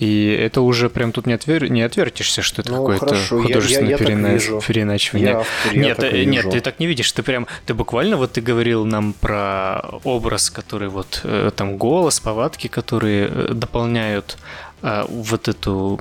И 0.03 0.27
это 0.27 0.63
уже 0.63 0.91
прям 0.91 1.13
тут 1.13 1.27
не, 1.27 1.33
отвер... 1.35 1.71
не 1.71 1.83
отвертишься, 1.83 2.43
что 2.43 2.63
это 2.63 2.73
Ну, 2.73 2.79
какое-то 2.87 3.15
я- 3.15 3.43
художественное 3.43 3.91
я- 3.91 3.97
я 3.97 3.99
перена- 3.99 4.33
вижу. 4.33 4.61
переиначивание. 4.67 5.29
Я 5.31 5.39
автор, 5.39 5.75
я 5.75 5.81
нет, 5.83 5.97
так 5.97 6.13
э, 6.13 6.25
нет, 6.25 6.51
ты 6.51 6.61
так 6.61 6.81
не 6.81 6.87
видишь. 6.89 7.13
Ты 7.13 7.23
прям, 7.23 7.47
ты 7.67 7.75
буквально 7.75 8.17
вот 8.17 8.33
ты 8.33 8.41
говорил 8.41 8.85
нам 8.85 9.13
про 9.13 9.81
образ, 10.03 10.51
который 10.51 10.89
вот 10.89 11.21
э, 11.23 11.53
там 11.55 11.77
голос, 11.77 12.19
повадки, 12.19 12.67
которые 12.67 13.29
э, 13.29 13.53
дополняют 13.55 14.39
а, 14.83 15.07
вот 15.09 15.47
эту 15.47 16.01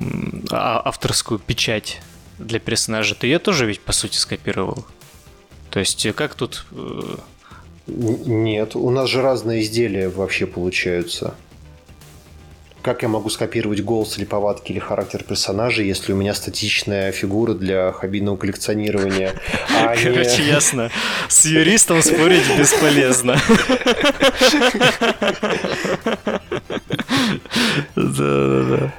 а- 0.50 0.82
авторскую 0.86 1.38
печать 1.40 2.02
для 2.40 2.60
персонажа. 2.60 3.14
Ты 3.14 3.28
ее 3.28 3.38
тоже 3.38 3.68
ведь 3.68 3.82
по 3.82 3.92
сути 3.92 4.18
скопировал. 4.18 4.84
То 5.70 5.80
есть 5.80 6.08
как 6.16 6.34
тут? 6.34 6.66
Нет, 7.88 8.76
у 8.76 8.90
нас 8.90 9.10
же 9.10 9.22
разные 9.22 9.62
изделия 9.62 10.10
вообще 10.10 10.46
получаются. 10.48 11.36
Как 12.82 13.04
я 13.04 13.08
могу 13.10 13.30
скопировать 13.30 13.82
голос 13.84 14.18
или 14.18 14.26
повадки 14.26 14.72
или 14.72 14.80
характер 14.80 15.24
персонажа, 15.24 15.84
если 15.84 16.14
у 16.14 16.16
меня 16.16 16.34
статичная 16.34 17.12
фигура 17.12 17.54
для 17.54 17.92
хоббийного 17.92 18.38
коллекционирования? 18.38 19.36
а 19.70 19.96
не- 19.96 20.04
Короче, 20.04 20.42
ясно. 20.44 20.90
С 21.28 21.46
юристом 21.46 22.02
спорить 22.02 22.44
бесполезно. 22.58 23.38
Да-да-да. 27.96 28.94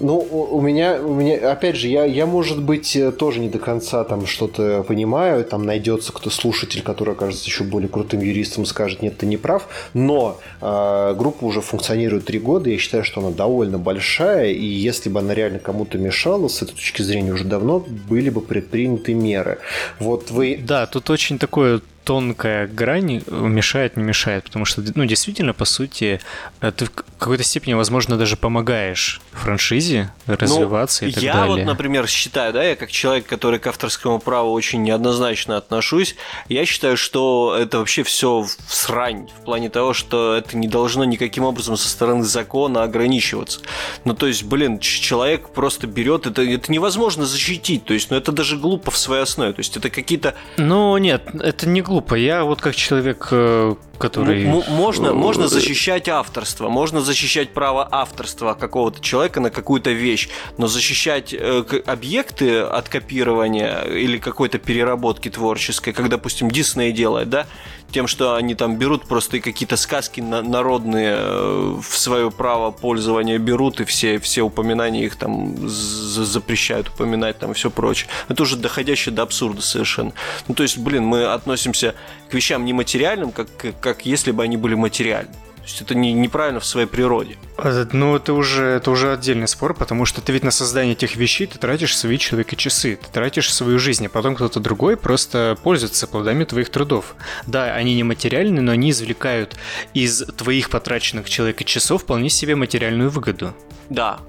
Ну, 0.00 0.18
у 0.18 0.60
меня, 0.60 0.98
у 1.00 1.14
меня, 1.14 1.52
опять 1.52 1.76
же, 1.76 1.88
я, 1.88 2.04
я, 2.04 2.26
может 2.26 2.62
быть, 2.62 2.96
э, 2.96 3.12
тоже 3.12 3.40
не 3.40 3.48
до 3.48 3.58
конца 3.58 4.04
там 4.04 4.26
что-то 4.26 4.84
понимаю, 4.86 5.44
там 5.44 5.64
найдется 5.64 6.12
кто 6.12 6.30
слушатель, 6.30 6.82
который 6.82 7.14
окажется 7.14 7.46
еще 7.46 7.64
более 7.64 7.88
крутым 7.88 8.20
юристом, 8.20 8.64
скажет, 8.64 9.02
нет, 9.02 9.18
ты 9.18 9.26
не 9.26 9.36
прав, 9.36 9.68
но 9.94 10.38
э, 10.60 11.14
группа 11.16 11.44
уже 11.44 11.60
функционирует 11.60 12.24
три 12.24 12.38
года, 12.38 12.70
я 12.70 12.78
считаю, 12.78 13.04
что 13.04 13.20
она 13.20 13.30
довольно 13.30 13.78
большая, 13.78 14.52
и 14.52 14.64
если 14.64 15.10
бы 15.10 15.20
она 15.20 15.34
реально 15.34 15.58
кому-то 15.58 15.98
мешала, 15.98 16.48
с 16.48 16.62
этой 16.62 16.72
точки 16.72 17.02
зрения 17.02 17.32
уже 17.32 17.44
давно 17.44 17.84
были 18.08 18.30
бы 18.30 18.40
предприняты 18.40 19.14
меры. 19.14 19.58
Вот 19.98 20.30
вы 20.30 20.58
Да, 20.62 20.86
тут 20.86 21.10
очень 21.10 21.38
такое 21.38 21.80
тонкая 22.04 22.66
грань 22.66 23.22
мешает, 23.28 23.96
не 23.96 24.02
мешает, 24.02 24.44
потому 24.44 24.64
что, 24.64 24.82
ну, 24.94 25.04
действительно, 25.04 25.52
по 25.52 25.64
сути, 25.64 26.20
э, 26.60 26.72
ты 26.72 26.86
в 26.86 26.90
какой-то 27.18 27.44
степени, 27.44 27.74
возможно, 27.74 28.16
даже 28.16 28.36
помогаешь 28.36 29.20
франшизе 29.32 30.10
развиваться 30.26 31.04
и 31.06 31.12
так 31.12 31.22
Ну, 31.22 31.26
я 31.26 31.34
далее. 31.34 31.56
вот, 31.56 31.64
например, 31.64 32.06
считаю, 32.08 32.52
да, 32.52 32.62
я 32.64 32.76
как 32.76 32.90
человек, 32.90 33.26
который 33.26 33.58
к 33.58 33.66
авторскому 33.66 34.18
праву 34.18 34.52
очень 34.52 34.82
неоднозначно 34.82 35.56
отношусь, 35.56 36.16
я 36.48 36.64
считаю, 36.64 36.96
что 36.96 37.56
это 37.58 37.78
вообще 37.78 38.02
все 38.02 38.46
срань 38.66 39.28
в 39.40 39.44
плане 39.44 39.68
того, 39.68 39.92
что 39.92 40.34
это 40.34 40.56
не 40.56 40.68
должно 40.68 41.04
никаким 41.04 41.44
образом 41.44 41.76
со 41.76 41.88
стороны 41.88 42.24
закона 42.24 42.82
ограничиваться. 42.82 43.60
Ну, 44.04 44.14
то 44.14 44.26
есть, 44.26 44.44
блин, 44.44 44.78
человек 44.78 45.50
просто 45.50 45.86
берет, 45.86 46.26
это, 46.26 46.42
это 46.42 46.72
невозможно 46.72 47.26
защитить, 47.26 47.84
то 47.84 47.92
есть, 47.94 48.10
ну, 48.10 48.16
это 48.16 48.32
даже 48.32 48.56
глупо 48.56 48.90
в 48.90 48.96
своей 48.96 49.22
основе, 49.22 49.52
то 49.52 49.60
есть, 49.60 49.76
это 49.76 49.90
какие-то 49.90 50.34
Ну, 50.56 50.96
нет, 50.96 51.22
это 51.40 51.68
не 51.68 51.82
глупо. 51.90 52.14
Я 52.14 52.44
вот 52.44 52.60
как 52.60 52.76
человек, 52.76 53.28
э, 53.32 53.74
который... 53.98 54.44
М- 54.44 54.58
м- 54.60 54.72
можно, 54.72 55.12
можно 55.12 55.44
э, 55.44 55.48
защищать 55.48 56.08
авторство, 56.08 56.68
можно 56.68 57.00
защищать 57.00 57.52
право 57.52 57.88
авторства 57.90 58.54
какого-то 58.54 59.00
человека 59.02 59.40
на 59.40 59.50
какую-то 59.50 59.90
вещь, 59.90 60.28
но 60.56 60.68
защищать 60.68 61.34
э, 61.34 61.64
объекты 61.86 62.60
от 62.60 62.88
копирования 62.88 63.80
или 63.80 64.18
какой-то 64.18 64.58
переработки 64.58 65.30
творческой, 65.30 65.92
как, 65.92 66.08
допустим, 66.08 66.48
Дисней 66.48 66.92
делает, 66.92 67.28
да, 67.28 67.46
тем, 67.90 68.06
что 68.06 68.34
они 68.34 68.54
там 68.54 68.76
берут 68.76 69.04
просто 69.04 69.36
и 69.38 69.40
какие-то 69.40 69.76
сказки 69.76 70.20
на- 70.20 70.42
народные 70.42 71.16
э, 71.18 71.80
в 71.82 71.96
свое 71.96 72.30
право 72.30 72.70
пользования 72.70 73.38
берут, 73.38 73.80
и 73.80 73.84
все, 73.84 74.18
все 74.18 74.42
упоминания 74.42 75.04
их 75.04 75.16
там 75.16 75.68
запрещают 75.68 76.88
упоминать, 76.88 77.38
там 77.38 77.52
и 77.52 77.54
все 77.54 77.70
прочее. 77.70 78.08
Это 78.28 78.42
уже 78.42 78.56
доходящее 78.56 79.14
до 79.14 79.22
абсурда 79.22 79.62
совершенно. 79.62 80.12
Ну, 80.48 80.54
то 80.54 80.62
есть, 80.62 80.78
блин, 80.78 81.04
мы 81.04 81.24
относимся 81.24 81.94
к 82.30 82.34
вещам 82.34 82.64
нематериальным, 82.64 83.32
как, 83.32 83.48
как, 83.80 84.06
если 84.06 84.30
бы 84.30 84.42
они 84.42 84.56
были 84.56 84.74
материальны. 84.74 85.32
Есть 85.70 85.82
это 85.82 85.94
не, 85.94 86.12
неправильно 86.12 86.58
в 86.58 86.66
своей 86.66 86.88
природе. 86.88 87.36
А, 87.56 87.86
ну, 87.92 88.16
это 88.16 88.32
уже, 88.32 88.64
это 88.64 88.90
уже 88.90 89.12
отдельный 89.12 89.46
спор, 89.46 89.74
потому 89.74 90.04
что 90.04 90.20
ты 90.20 90.32
ведь 90.32 90.42
на 90.42 90.50
создание 90.50 90.94
этих 90.94 91.14
вещей 91.14 91.46
ты 91.46 91.58
тратишь 91.58 91.96
свои 91.96 92.18
человека 92.18 92.56
часы, 92.56 92.98
ты 93.00 93.08
тратишь 93.12 93.54
свою 93.54 93.78
жизнь, 93.78 94.06
а 94.06 94.08
потом 94.08 94.34
кто-то 94.34 94.58
другой 94.58 94.96
просто 94.96 95.56
пользуется 95.62 96.08
плодами 96.08 96.42
твоих 96.42 96.70
трудов. 96.70 97.14
Да, 97.46 97.72
они 97.72 97.94
не 97.94 98.02
материальны, 98.02 98.60
но 98.60 98.72
они 98.72 98.90
извлекают 98.90 99.56
из 99.94 100.24
твоих 100.36 100.70
потраченных 100.70 101.30
человека 101.30 101.62
часов 101.62 102.02
вполне 102.02 102.30
себе 102.30 102.56
материальную 102.56 103.10
выгоду. 103.10 103.54
Да, 103.88 104.20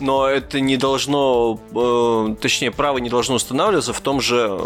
но 0.00 0.26
это 0.26 0.60
не 0.60 0.76
должно, 0.76 1.60
э, 1.74 2.34
точнее, 2.40 2.70
право 2.70 2.98
не 2.98 3.10
должно 3.10 3.36
устанавливаться 3.36 3.92
в 3.92 4.00
том 4.00 4.20
же 4.20 4.58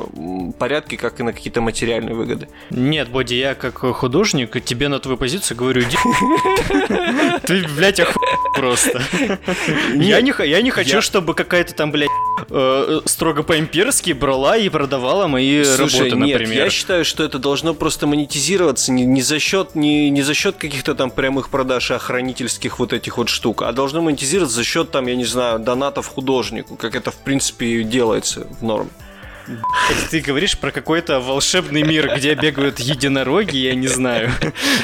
порядке, 0.59 0.97
как 0.97 1.21
и 1.21 1.23
на 1.23 1.33
какие-то 1.33 1.61
материальные 1.61 2.15
выгоды. 2.15 2.49
Нет, 2.71 3.09
Боди, 3.09 3.35
я 3.35 3.55
как 3.55 3.79
художник 3.79 4.63
тебе 4.65 4.89
на 4.89 4.99
твою 4.99 5.17
позицию 5.17 5.57
говорю, 5.57 5.83
иди 5.83 5.97
ты, 7.47 7.67
блядь, 7.77 8.01
оху... 8.01 8.21
просто. 8.55 9.03
Я 9.95 10.21
не, 10.21 10.33
я 10.47 10.63
не 10.63 10.71
хочу, 10.71 11.01
чтобы 11.01 11.35
какая-то 11.35 11.75
там, 11.75 11.91
блядь, 11.91 12.11
э, 12.51 13.01
строго 13.05 13.43
по-имперски 13.43 14.13
брала 14.13 14.57
и 14.57 14.69
продавала 14.69 15.27
мои 15.27 15.63
работы, 15.63 16.11
нет, 16.13 16.41
например. 16.41 16.65
я 16.65 16.71
считаю, 16.71 17.05
что 17.05 17.25
это 17.25 17.39
должно 17.39 17.75
просто 17.75 18.07
монетизироваться 18.07 18.93
не, 18.93 19.23
за 19.23 19.39
счет 19.39 19.75
не, 19.75 20.11
не 20.11 20.23
за 20.23 20.35
счет 20.35 20.57
каких-то 20.57 20.95
там 20.95 21.11
прямых 21.11 21.49
продаж 21.49 21.91
и 21.91 21.95
охранительских 21.95 22.79
вот 22.79 22.93
этих 22.93 23.19
вот 23.19 23.29
штук, 23.29 23.63
а 23.63 23.73
должно 23.73 24.03
монетизироваться 24.03 24.57
за 24.57 24.65
счет 24.65 24.91
там, 24.91 25.07
я 25.07 25.17
не 25.17 25.24
знаю, 25.25 25.59
донатов 25.59 26.07
художнику, 26.07 26.77
как 26.77 26.95
это 26.95 27.11
в 27.11 27.17
принципе 27.17 27.83
делается 27.83 28.47
в 28.61 28.63
норме. 28.63 28.91
Ты 30.11 30.21
говоришь 30.21 30.57
про 30.59 30.71
какой-то 30.71 31.21
волшебный 31.21 31.83
мир, 31.83 32.15
где 32.17 32.35
бегают 32.35 32.81
единороги, 32.81 33.57
я 33.57 33.75
не 33.75 33.89
знаю. 33.89 34.31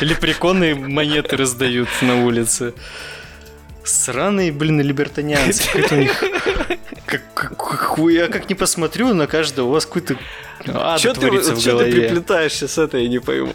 Лепреконы 0.00 0.74
монеты 0.74 1.36
раздают 1.36 1.88
на 2.02 2.24
улице. 2.24 2.74
Сраные, 3.84 4.52
блин, 4.52 4.80
либертанианцы. 4.80 5.66
Какой-то 5.66 5.94
у 5.94 5.98
них... 5.98 6.24
Как, 7.10 7.56
как, 7.56 7.98
я 8.10 8.28
как 8.28 8.48
не 8.48 8.54
посмотрю 8.54 9.14
на 9.14 9.26
каждого, 9.26 9.66
у 9.68 9.70
вас 9.72 9.84
какой-то 9.84 10.16
ад 10.68 11.00
Чё 11.00 11.12
ты, 11.12 11.30
в 11.30 11.60
чё 11.60 11.78
ты 11.78 11.90
приплетаешься 11.90 12.68
с 12.68 12.78
этой, 12.78 13.02
я 13.02 13.08
не 13.08 13.20
пойму. 13.20 13.52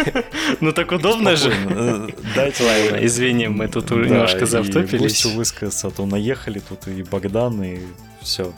Ну 0.60 0.72
так 0.72 0.92
удобно 0.92 1.36
же. 1.36 1.52
Э, 1.70 2.08
Дайте 2.36 2.64
Ладно, 2.64 3.04
извини, 3.06 3.48
мы 3.48 3.68
тут 3.68 3.90
немножко 3.90 4.46
завтопились. 4.46 5.24
высказаться, 5.24 5.88
а 5.88 5.90
то 5.90 6.06
наехали 6.06 6.60
тут 6.60 6.86
и 6.86 7.02
Богдан, 7.02 7.62
и 7.62 7.80
все. 8.20 8.52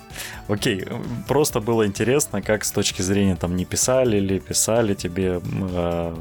Окей, 0.49 0.85
просто 1.27 1.61
было 1.61 1.87
интересно, 1.87 2.43
как 2.43 2.65
с 2.65 2.73
точки 2.73 3.03
зрения 3.03 3.37
там 3.37 3.57
не 3.57 3.65
писали 3.65 4.19
или 4.19 4.39
писали 4.39 4.95
тебе 4.95 5.41
э, 5.43 6.15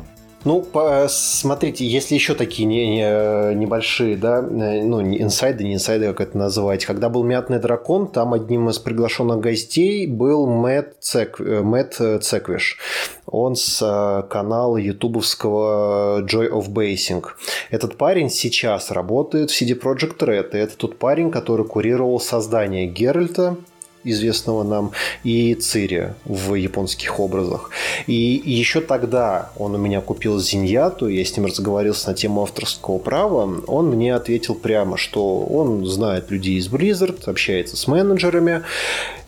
Ну, 0.45 0.61
по- 0.61 1.07
смотрите, 1.09 1.85
если 1.85 2.15
еще 2.15 2.33
такие 2.35 2.65
не, 2.65 2.97
не- 2.97 3.55
небольшие, 3.55 4.17
да, 4.17 4.39
э, 4.39 4.83
ну, 4.83 5.01
инсайды, 5.01 5.63
не 5.63 5.75
инсайды, 5.75 6.07
как 6.07 6.19
это 6.19 6.37
называть. 6.37 6.85
Когда 6.85 7.07
был 7.07 7.23
«Мятный 7.23 7.59
дракон», 7.59 8.07
там 8.07 8.33
одним 8.33 8.69
из 8.69 8.77
приглашенных 8.77 9.39
гостей 9.39 10.05
был 10.05 10.45
Мэтт, 10.45 10.97
Цек, 10.99 11.39
э, 11.39 11.61
Мэтт 11.61 12.21
Цеквиш. 12.21 12.77
Он 13.25 13.55
с 13.55 13.81
э, 13.81 14.27
канала 14.29 14.75
ютубовского 14.75 16.21
Joy 16.23 16.49
of 16.49 16.67
Basing. 16.69 17.23
Этот 17.71 17.97
парень 17.97 18.29
сейчас 18.29 18.91
работает 18.91 19.49
в 19.49 19.61
CD 19.61 19.79
Projekt 19.79 20.17
Red. 20.17 20.49
И 20.53 20.57
это 20.57 20.75
тот 20.75 20.99
парень, 20.99 21.31
который 21.31 21.65
курировал 21.65 22.19
создание 22.19 22.85
Геральта, 22.85 23.55
известного 24.03 24.63
нам, 24.63 24.91
и 25.23 25.55
Цири 25.55 26.13
в 26.25 26.55
японских 26.55 27.19
образах. 27.19 27.69
И 28.07 28.41
еще 28.43 28.81
тогда 28.81 29.51
он 29.57 29.75
у 29.75 29.77
меня 29.77 30.01
купил 30.01 30.39
Зиньяту, 30.39 31.07
я 31.07 31.23
с 31.23 31.35
ним 31.35 31.45
разговаривался 31.45 32.09
на 32.09 32.15
тему 32.15 32.41
авторского 32.41 32.97
права, 32.97 33.61
он 33.67 33.89
мне 33.89 34.15
ответил 34.15 34.55
прямо, 34.55 34.97
что 34.97 35.39
он 35.39 35.85
знает 35.85 36.31
людей 36.31 36.57
из 36.57 36.67
Blizzard, 36.67 37.29
общается 37.29 37.77
с 37.77 37.87
менеджерами, 37.87 38.63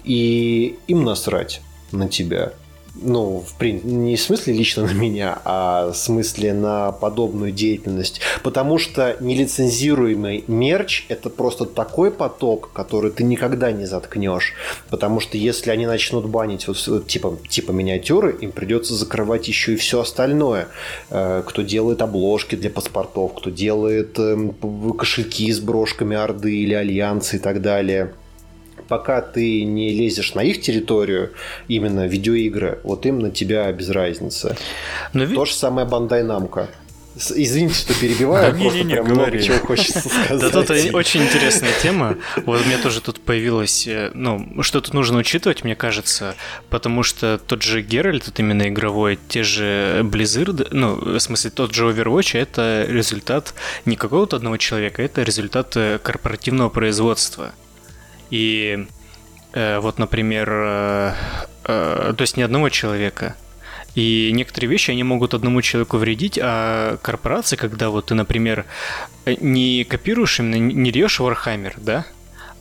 и 0.03 0.77
им 0.87 1.03
насрать 1.03 1.61
на 1.91 2.07
тебя 2.07 2.53
ну, 3.01 3.43
в 3.45 3.61
прин- 3.61 3.85
не 3.85 4.15
в 4.15 4.21
смысле 4.21 4.53
лично 4.53 4.83
на 4.85 4.93
меня, 4.93 5.39
а 5.45 5.91
в 5.91 5.95
смысле 5.95 6.53
на 6.53 6.91
подобную 6.91 7.51
деятельность. 7.51 8.21
Потому 8.43 8.77
что 8.77 9.17
нелицензируемый 9.19 10.43
мерч– 10.47 11.05
это 11.09 11.29
просто 11.29 11.65
такой 11.65 12.11
поток, 12.11 12.71
который 12.73 13.11
ты 13.11 13.23
никогда 13.23 13.71
не 13.71 13.85
заткнешь. 13.85 14.53
Потому 14.89 15.19
что 15.19 15.37
если 15.37 15.71
они 15.71 15.85
начнут 15.85 16.25
банить 16.25 16.67
вот, 16.67 17.07
типа, 17.07 17.37
типа 17.49 17.71
миниатюры, 17.71 18.35
им 18.41 18.51
придется 18.51 18.93
закрывать 18.95 19.47
еще 19.47 19.73
и 19.73 19.75
все 19.75 20.01
остальное. 20.01 20.67
Э, 21.09 21.43
Кто 21.45 21.61
делает 21.61 22.01
обложки 22.01 22.55
для 22.55 22.69
паспортов, 22.69 23.33
кто 23.35 23.49
делает 23.49 24.17
эм, 24.19 24.53
кошельки 24.97 25.51
с 25.51 25.59
брошками 25.59 26.15
Орды 26.15 26.55
или 26.55 26.73
Альянса 26.73 27.37
и 27.37 27.39
так 27.39 27.61
далее 27.61 28.13
пока 28.87 29.21
ты 29.21 29.63
не 29.63 29.93
лезешь 29.93 30.33
на 30.35 30.41
их 30.43 30.61
территорию, 30.61 31.31
именно 31.67 32.05
видеоигры, 32.07 32.79
вот 32.83 33.05
им 33.05 33.19
на 33.19 33.31
тебя 33.31 33.71
без 33.71 33.89
разницы. 33.89 34.55
Но 35.13 35.23
ведь- 35.23 35.35
То 35.35 35.45
же 35.45 35.53
самое 35.53 35.87
Бандай 35.87 36.23
Намка. 36.23 36.67
Извините, 37.17 37.75
что 37.75 37.93
перебиваю, 37.93 38.51
Да 38.51 38.59
просто 38.59 38.77
не-не-не, 38.79 38.93
прям 38.95 39.05
много 39.05 39.21
говори. 39.21 39.41
чего 39.41 39.57
хочется 39.59 39.99
сказать. 40.09 40.37
Да 40.41 40.49
тут 40.49 40.69
очень 40.93 41.21
интересная 41.23 41.71
тема. 41.81 42.17
Вот 42.45 42.59
у 42.61 42.65
меня 42.65 42.77
тоже 42.77 42.99
тут 42.99 43.21
появилось, 43.21 43.87
э, 43.87 44.11
ну, 44.13 44.61
что 44.63 44.81
тут 44.81 44.93
нужно 44.93 45.19
учитывать, 45.19 45.63
мне 45.63 45.77
кажется, 45.77 46.35
потому 46.69 47.03
что 47.03 47.37
тот 47.47 47.61
же 47.61 47.81
Геральт, 47.81 48.25
вот 48.27 48.37
именно 48.41 48.67
игровой, 48.67 49.17
те 49.29 49.43
же 49.43 50.01
Blizzard, 50.03 50.67
ну, 50.71 50.95
в 50.95 51.17
смысле, 51.19 51.51
тот 51.51 51.73
же 51.73 51.85
Overwatch, 51.89 52.37
это 52.37 52.85
результат 52.89 53.53
не 53.85 53.95
какого-то 53.95 54.35
одного 54.35 54.57
человека, 54.57 55.01
это 55.01 55.23
результат 55.23 55.71
э, 55.77 55.99
корпоративного 56.03 56.67
производства. 56.67 57.53
И 58.29 58.87
э, 59.53 59.79
вот, 59.79 59.99
например, 59.99 60.49
э, 60.51 61.13
э, 61.65 62.13
то 62.17 62.21
есть 62.21 62.37
не 62.37 62.43
одного 62.43 62.69
человека. 62.69 63.35
И 63.95 64.31
некоторые 64.33 64.69
вещи, 64.69 64.91
они 64.91 65.03
могут 65.03 65.33
одному 65.33 65.61
человеку 65.61 65.97
вредить, 65.97 66.37
а 66.41 66.97
корпорации, 66.97 67.55
когда 67.55 67.89
вот 67.89 68.07
ты, 68.07 68.13
например, 68.13 68.65
не 69.25 69.85
копируешь 69.85 70.39
именно, 70.39 70.55
не 70.55 70.91
режешь 70.91 71.21
Warhammer, 71.21 71.73
да, 71.77 72.05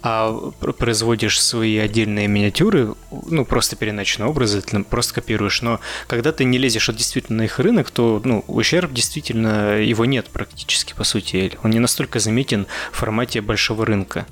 а 0.06 0.52
пр- 0.60 0.74
производишь 0.74 1.42
свои 1.42 1.78
отдельные 1.78 2.28
миниатюры, 2.28 2.94
ну, 3.10 3.46
просто 3.46 3.74
переначные 3.74 4.28
образы, 4.28 4.60
ты 4.60 4.84
просто 4.84 5.14
копируешь. 5.14 5.62
Но 5.62 5.80
когда 6.06 6.30
ты 6.30 6.44
не 6.44 6.58
лезешь 6.58 6.88
вот 6.88 6.96
действительно 6.98 7.40
их 7.40 7.58
рынок, 7.58 7.90
то, 7.90 8.20
ну, 8.22 8.44
ущерб 8.46 8.92
действительно, 8.92 9.78
его 9.78 10.04
нет 10.04 10.26
практически, 10.26 10.92
по 10.92 11.04
сути. 11.04 11.52
Он 11.62 11.70
не 11.70 11.78
настолько 11.78 12.20
заметен 12.20 12.66
в 12.92 12.98
формате 12.98 13.40
большого 13.40 13.86
рынка. 13.86 14.26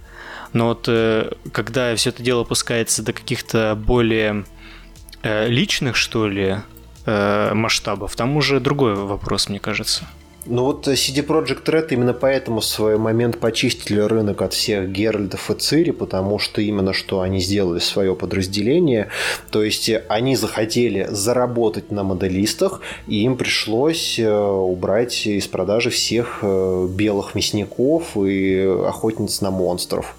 Но 0.53 0.69
вот 0.69 0.87
э, 0.89 1.33
когда 1.53 1.95
все 1.97 2.11
это 2.11 2.23
дело 2.23 2.43
опускается 2.43 3.03
до 3.03 3.13
каких-то 3.13 3.75
более 3.75 4.45
э, 5.23 5.49
личных, 5.49 5.97
что 5.97 6.29
ли, 6.29 6.59
э, 7.07 7.55
масштабов, 7.55 8.17
там 8.17 8.37
уже 8.37 8.61
другой 8.61 8.95
вопрос, 8.95 9.49
мне 9.49 9.61
кажется. 9.61 10.07
Ну 10.47 10.65
вот 10.65 10.89
э, 10.89 10.95
CD 10.95 11.25
Projekt 11.25 11.65
Red 11.67 11.89
именно 11.91 12.15
поэтому 12.15 12.61
в 12.61 12.65
свой 12.65 12.99
момент 12.99 13.39
почистили 13.39 14.01
рынок 14.01 14.43
от 14.43 14.55
всех 14.55 14.91
Геральдов 14.91 15.51
и 15.51 15.55
Цири, 15.55 15.93
потому 15.93 16.39
что 16.41 16.61
именно 16.61 16.93
что 16.93 17.21
они 17.21 17.41
сделали 17.41 17.79
свое 17.79 18.17
подразделение, 18.17 19.09
то 19.51 19.63
есть 19.63 19.89
э, 19.89 20.05
они 20.09 20.35
захотели 20.35 21.07
заработать 21.11 21.93
на 21.93 22.03
моделистах, 22.03 22.81
и 23.07 23.23
им 23.23 23.37
пришлось 23.37 24.19
э, 24.19 24.33
убрать 24.33 25.27
из 25.27 25.47
продажи 25.47 25.91
всех 25.91 26.43
белых 26.43 27.35
мясников 27.35 28.17
и 28.17 28.59
охотниц 28.61 29.41
на 29.43 29.51
монстров. 29.51 30.17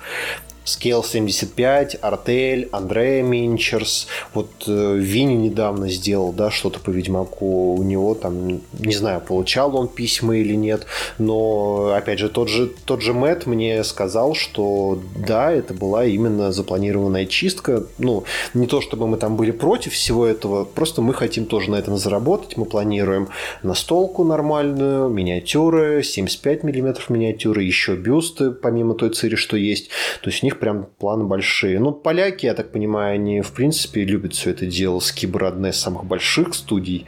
Scale 0.65 1.05
75, 1.05 1.97
Артель, 2.01 2.69
Андрея 2.71 3.23
Минчерс. 3.23 4.07
Вот 4.33 4.49
э, 4.67 4.95
Винни 4.97 5.47
недавно 5.49 5.89
сделал, 5.89 6.31
да, 6.31 6.51
что-то 6.51 6.79
по 6.79 6.89
Ведьмаку. 6.89 7.75
У 7.75 7.83
него 7.83 8.15
там, 8.15 8.61
не 8.79 8.93
знаю, 8.93 9.21
получал 9.21 9.75
он 9.75 9.87
письма 9.87 10.37
или 10.37 10.55
нет, 10.55 10.85
но, 11.17 11.93
опять 11.95 12.19
же, 12.19 12.29
тот 12.29 12.49
же, 12.49 12.71
тот 12.85 13.01
же 13.01 13.13
Мэтт 13.13 13.45
мне 13.45 13.83
сказал, 13.83 14.35
что 14.35 14.99
да, 15.15 15.51
это 15.51 15.73
была 15.73 16.05
именно 16.05 16.51
запланированная 16.51 17.25
чистка. 17.25 17.83
Ну, 17.97 18.23
не 18.53 18.67
то, 18.67 18.81
чтобы 18.81 19.07
мы 19.07 19.17
там 19.17 19.35
были 19.35 19.51
против 19.51 19.93
всего 19.93 20.25
этого, 20.25 20.65
просто 20.65 21.01
мы 21.01 21.13
хотим 21.13 21.45
тоже 21.45 21.71
на 21.71 21.75
этом 21.75 21.97
заработать. 21.97 22.57
Мы 22.57 22.65
планируем 22.65 23.29
настолку 23.63 24.23
нормальную, 24.23 25.09
миниатюры, 25.09 26.03
75 26.03 26.63
миллиметров 26.63 27.09
миниатюры, 27.09 27.63
еще 27.63 27.95
бюсты, 27.95 28.51
помимо 28.51 28.95
той 28.95 29.09
цири, 29.09 29.35
что 29.35 29.57
есть. 29.57 29.89
То 30.21 30.29
есть 30.29 30.43
у 30.43 30.45
них 30.45 30.52
прям 30.59 30.85
планы 30.99 31.23
большие. 31.25 31.79
Ну, 31.79 31.91
поляки, 31.91 32.45
я 32.45 32.53
так 32.53 32.71
понимаю, 32.71 33.15
они 33.15 33.41
в 33.41 33.51
принципе 33.51 34.03
любят 34.03 34.33
все 34.33 34.51
это 34.51 34.65
дело. 34.65 34.99
Скибр 34.99 35.45
одна 35.45 35.69
из 35.69 35.77
самых 35.77 36.05
больших 36.05 36.53
студий, 36.53 37.05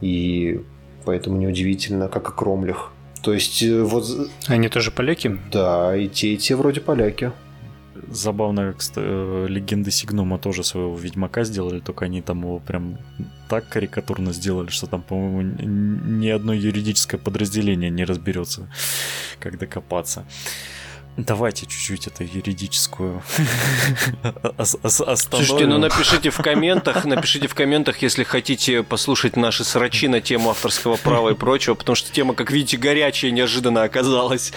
и 0.00 0.60
поэтому 1.04 1.36
неудивительно, 1.38 2.08
как 2.08 2.28
и 2.30 2.32
Кромлях. 2.32 2.92
То 3.22 3.32
есть, 3.32 3.62
э, 3.62 3.82
вот, 3.82 4.04
Они 4.46 4.68
тоже 4.68 4.90
поляки? 4.90 5.38
да, 5.52 5.96
и 5.96 6.08
те, 6.08 6.34
и 6.34 6.36
те 6.36 6.54
вроде 6.54 6.80
поляки. 6.80 7.32
забавно, 8.10 8.72
как 8.72 8.82
э, 8.96 9.46
легенды 9.48 9.90
Сигнума 9.90 10.38
тоже 10.38 10.62
своего 10.62 10.96
Ведьмака 10.96 11.44
сделали, 11.44 11.80
только 11.80 12.04
они 12.04 12.22
там 12.22 12.42
его 12.42 12.60
прям 12.60 12.98
так 13.48 13.68
карикатурно 13.68 14.32
сделали, 14.32 14.68
что 14.68 14.86
там, 14.86 15.02
по-моему, 15.02 15.42
ни 15.42 16.28
одно 16.28 16.52
юридическое 16.52 17.18
подразделение 17.20 17.90
не 17.90 18.04
разберется, 18.04 18.70
как 19.40 19.58
докопаться. 19.58 20.24
Давайте 21.16 21.66
чуть-чуть 21.66 22.06
это 22.06 22.22
юридическую 22.22 23.22
Слушайте, 24.62 25.66
ну 25.66 25.78
напишите 25.78 26.30
в 26.30 26.36
комментах, 26.38 27.04
напишите 27.04 27.48
в 27.48 27.54
комментах, 27.54 28.02
если 28.02 28.24
хотите 28.24 28.82
послушать 28.82 29.36
наши 29.36 29.64
срачи 29.64 30.08
на 30.08 30.20
тему 30.20 30.50
авторского 30.50 30.96
права 30.96 31.30
и 31.30 31.34
прочего, 31.34 31.74
потому 31.74 31.96
что 31.96 32.12
тема, 32.12 32.34
как 32.34 32.50
видите, 32.50 32.76
горячая 32.76 33.30
неожиданно 33.30 33.82
оказалась. 33.82 34.52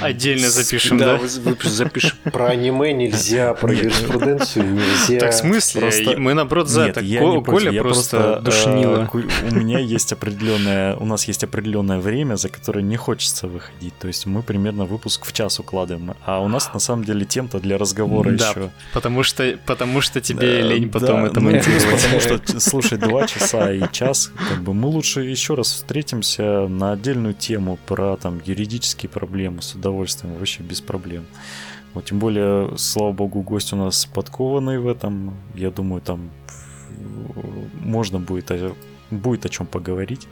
Отдельно 0.00 0.50
запишем, 0.50 0.98
да? 0.98 1.18
запишем. 1.62 2.16
Про 2.24 2.48
аниме 2.48 2.92
нельзя, 2.92 3.54
про 3.54 3.72
юриспруденцию 3.72 4.74
нельзя. 4.74 5.18
Так 5.18 5.32
в 5.32 5.36
смысле? 5.36 6.16
Мы 6.18 6.34
наоборот 6.34 6.68
за 6.68 6.88
это. 6.88 7.02
Коля 7.44 7.82
просто 7.82 8.40
душнило. 8.40 9.10
У 9.12 9.54
меня 9.54 9.78
есть 9.78 10.12
определенное, 10.12 10.96
у 10.96 11.04
нас 11.04 11.26
есть 11.26 11.44
определенное 11.44 11.98
время, 11.98 12.36
за 12.36 12.48
которое 12.48 12.82
не 12.82 12.96
хочется 12.96 13.48
выходить. 13.48 13.98
То 13.98 14.08
есть 14.08 14.26
мы 14.26 14.42
примерно 14.42 14.84
выпуск 14.84 15.24
в 15.24 15.32
час 15.32 15.47
час 15.48 15.60
укладываем. 15.60 16.14
А 16.24 16.40
у 16.40 16.48
нас 16.48 16.72
на 16.72 16.80
самом 16.80 17.04
деле 17.04 17.24
тем-то 17.24 17.60
для 17.60 17.78
разговора 17.78 18.30
да, 18.32 18.50
еще. 18.50 18.70
Потому 18.92 19.22
что, 19.22 19.58
потому 19.66 20.00
что 20.00 20.20
тебе 20.20 20.62
да, 20.62 20.68
лень 20.68 20.90
потом 20.90 21.22
да, 21.22 21.26
это 21.28 21.40
ну, 21.40 21.50
Потому 21.50 22.20
что, 22.20 22.60
слушай, 22.60 22.98
два 22.98 23.26
часа 23.26 23.72
и 23.72 23.82
час, 23.92 24.30
как 24.48 24.62
бы 24.62 24.74
мы 24.74 24.88
лучше 24.88 25.22
еще 25.22 25.54
раз 25.54 25.72
встретимся 25.72 26.68
на 26.68 26.92
отдельную 26.92 27.34
тему 27.34 27.78
про 27.86 28.16
там 28.16 28.40
юридические 28.44 29.08
проблемы 29.08 29.62
с 29.62 29.74
удовольствием, 29.74 30.34
вообще 30.34 30.62
без 30.62 30.80
проблем. 30.80 31.24
Вот, 31.94 32.04
тем 32.04 32.18
более, 32.18 32.76
слава 32.76 33.12
богу, 33.12 33.40
гость 33.40 33.72
у 33.72 33.76
нас 33.76 34.04
подкованный 34.06 34.78
в 34.78 34.86
этом. 34.86 35.34
Я 35.54 35.70
думаю, 35.70 36.02
там 36.02 36.30
можно 37.80 38.18
будет, 38.18 38.52
будет 39.10 39.46
о 39.46 39.48
чем 39.48 39.66
поговорить. 39.66 40.28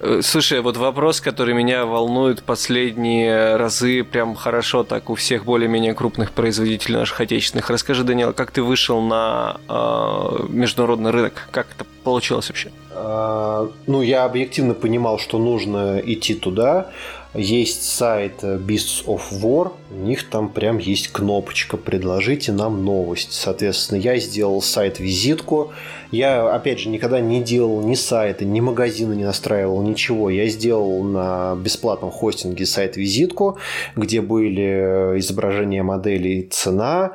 Э, 0.00 0.20
слушай, 0.22 0.60
вот 0.60 0.76
вопрос, 0.76 1.20
который 1.20 1.54
меня 1.54 1.84
волнует 1.84 2.42
последние 2.42 3.56
разы, 3.56 4.02
прям 4.02 4.34
хорошо 4.34 4.82
так 4.82 5.10
у 5.10 5.14
всех 5.14 5.44
более-менее 5.44 5.94
крупных 5.94 6.32
производителей 6.32 6.96
наших 6.96 7.20
отечественных. 7.20 7.68
Расскажи, 7.68 8.02
Данила, 8.02 8.32
как 8.32 8.50
ты 8.50 8.62
вышел 8.62 9.02
на 9.02 9.58
э, 9.68 10.46
международный 10.48 11.10
рынок? 11.10 11.48
Как 11.50 11.66
это 11.76 11.84
получилось 12.02 12.48
вообще? 12.48 12.70
А, 12.92 13.68
ну, 13.86 14.00
я 14.02 14.24
объективно 14.24 14.74
понимал, 14.74 15.18
что 15.18 15.38
нужно 15.38 16.00
идти 16.02 16.34
туда. 16.34 16.90
Есть 17.32 17.84
сайт 17.84 18.42
Beasts 18.42 19.04
of 19.06 19.20
War, 19.40 19.72
у 19.92 19.94
них 19.94 20.28
там 20.28 20.48
прям 20.48 20.78
есть 20.78 21.12
кнопочка 21.12 21.76
«Предложите 21.76 22.50
нам 22.50 22.84
новость». 22.84 23.32
Соответственно, 23.32 23.98
я 23.98 24.18
сделал 24.18 24.60
сайт-визитку. 24.60 25.72
Я, 26.10 26.52
опять 26.52 26.80
же, 26.80 26.88
никогда 26.88 27.20
не 27.20 27.40
делал 27.40 27.82
ни 27.82 27.94
сайта, 27.94 28.44
ни 28.44 28.58
магазина 28.58 29.12
не 29.12 29.24
настраивал, 29.24 29.80
ничего. 29.80 30.28
Я 30.28 30.48
сделал 30.48 31.04
на 31.04 31.54
бесплатном 31.54 32.10
хостинге 32.10 32.66
сайт-визитку, 32.66 33.58
где 33.94 34.20
были 34.20 35.18
изображения 35.20 35.84
моделей, 35.84 36.48
цена, 36.50 37.12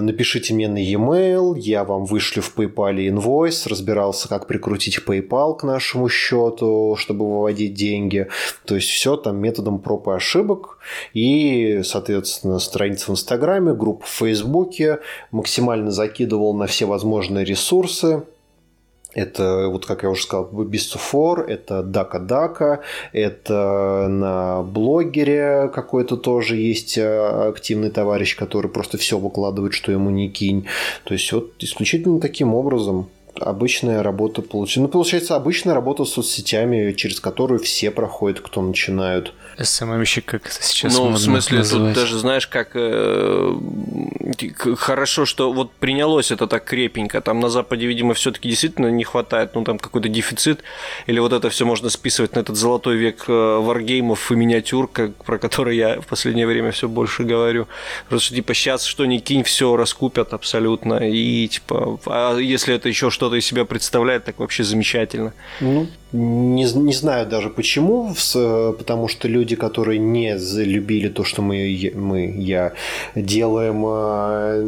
напишите 0.00 0.52
мне 0.52 0.68
на 0.68 0.78
e-mail, 0.78 1.58
я 1.58 1.84
вам 1.84 2.04
вышлю 2.04 2.42
в 2.42 2.54
PayPal 2.56 3.08
инвойс, 3.08 3.66
разбирался, 3.66 4.28
как 4.28 4.46
прикрутить 4.46 4.98
PayPal 5.06 5.56
к 5.56 5.62
нашему 5.62 6.08
счету, 6.08 6.96
чтобы 6.98 7.26
выводить 7.26 7.74
деньги. 7.74 8.28
То 8.66 8.74
есть 8.74 8.88
все 8.88 9.16
там 9.16 9.38
методом 9.38 9.78
проб 9.78 10.08
и 10.08 10.12
ошибок. 10.12 10.78
И, 11.14 11.80
соответственно, 11.84 12.58
страница 12.58 13.06
в 13.06 13.10
Инстаграме, 13.10 13.72
группа 13.72 14.04
в 14.04 14.10
Фейсбуке, 14.10 14.98
максимально 15.30 15.90
закидывал 15.90 16.54
на 16.54 16.66
все 16.66 16.84
возможные 16.84 17.44
ресурсы, 17.44 18.24
это, 19.14 19.68
вот 19.68 19.86
как 19.86 20.02
я 20.02 20.10
уже 20.10 20.22
сказал, 20.22 20.46
Бистуфор, 20.46 21.40
это 21.48 21.82
Дака 21.82 22.18
Дака, 22.18 22.80
это 23.12 24.06
на 24.08 24.62
блогере 24.62 25.70
какой-то 25.74 26.16
тоже 26.16 26.56
есть 26.56 26.96
э, 26.96 27.48
активный 27.48 27.90
товарищ, 27.90 28.36
который 28.36 28.70
просто 28.70 28.98
все 28.98 29.18
выкладывает, 29.18 29.74
что 29.74 29.92
ему 29.92 30.10
не 30.10 30.28
кинь. 30.28 30.66
То 31.04 31.14
есть 31.14 31.32
вот 31.32 31.52
исключительно 31.58 32.20
таким 32.20 32.54
образом 32.54 33.08
обычная 33.38 34.02
работа 34.02 34.42
получается. 34.42 34.80
Ну, 34.80 34.88
получается, 34.88 35.36
обычная 35.36 35.74
работа 35.74 36.04
с 36.04 36.12
соцсетями, 36.12 36.92
через 36.92 37.20
которую 37.20 37.60
все 37.60 37.90
проходят, 37.90 38.40
кто 38.40 38.62
начинают. 38.62 39.32
СММщик, 39.58 40.24
как 40.24 40.46
это 40.46 40.62
сейчас 40.62 40.96
Ну, 40.96 41.08
в 41.08 41.18
смысле, 41.18 41.58
называть. 41.58 41.94
тут 41.94 42.02
даже, 42.02 42.18
знаешь, 42.18 42.46
как 42.46 42.70
э, 42.74 43.54
хорошо, 44.76 45.26
что 45.26 45.52
вот 45.52 45.72
принялось 45.72 46.30
это 46.30 46.46
так 46.46 46.64
крепенько. 46.64 47.20
Там 47.20 47.40
на 47.40 47.50
Западе, 47.50 47.86
видимо, 47.86 48.14
все-таки 48.14 48.48
действительно 48.48 48.86
не 48.88 49.04
хватает, 49.04 49.54
ну, 49.54 49.64
там 49.64 49.78
какой-то 49.78 50.08
дефицит. 50.08 50.62
Или 51.06 51.18
вот 51.18 51.32
это 51.32 51.50
все 51.50 51.66
можно 51.66 51.90
списывать 51.90 52.34
на 52.34 52.40
этот 52.40 52.56
золотой 52.56 52.96
век 52.96 53.24
э, 53.28 53.32
варгеймов 53.60 54.32
и 54.32 54.34
миниатюр, 54.34 54.88
как, 54.88 55.24
про 55.24 55.38
который 55.38 55.76
я 55.76 56.00
в 56.00 56.06
последнее 56.06 56.46
время 56.46 56.70
все 56.70 56.88
больше 56.88 57.24
говорю. 57.24 57.66
Просто, 58.08 58.26
что, 58.26 58.34
типа, 58.36 58.54
сейчас 58.54 58.84
что 58.84 59.04
ни 59.04 59.18
кинь, 59.18 59.42
все 59.42 59.76
раскупят 59.76 60.32
абсолютно. 60.32 60.94
И, 61.06 61.48
типа, 61.48 61.98
а 62.06 62.38
если 62.38 62.74
это 62.74 62.88
еще 62.88 63.10
что-то 63.20 63.36
из 63.36 63.44
себя 63.44 63.66
представляет, 63.66 64.24
так 64.24 64.38
вообще 64.38 64.64
замечательно. 64.64 65.34
Ну, 65.60 65.86
не, 66.12 66.64
не 66.64 66.92
знаю 66.92 67.26
даже 67.26 67.50
почему, 67.50 68.14
потому 68.78 69.08
что 69.08 69.28
люди, 69.28 69.56
которые 69.56 69.98
не 69.98 70.36
любили 70.64 71.08
то, 71.08 71.24
что 71.24 71.42
мы, 71.42 71.92
мы 71.94 72.34
я 72.36 72.72
делаем, 73.14 73.82
а, 73.86 74.60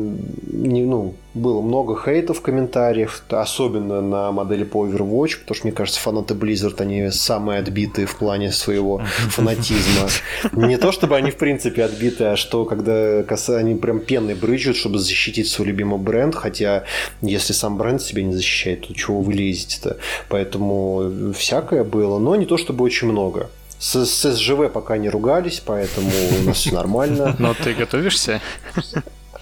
не, 0.53 0.83
ну, 0.83 1.15
было 1.35 1.63
много 1.63 1.99
хейта 1.99 2.35
в 2.35 2.43
комментариях, 2.43 3.25
особенно 3.31 4.01
на 4.03 4.33
модели 4.33 4.65
по 4.65 4.87
Overwatch, 4.87 5.41
потому 5.41 5.55
что, 5.57 5.67
мне 5.67 5.73
кажется, 5.73 6.01
фанаты 6.01 6.35
Blizzard, 6.35 6.81
они 6.81 7.11
самые 7.11 7.61
отбитые 7.61 8.07
в 8.07 8.17
плане 8.17 8.53
своего 8.53 9.03
фанатизма. 9.31 10.09
Не 10.53 10.77
то, 10.77 10.93
чтобы 10.93 11.17
они, 11.17 11.31
в 11.31 11.37
принципе, 11.37 11.85
отбиты, 11.85 12.25
а 12.25 12.37
что, 12.37 12.65
когда 12.65 13.25
они 13.57 13.75
прям 13.77 14.01
пеной 14.01 14.35
брызжут, 14.35 14.77
чтобы 14.77 14.99
защитить 14.99 15.49
свой 15.49 15.69
любимый 15.69 15.99
бренд, 15.99 16.35
хотя 16.35 16.85
если 17.23 17.55
сам 17.55 17.79
бренд 17.79 18.03
себя 18.03 18.23
не 18.23 18.35
защищает, 18.35 18.87
то 18.87 18.95
чего 18.95 19.23
вы 19.23 19.33
лезете-то? 19.33 19.97
Поэтому 20.29 21.32
всякое 21.33 21.85
было, 21.85 22.19
но 22.19 22.37
не 22.37 22.47
то, 22.47 22.57
чтобы 22.57 22.85
очень 22.85 23.09
много. 23.09 23.51
С, 23.79 24.07
с 24.07 24.33
СЖВ 24.33 24.71
пока 24.73 24.97
не 24.97 25.09
ругались, 25.09 25.61
поэтому 25.65 26.11
у 26.41 26.45
нас 26.45 26.57
все 26.57 26.73
нормально. 26.73 27.35
Но 27.39 27.55
ты 27.55 27.75
готовишься? 27.75 28.41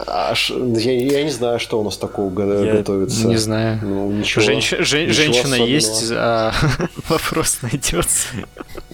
А 0.06 0.32
я, 0.48 0.92
я 0.92 1.24
не 1.24 1.30
знаю, 1.30 1.60
что 1.60 1.78
у 1.78 1.84
нас 1.84 1.96
такого 1.98 2.30
я 2.64 2.72
готовится. 2.76 3.26
Не 3.26 3.36
знаю. 3.36 3.80
Ну, 3.82 4.10
ничего, 4.10 4.42
Женщ... 4.42 4.70
Жен... 4.78 5.02
ничего 5.02 5.12
женщина 5.12 5.56
особенного. 5.56 5.68
есть, 5.68 6.12
а 6.12 6.54
вопрос 7.08 7.58
найдется. 7.62 8.28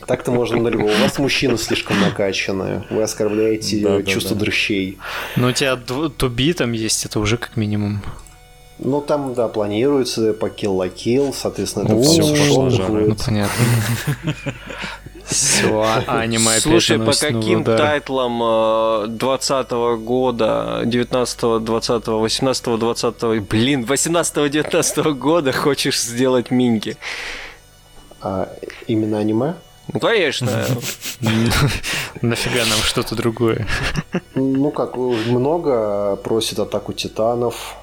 Так-то 0.07 0.33
можно 0.33 0.61
на 0.61 0.69
любого. 0.69 0.91
У 0.91 1.03
вас 1.03 1.19
мужчина 1.19 1.57
слишком 1.59 2.01
накачанная. 2.01 2.85
Вы 2.91 3.03
оскорбляете 3.03 3.79
да, 3.79 4.03
чувство 4.03 4.35
да, 4.35 4.41
да. 4.41 4.45
дрыщей. 4.47 4.99
Но 5.37 5.49
у 5.49 5.53
тебя 5.53 5.77
туби 5.77 6.53
там 6.53 6.73
есть, 6.73 7.05
это 7.07 7.21
уже 7.21 7.37
как 7.37 7.57
минимум. 7.57 8.03
Ну, 8.79 9.01
там, 9.01 9.33
да, 9.35 9.49
планируется 9.49 10.35
по 10.35 10.47
kill 10.47 10.77
la 10.77 10.93
kill, 10.93 11.35
соответственно, 11.35 11.85
это 11.85 12.03
все 12.03 12.22
пошло. 12.22 12.68
Ну, 12.68 13.16
понятно. 13.16 13.64
Все, 15.27 15.83
аниме 16.07 16.61
Слушай, 16.61 16.99
по 16.99 17.12
каким 17.12 17.64
тайтлам 17.64 18.39
20 19.16 19.72
-го 19.72 19.97
года, 19.97 20.83
19 20.85 21.64
20 21.64 22.07
18 22.07 22.79
20 22.79 23.41
блин, 23.41 23.85
18 23.85 24.51
19 24.51 24.97
года 25.18 25.53
хочешь 25.53 26.01
сделать 26.01 26.51
минки? 26.51 26.97
А, 28.20 28.49
именно 28.87 29.18
аниме? 29.18 29.55
Ну, 29.93 30.01
конечно. 30.01 30.51
Нафига 32.22 32.64
нам 32.64 32.79
что-то 32.79 33.14
другое? 33.14 33.66
Ну 34.35 34.70
как, 34.70 34.97
много 34.97 36.16
просит 36.16 36.59
атаку 36.59 36.93
титанов. 36.93 37.77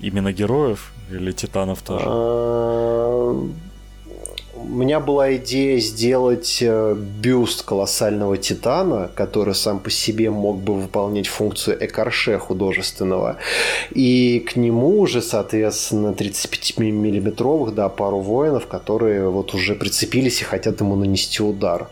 Именно 0.00 0.32
героев 0.32 0.92
или 1.10 1.32
титанов 1.32 1.82
тоже? 1.82 2.04
А, 2.06 3.48
у 4.54 4.66
меня 4.66 5.00
была 5.00 5.36
идея 5.36 5.78
сделать 5.78 6.58
э, 6.60 6.94
бюст 6.94 7.62
колоссального 7.62 8.36
титана, 8.36 9.10
который 9.14 9.54
сам 9.54 9.78
по 9.78 9.90
себе 9.90 10.30
мог 10.30 10.58
бы 10.58 10.74
выполнять 10.74 11.26
функцию 11.26 11.84
экарше 11.84 12.38
художественного. 12.38 13.36
И 13.92 14.40
к 14.40 14.56
нему 14.56 15.00
уже, 15.00 15.22
соответственно, 15.22 16.08
35-миллиметровых, 16.08 17.72
да, 17.72 17.88
пару 17.88 18.18
воинов, 18.18 18.66
которые 18.66 19.28
вот 19.30 19.54
уже 19.54 19.74
прицепились 19.74 20.40
и 20.40 20.44
хотят 20.44 20.80
ему 20.80 20.96
нанести 20.96 21.42
удар. 21.42 21.88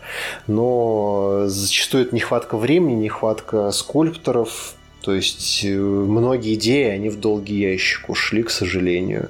Но 0.47 1.43
зачастую 1.47 2.05
это 2.05 2.15
нехватка 2.15 2.57
времени, 2.57 3.03
нехватка 3.03 3.71
скульпторов, 3.71 4.75
То 5.07 5.13
есть 5.13 5.61
э, 5.63 5.69
многие 5.69 6.55
идеи, 6.55 6.89
они 6.89 7.07
в 7.07 7.17
долгий 7.17 7.61
ящик 7.61 8.09
ушли, 8.09 8.43
к 8.43 8.49
сожалению. 8.49 9.29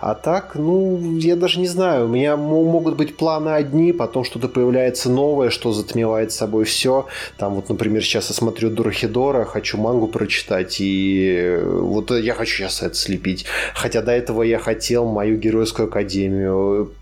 А 0.00 0.14
так, 0.14 0.54
ну, 0.54 1.18
я 1.18 1.34
даже 1.34 1.58
не 1.58 1.66
знаю. 1.66 2.04
У 2.04 2.08
меня 2.08 2.36
могут 2.36 2.94
быть 2.94 3.16
планы 3.16 3.48
одни, 3.48 3.92
потом 3.92 4.22
что-то 4.22 4.46
появляется 4.46 5.10
новое, 5.10 5.50
что 5.50 5.72
затмевает 5.72 6.30
собой 6.30 6.64
все. 6.64 7.06
Там 7.38 7.54
вот, 7.56 7.68
например, 7.68 8.04
сейчас 8.04 8.28
я 8.28 8.36
смотрю 8.36 8.70
Дурахидора, 8.70 9.44
хочу 9.44 9.78
мангу 9.78 10.06
прочитать, 10.06 10.76
и 10.80 11.34
э, 11.38 11.80
вот 11.80 12.12
я 12.12 12.34
хочу 12.34 12.58
сейчас 12.58 12.82
это 12.84 12.94
слепить. 12.94 13.46
Хотя 13.74 14.02
до 14.02 14.12
этого 14.12 14.44
я 14.44 14.60
хотел 14.60 15.06
мою 15.06 15.38
геройскую 15.38 15.88
академию 15.88 16.92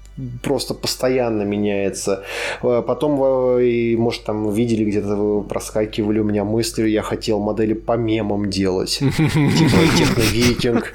просто 0.42 0.74
постоянно 0.74 1.42
меняется. 1.42 2.24
Э, 2.62 2.82
потом, 2.86 3.16
вы, 3.16 3.96
может, 3.98 4.24
там 4.24 4.52
видели 4.52 4.84
где-то, 4.84 5.44
проскакивали 5.48 6.20
у 6.20 6.24
меня 6.24 6.44
мысли, 6.44 6.88
я 6.88 7.02
хотел 7.02 7.40
модели 7.40 7.74
по 7.74 7.96
мемам 7.96 8.50
делать. 8.50 8.98
Типа 8.98 9.78
техновикинг. 9.96 10.92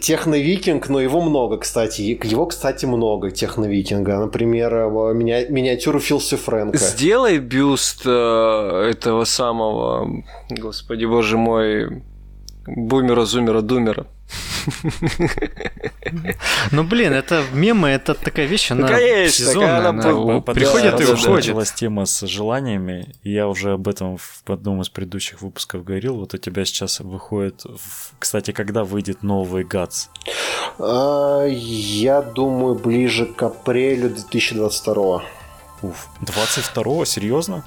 Техновикинг, 0.00 0.88
но 0.88 1.00
его 1.00 1.20
много, 1.20 1.58
кстати. 1.58 2.02
Его, 2.02 2.46
кстати, 2.46 2.86
много, 2.86 3.30
техновикинга. 3.30 4.18
Например, 4.18 4.74
э, 4.74 5.14
меня, 5.14 5.46
миниатюру 5.46 6.00
Филси 6.00 6.36
Фрэнка. 6.36 6.78
Сделай 6.78 7.38
бюст 7.38 8.02
э, 8.06 8.90
этого 8.90 9.24
самого, 9.24 10.24
господи 10.50 11.04
боже 11.04 11.36
мой, 11.36 12.02
бумера, 12.66 13.24
зумера, 13.24 13.60
думера. 13.60 14.06
Ну, 16.70 16.84
блин, 16.84 17.12
это 17.12 17.44
мемы, 17.52 17.88
это 17.88 18.14
такая 18.14 18.46
вещь, 18.46 18.70
она 18.70 18.88
Конечно, 18.88 19.46
сезонная, 19.46 19.88
она 19.88 20.10
она 20.10 20.40
приходит 20.40 21.00
и 21.00 21.04
уходит. 21.04 21.46
Началась 21.46 21.72
тема 21.72 22.04
с 22.06 22.26
желаниями, 22.26 23.14
и 23.22 23.32
я 23.32 23.48
уже 23.48 23.72
об 23.72 23.88
этом 23.88 24.18
в 24.18 24.50
одном 24.50 24.80
из 24.80 24.88
предыдущих 24.88 25.42
выпусков 25.42 25.84
говорил. 25.84 26.16
Вот 26.16 26.34
у 26.34 26.38
тебя 26.38 26.64
сейчас 26.64 27.00
выходит... 27.00 27.64
Кстати, 28.18 28.52
когда 28.52 28.84
выйдет 28.84 29.22
новый 29.22 29.64
ГАЦ? 29.64 30.10
А, 30.78 31.46
я 31.46 32.22
думаю, 32.22 32.74
ближе 32.74 33.26
к 33.26 33.42
апрелю 33.42 34.08
2022. 34.10 35.22
Уф, 35.82 36.08
22-го? 36.20 37.04
Серьезно? 37.04 37.64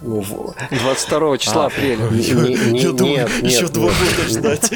22 0.00 1.20
ну, 1.20 1.36
числа 1.36 1.64
а, 1.64 1.66
апреля. 1.66 2.08
Я 2.12 2.92
думаю, 2.92 3.28
еще 3.42 3.66
два 3.66 3.88
года 3.88 4.28
ждать. 4.28 4.70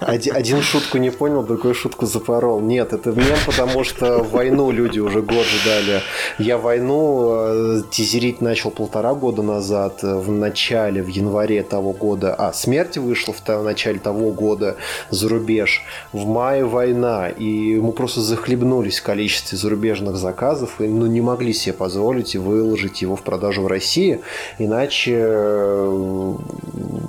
Один 0.00 0.62
шутку 0.62 0.98
не 0.98 1.10
понял, 1.10 1.42
другой 1.42 1.74
шутку 1.74 2.06
запорол. 2.06 2.60
Нет, 2.60 2.94
это 2.94 3.10
мем, 3.10 3.36
потому 3.44 3.84
что 3.84 4.22
войну 4.22 4.70
люди 4.70 5.00
уже 5.00 5.20
год 5.20 5.44
ждали. 5.44 6.00
Я 6.38 6.56
войну 6.56 7.32
э, 7.32 7.82
тизерить 7.90 8.40
начал 8.40 8.70
полтора 8.70 9.12
года 9.14 9.42
назад, 9.42 10.00
э, 10.02 10.16
в 10.16 10.30
начале, 10.30 11.02
в 11.02 11.08
январе 11.08 11.62
того 11.62 11.92
года. 11.92 12.34
А, 12.34 12.52
смерть 12.54 12.96
вышла 12.96 13.34
в 13.34 13.62
начале 13.62 13.98
того 13.98 14.30
года 14.30 14.76
за 15.10 15.28
рубеж. 15.28 15.82
В 16.12 16.26
мае 16.26 16.64
война, 16.64 17.28
и 17.28 17.76
мы 17.76 17.92
просто 17.92 18.20
захлебнулись 18.22 19.00
в 19.00 19.02
количестве 19.02 19.58
зарубежных 19.58 20.16
заказов, 20.16 20.80
и 20.80 20.86
ну, 20.86 21.06
не 21.06 21.20
могли 21.20 21.52
себе 21.52 21.74
позволить 21.74 22.34
и 22.34 22.38
выложить 22.38 22.93
выпустить 22.94 23.02
его 23.02 23.16
в 23.16 23.22
продажу 23.22 23.62
в 23.62 23.66
России, 23.66 24.20
иначе 24.58 25.16
э, 25.16 26.36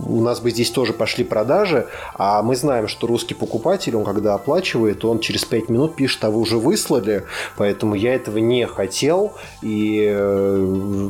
у 0.08 0.22
нас 0.22 0.40
бы 0.40 0.52
здесь 0.52 0.72
тоже 0.72 0.94
пошли 0.94 1.24
продажи, 1.24 1.86
а 2.18 2.42
мы 2.42 2.56
знаем, 2.56 2.88
что 2.88 3.08
русский 3.08 3.36
покупатель, 3.36 3.96
он 3.96 4.04
когда 4.04 4.36
оплачивает, 4.36 5.06
он 5.06 5.20
через 5.20 5.46
5 5.46 5.70
минут 5.70 5.96
пишет, 5.96 6.24
а 6.24 6.30
вы 6.30 6.40
уже 6.40 6.58
выслали, 6.58 7.24
поэтому 7.58 7.96
я 7.96 8.16
этого 8.16 8.40
не 8.40 8.66
хотел, 8.66 9.34
и 9.64 10.06
э, 10.08 11.10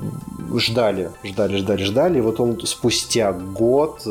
ждали, 0.58 1.10
ждали, 1.24 1.58
ждали, 1.58 1.84
ждали, 1.84 2.18
и 2.18 2.22
вот 2.22 2.40
он 2.40 2.60
спустя 2.66 3.34
год 3.34 4.02
э, 4.06 4.10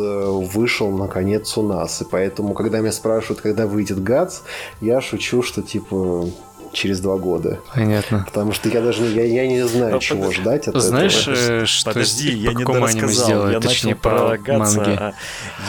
вышел 0.54 0.90
наконец 0.90 1.58
у 1.58 1.62
нас, 1.62 2.02
и 2.02 2.04
поэтому, 2.04 2.54
когда 2.54 2.80
меня 2.80 2.92
спрашивают, 2.92 3.40
когда 3.40 3.66
выйдет 3.66 4.02
ГАЦ, 4.02 4.42
я 4.80 5.00
шучу, 5.00 5.42
что 5.42 5.62
типа 5.62 6.26
через 6.74 7.00
два 7.00 7.16
года. 7.16 7.60
Понятно. 7.74 8.24
Потому 8.26 8.52
что 8.52 8.68
я 8.68 8.82
даже 8.82 9.04
я, 9.04 9.24
я 9.24 9.46
не 9.46 9.66
знаю, 9.66 9.92
Но 9.92 9.98
чего 9.98 10.26
под... 10.26 10.34
ждать 10.34 10.68
от 10.68 10.80
Знаешь, 10.82 11.22
этого. 11.22 11.36
Знаешь, 11.36 11.68
что 11.68 11.90
Подожди, 11.92 12.32
я 12.32 12.52
не 12.52 12.64
дорассказал. 12.64 13.50
Я 13.50 13.60
начал 13.60 13.94
про 13.94 14.36
Гатса. 14.36 15.14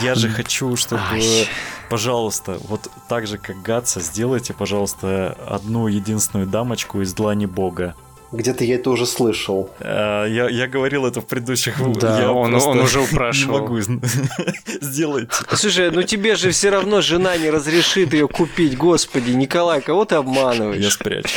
Я 0.02 0.14
же 0.14 0.28
хочу, 0.28 0.76
чтобы... 0.76 1.00
Ай. 1.12 1.48
Пожалуйста, 1.88 2.58
вот 2.68 2.88
так 3.08 3.26
же, 3.28 3.38
как 3.38 3.62
Гатса, 3.62 4.00
сделайте, 4.00 4.52
пожалуйста, 4.52 5.36
одну 5.46 5.86
единственную 5.86 6.48
дамочку 6.48 7.00
из 7.00 7.14
Длани 7.14 7.46
Бога. 7.46 7.94
Где-то 8.32 8.64
я 8.64 8.74
это 8.74 8.90
уже 8.90 9.06
слышал. 9.06 9.70
А, 9.80 10.24
я, 10.26 10.48
я 10.48 10.66
говорил 10.66 11.06
это 11.06 11.20
в 11.20 11.26
предыдущих 11.26 11.76
Да, 11.98 12.20
я 12.20 12.32
он, 12.32 12.54
он 12.54 12.80
уже 12.80 13.00
упрашивал. 13.00 13.54
Не 13.54 13.60
могу 13.62 13.80
сделать. 14.80 15.28
Слушай, 15.52 15.90
ну 15.90 16.02
тебе 16.02 16.34
же 16.34 16.50
все 16.50 16.70
равно 16.70 17.00
жена 17.02 17.36
не 17.36 17.50
разрешит 17.50 18.12
ее 18.12 18.26
купить. 18.28 18.76
Господи, 18.76 19.30
Николай, 19.30 19.80
кого 19.80 20.04
ты 20.04 20.16
обманываешь? 20.16 20.82
Я 20.82 20.90
спрячу. 20.90 21.28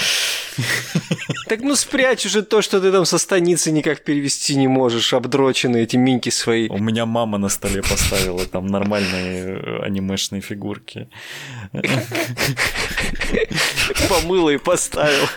Так 1.47 1.61
ну 1.61 1.75
спрячь 1.75 2.25
уже 2.25 2.41
то, 2.43 2.61
что 2.61 2.81
ты 2.81 2.91
там 2.91 3.05
со 3.05 3.17
станицы 3.17 3.71
никак 3.71 4.03
перевести 4.03 4.55
не 4.55 4.67
можешь, 4.67 5.13
обдроченные 5.13 5.83
эти 5.83 5.95
минки 5.95 6.29
свои. 6.29 6.69
У 6.69 6.77
меня 6.77 7.05
мама 7.05 7.37
на 7.37 7.49
столе 7.49 7.81
поставила 7.81 8.45
там 8.45 8.67
нормальные 8.67 9.43
э, 9.43 9.79
анимешные 9.83 10.41
фигурки. 10.41 11.09
Помыла 14.09 14.49
и 14.49 14.57
поставила. 14.57 15.29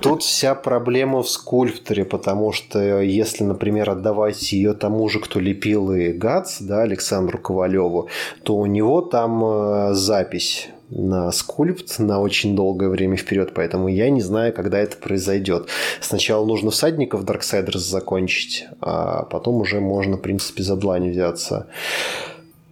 Тут 0.00 0.22
вся 0.22 0.54
проблема 0.54 1.22
в 1.22 1.28
скульпторе, 1.28 2.04
потому 2.04 2.52
что 2.52 3.00
если, 3.00 3.44
например, 3.44 3.90
отдавать 3.90 4.52
ее 4.52 4.74
тому 4.74 5.08
же, 5.08 5.20
кто 5.20 5.40
лепил 5.40 5.92
и 5.92 6.12
ГАЦ, 6.12 6.58
да, 6.60 6.82
Александру 6.82 7.38
Ковалеву, 7.38 8.08
то 8.42 8.56
у 8.56 8.66
него 8.66 9.00
там 9.00 9.44
э, 9.44 9.94
запись 9.94 10.68
на 10.90 11.32
скульпт 11.32 11.98
на 11.98 12.20
очень 12.20 12.54
долгое 12.54 12.88
время 12.88 13.16
вперед, 13.16 13.52
поэтому 13.54 13.88
я 13.88 14.10
не 14.10 14.20
знаю, 14.20 14.52
когда 14.52 14.78
это 14.78 14.96
произойдет. 14.96 15.68
Сначала 16.00 16.44
нужно 16.44 16.70
всадников 16.70 17.24
Darksiders 17.24 17.78
закончить, 17.78 18.66
а 18.80 19.24
потом 19.24 19.56
уже 19.56 19.80
можно, 19.80 20.16
в 20.16 20.20
принципе, 20.20 20.62
за 20.62 20.76
длань 20.76 21.10
взяться. 21.10 21.66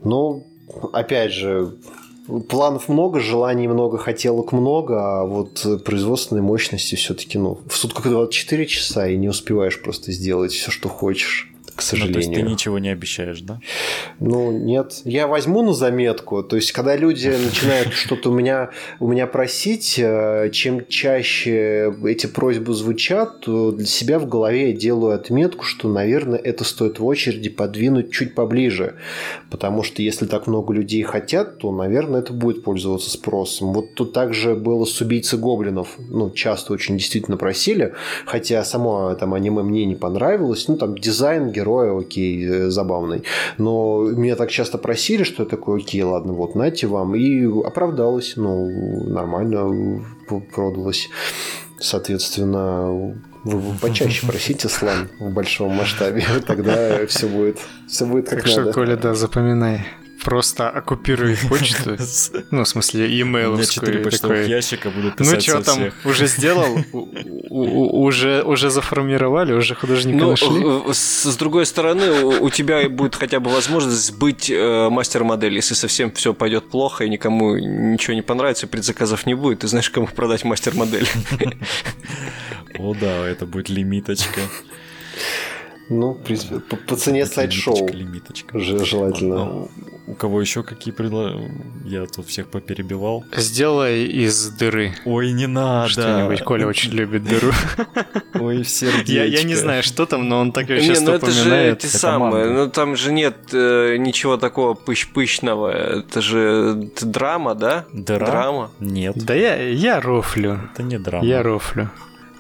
Но, 0.05 0.45
опять 0.93 1.33
же, 1.33 1.73
планов 2.41 2.89
много, 2.89 3.21
желаний 3.21 3.69
много, 3.69 3.99
хотелок 3.99 4.53
много, 4.53 5.21
а 5.21 5.25
вот 5.25 5.85
производственной 5.85 6.43
мощности 6.43 6.95
все-таки, 6.95 7.39
ну, 7.39 7.59
в 7.67 7.77
сутках 7.77 8.09
24 8.09 8.67
часа 8.67 9.09
и 9.09 9.17
не 9.17 9.29
успеваешь 9.29 9.81
просто 9.81 10.13
сделать 10.13 10.53
все, 10.53 10.71
что 10.71 10.89
хочешь 10.89 11.52
к 11.83 11.87
сожалению. 11.87 12.17
Ну, 12.17 12.23
то 12.23 12.31
есть 12.31 12.41
ты 12.41 12.51
ничего 12.51 12.79
не 12.79 12.89
обещаешь, 12.89 13.41
да? 13.41 13.61
Ну, 14.21 14.53
нет. 14.53 15.03
Я 15.05 15.27
возьму 15.27 15.63
на 15.63 15.75
заметку. 15.75 16.43
То 16.43 16.57
есть, 16.57 16.73
когда 16.73 16.97
люди 16.97 17.29
начинают 17.45 17.93
что-то 17.93 18.31
у 18.31 18.35
меня, 18.35 18.71
у 19.01 19.09
меня 19.09 19.27
просить, 19.27 19.99
э, 19.99 20.51
чем 20.53 20.87
чаще 20.87 21.95
эти 22.05 22.27
просьбы 22.27 22.75
звучат, 22.75 23.41
то 23.41 23.73
для 23.73 23.87
себя 23.87 24.19
в 24.19 24.29
голове 24.29 24.71
я 24.71 24.77
делаю 24.77 25.15
отметку, 25.15 25.65
что, 25.65 25.89
наверное, 25.89 26.39
это 26.39 26.65
стоит 26.65 26.99
в 26.99 27.05
очереди 27.05 27.51
подвинуть 27.51 28.13
чуть 28.13 28.35
поближе. 28.35 28.95
Потому 29.51 29.83
что 29.83 30.03
если 30.03 30.27
так 30.27 30.47
много 30.47 30.73
людей 30.73 31.03
хотят, 31.03 31.59
то, 31.59 31.73
наверное, 31.73 32.21
это 32.21 32.33
будет 32.33 32.63
пользоваться 32.63 33.11
спросом. 33.11 33.73
Вот 33.73 33.95
тут 33.95 34.13
также 34.13 34.55
было 34.55 34.85
с 34.85 35.01
убийцей 35.01 35.39
гоблинов. 35.39 35.97
Ну, 35.99 36.31
часто 36.31 36.73
очень 36.73 36.97
действительно 36.97 37.37
просили. 37.37 37.95
Хотя 38.25 38.65
само 38.65 39.15
там 39.15 39.35
аниме 39.35 39.63
мне 39.63 39.85
не 39.85 39.97
понравилось. 39.97 40.69
Ну, 40.69 40.77
там 40.77 40.97
дизайн 40.97 41.51
героя, 41.51 41.72
окей, 41.81 42.45
э, 42.45 42.71
забавный. 42.71 43.25
Но 43.59 44.03
меня 44.03 44.37
так 44.37 44.51
часто 44.51 44.79
просили, 44.79 45.23
что 45.25 45.43
я 45.43 45.49
такой, 45.49 45.81
окей, 45.81 46.03
ладно, 46.03 46.33
вот, 46.33 46.55
нате 46.55 46.87
вам. 46.87 47.15
И 47.15 47.45
оправдалось, 47.65 48.35
ну, 48.37 49.05
нормально 49.09 50.05
продалось. 50.55 51.09
Соответственно, 51.81 53.17
вы 53.45 53.75
почаще 53.81 54.27
просите 54.27 54.69
слан 54.69 55.09
в 55.19 55.33
большом 55.33 55.73
масштабе, 55.73 56.25
тогда 56.47 57.07
все 57.07 57.27
будет, 57.27 57.59
все 57.89 58.07
будет 58.07 58.29
как 58.29 58.45
так 58.45 58.49
надо. 58.49 58.63
Что, 58.63 58.73
Коля, 58.73 58.97
да, 58.97 59.15
запоминай 59.15 59.87
просто 60.23 60.71
оккупирует 60.71 61.41
почту. 61.49 61.97
Ну, 62.51 62.65
в 62.65 62.69
смысле, 62.69 63.09
e-mail. 63.09 63.53
У 63.53 63.55
меня 63.55 63.65
четыре 63.65 64.01
почтовых 64.01 64.47
ящика 64.47 64.91
будут 64.91 65.19
ну, 65.19 65.25
писать 65.25 65.49
Ну, 65.49 65.63
что 65.63 65.63
там, 65.63 65.91
уже 66.05 66.27
сделал? 66.27 66.79
Уже, 67.51 68.43
уже 68.43 68.71
заформировали? 68.71 69.53
Уже 69.53 69.75
художника 69.75 70.19
ну, 70.19 70.31
нашли? 70.31 70.95
С 70.95 71.37
другой 71.37 71.67
стороны, 71.67 72.25
у 72.25 72.51
тебя 72.51 72.89
будет 72.89 73.15
хотя 73.15 73.41
бы 73.41 73.51
возможность 73.51 74.17
быть 74.17 74.51
э, 74.51 74.89
мастер-модель. 74.89 75.55
Если 75.55 75.75
совсем 75.75 76.11
все 76.13 76.33
пойдет 76.33 76.71
плохо 76.71 77.05
и 77.05 77.11
никому 77.11 77.57
ничего 77.57 78.15
не 78.15 78.23
понравится, 78.23 78.67
предзаказов 78.67 79.27
не 79.27 79.35
будет, 79.35 79.61
ты 79.61 79.69
знаешь, 79.69 79.91
кому 79.91 80.07
продать 80.07 80.45
мастер-модель. 80.45 81.09
О 82.79 82.95
да, 82.95 83.29
это 83.29 83.45
будет 83.47 83.69
лимиточка. 83.69 84.41
Ну, 85.89 86.13
в 86.13 86.23
принципе, 86.23 86.61
по, 86.61 86.77
по 86.77 86.97
цене 86.97 87.27
слайд-шоу. 87.27 87.89
Лимиточка, 87.89 88.59
Желательно. 88.59 89.35
Ну, 89.45 89.71
у 90.07 90.15
кого 90.15 90.41
еще 90.41 90.63
какие 90.63 90.93
предложения? 90.93 91.65
Я 91.85 92.07
тут 92.07 92.27
всех 92.27 92.49
поперебивал. 92.49 93.25
Сделай 93.37 94.05
из 94.05 94.49
дыры. 94.49 94.95
Ой, 95.05 95.33
не 95.33 95.47
надо. 95.47 95.89
Что-нибудь. 95.89 96.43
Коля 96.43 96.67
очень 96.67 96.91
любит 96.93 97.25
дыру. 97.25 97.53
Ой, 98.35 98.65
сердечко. 98.65 99.13
Я, 99.13 99.25
я 99.25 99.43
не 99.43 99.55
знаю, 99.55 99.83
что 99.83 100.07
там, 100.07 100.29
но 100.29 100.41
он 100.41 100.53
так 100.53 100.69
ее 100.71 100.81
Не, 100.81 100.89
часто 100.89 101.05
ну 101.05 101.13
это 101.13 101.31
же 101.31 101.57
эти 101.57 101.87
Это 101.87 101.99
самые, 101.99 102.51
ну 102.51 102.69
там 102.71 102.97
же 102.97 103.13
нет 103.13 103.37
э, 103.53 103.97
ничего 103.99 104.37
такого 104.37 104.75
пыщ-пыщного, 104.75 105.69
это 105.71 106.21
же 106.21 106.91
драма, 107.01 107.55
да? 107.55 107.85
Дыра? 107.93 108.27
Драма. 108.27 108.71
Нет, 108.81 109.15
Да 109.25 109.35
я, 109.35 109.57
я 109.57 110.01
рофлю. 110.01 110.59
это 110.73 110.83
не 110.83 110.99
драма. 110.99 111.25
Я 111.25 111.43
рофлю. 111.43 111.91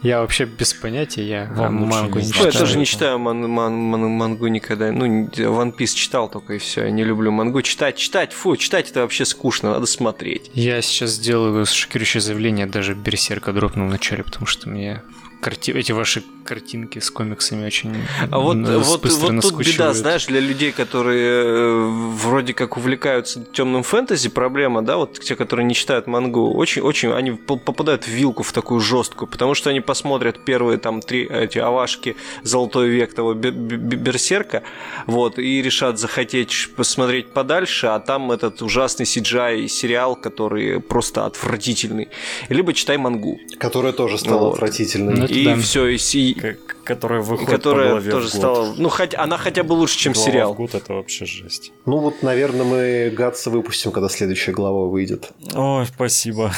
Я 0.02 0.20
вообще 0.20 0.44
без 0.46 0.74
понятия, 0.74 1.22
я 1.26 1.44
Вам 1.54 1.84
лучше 1.84 1.96
мангу 1.98 2.18
не. 2.18 2.24
Ну, 2.24 2.28
я 2.30 2.34
читаю. 2.34 2.52
тоже 2.52 2.78
не 2.78 2.86
читаю 2.86 3.18
ман- 3.20 3.48
ман- 3.48 3.72
ман- 3.74 4.10
мангу 4.10 4.48
никогда. 4.48 4.90
Ну, 4.90 5.26
One 5.26 5.76
Piece 5.76 5.94
читал 5.94 6.28
только 6.28 6.54
и 6.54 6.58
все. 6.58 6.84
Я 6.84 6.90
не 6.90 7.04
люблю 7.04 7.30
мангу. 7.30 7.62
Читать, 7.62 7.96
читать, 7.96 8.32
фу, 8.32 8.56
читать 8.56 8.90
это 8.90 9.00
вообще 9.02 9.24
скучно, 9.24 9.70
надо 9.70 9.86
смотреть. 9.86 10.50
Я 10.54 10.82
сейчас 10.82 11.10
сделаю 11.10 11.64
шокирующее 11.66 12.20
заявление, 12.20 12.66
даже 12.66 12.94
Берсерка 12.94 13.52
дропнул 13.52 13.86
вначале, 13.86 14.24
потому 14.24 14.46
что 14.46 14.68
мне 14.68 15.02
карти- 15.42 15.72
эти 15.72 15.92
ваши 15.92 16.22
картинки 16.44 16.98
с 17.00 17.10
комиксами 17.10 17.66
очень 17.66 17.94
А 18.30 18.38
вот, 18.38 18.56
вот, 18.56 18.86
вот 18.86 19.02
тут 19.02 19.12
беда, 19.20 19.32
наскучивают. 19.32 19.96
знаешь, 19.96 20.26
для 20.26 20.40
людей, 20.40 20.72
которые 20.72 21.44
э, 21.44 21.86
вроде 22.24 22.52
как 22.54 22.76
увлекаются 22.76 23.44
темным 23.52 23.82
фэнтези, 23.82 24.28
проблема, 24.28 24.82
да, 24.82 24.96
вот 24.96 25.18
те, 25.20 25.34
которые 25.36 25.66
не 25.66 25.74
читают 25.74 26.06
мангу, 26.06 26.52
очень, 26.54 26.82
очень, 26.82 27.12
они 27.12 27.32
по- 27.32 27.56
попадают 27.56 28.04
в 28.04 28.08
вилку 28.08 28.42
в 28.42 28.52
такую 28.52 28.80
жесткую, 28.80 29.28
потому 29.28 29.54
что 29.54 29.70
они 29.70 29.80
посмотрят 29.80 30.44
первые 30.44 30.78
там 30.78 31.00
три 31.00 31.26
эти 31.26 31.58
авашки 31.58 32.16
Золотой 32.44 32.88
век 32.88 33.14
того 33.14 33.34
Бе- 33.34 33.50
Бе- 33.50 33.76
Бе- 33.76 33.96
Берсерка, 33.96 34.62
вот, 35.06 35.38
и 35.38 35.62
решат 35.62 35.98
захотеть 35.98 36.68
посмотреть 36.76 37.32
подальше, 37.32 37.86
а 37.88 37.98
там 38.00 38.30
этот 38.32 38.62
ужасный 38.62 39.06
CGI 39.06 39.68
сериал, 39.68 40.16
который 40.16 40.80
просто 40.80 41.24
отвратительный. 41.26 42.08
Либо 42.48 42.72
читай 42.72 42.96
мангу. 42.98 43.38
Которая 43.58 43.92
тоже 43.92 44.18
стала 44.18 44.40
Вот. 44.46 44.54
отвратительной. 44.54 45.31
И 45.32 45.44
да. 45.44 45.56
все, 45.56 45.86
и, 45.86 45.98
си- 45.98 46.34
К- 46.34 46.56
Которая 46.84 47.20
и 47.20 47.22
выходит 47.24 47.50
которая 47.50 47.84
по 47.84 47.90
голове 47.90 48.10
тоже 48.10 48.28
в 48.28 48.30
год. 48.32 48.38
стала. 48.40 48.74
Ну, 48.76 48.88
хотя 48.88 49.20
она 49.22 49.36
хотя 49.38 49.62
бы 49.62 49.72
лучше, 49.74 49.98
чем 49.98 50.12
Глава 50.12 50.26
сериал. 50.30 50.52
в 50.54 50.56
год 50.56 50.74
это 50.74 50.94
вообще 50.94 51.26
жесть. 51.26 51.72
Ну 51.86 51.98
вот, 51.98 52.22
наверное, 52.22 52.64
мы 52.64 53.10
Гатса 53.16 53.50
выпустим, 53.50 53.92
когда 53.92 54.08
следующая 54.08 54.52
глава 54.52 54.86
выйдет. 54.86 55.30
Ой, 55.54 55.86
спасибо. 55.86 56.52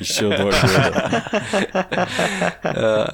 Еще 0.00 0.28
два 0.36 0.50
года. 0.52 1.24
Э, 2.64 3.06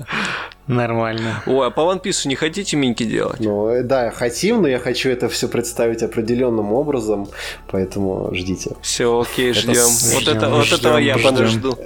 Нормально. 0.66 1.43
Ой, 1.47 1.66
а 1.66 1.71
по 1.71 1.81
One 1.81 2.03
Piece 2.03 2.29
не 2.29 2.35
хотите 2.35 2.77
миньки 2.77 3.05
делать? 3.05 3.41
Ну, 3.41 3.69
э, 3.69 3.83
да, 3.83 4.11
хотим, 4.11 4.61
но 4.62 4.69
я 4.69 4.79
хочу 4.79 5.09
это 5.09 5.29
все 5.31 5.49
представить 5.49 6.03
определенным 6.03 6.73
образом, 6.75 7.27
поэтому 7.71 8.31
ждите. 8.35 8.73
Все, 8.83 9.19
окей, 9.19 9.55
ждем. 9.55 9.87
Вот 10.14 10.29
это, 10.29 10.47
этого 10.75 10.99
я 10.99 11.16
подожду. 11.16 11.79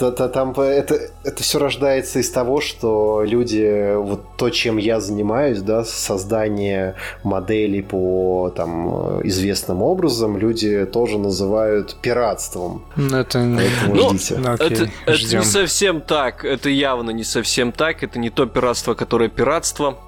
Та- 0.00 0.10
та- 0.12 0.28
Там 0.28 0.52
это, 0.58 0.94
это 1.24 1.42
все 1.42 1.58
рождается 1.58 2.20
из 2.20 2.30
того, 2.30 2.60
что 2.62 3.22
люди, 3.26 3.94
вот 3.96 4.20
то, 4.38 4.48
чем 4.48 4.78
я 4.78 4.98
занимаюсь, 5.00 5.60
да, 5.60 5.84
создание 5.84 6.94
моделей 7.22 7.82
по 7.82 8.50
там 8.56 9.20
известным 9.28 9.82
образом, 9.82 10.38
люди 10.38 10.86
тоже 10.86 11.18
называют 11.18 11.96
пиратством. 12.00 12.82
Ну, 12.96 13.16
это... 13.18 13.38
Поэтому 13.56 13.94
Ну, 13.94 14.08
ждите. 14.10 14.36
Ну, 14.38 14.52
окей, 14.52 14.66
это, 14.68 14.90
это 15.06 15.36
не 15.36 15.44
совсем 15.44 16.00
так. 16.00 16.44
Это 16.46 16.70
явно 16.70 17.10
не 17.10 17.24
совсем 17.24 17.70
так. 17.72 18.02
Это 18.02 18.18
не 18.18 18.30
то 18.30 18.46
пиратство, 18.46 18.94
которое 18.94 19.28
пиратство. 19.28 19.98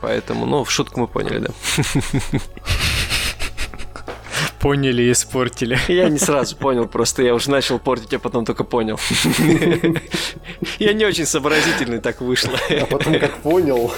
Поэтому, 0.00 0.46
ну, 0.46 0.62
в 0.64 0.70
шутку 0.70 1.00
мы 1.00 1.08
поняли, 1.08 1.38
да. 1.38 1.50
Поняли 4.60 5.02
и 5.02 5.12
испортили. 5.12 5.78
Я 5.88 6.08
не 6.10 6.18
сразу 6.18 6.54
понял, 6.54 6.86
просто 6.86 7.22
я 7.22 7.34
уже 7.34 7.50
начал 7.50 7.78
портить, 7.78 8.12
а 8.12 8.18
потом 8.18 8.44
только 8.44 8.62
понял. 8.62 9.00
Я 10.78 10.92
не 10.92 11.06
очень 11.06 11.24
сообразительный, 11.24 11.98
так 11.98 12.20
вышло. 12.20 12.58
А 12.68 12.84
потом, 12.84 13.18
как 13.18 13.38
понял, 13.38 13.90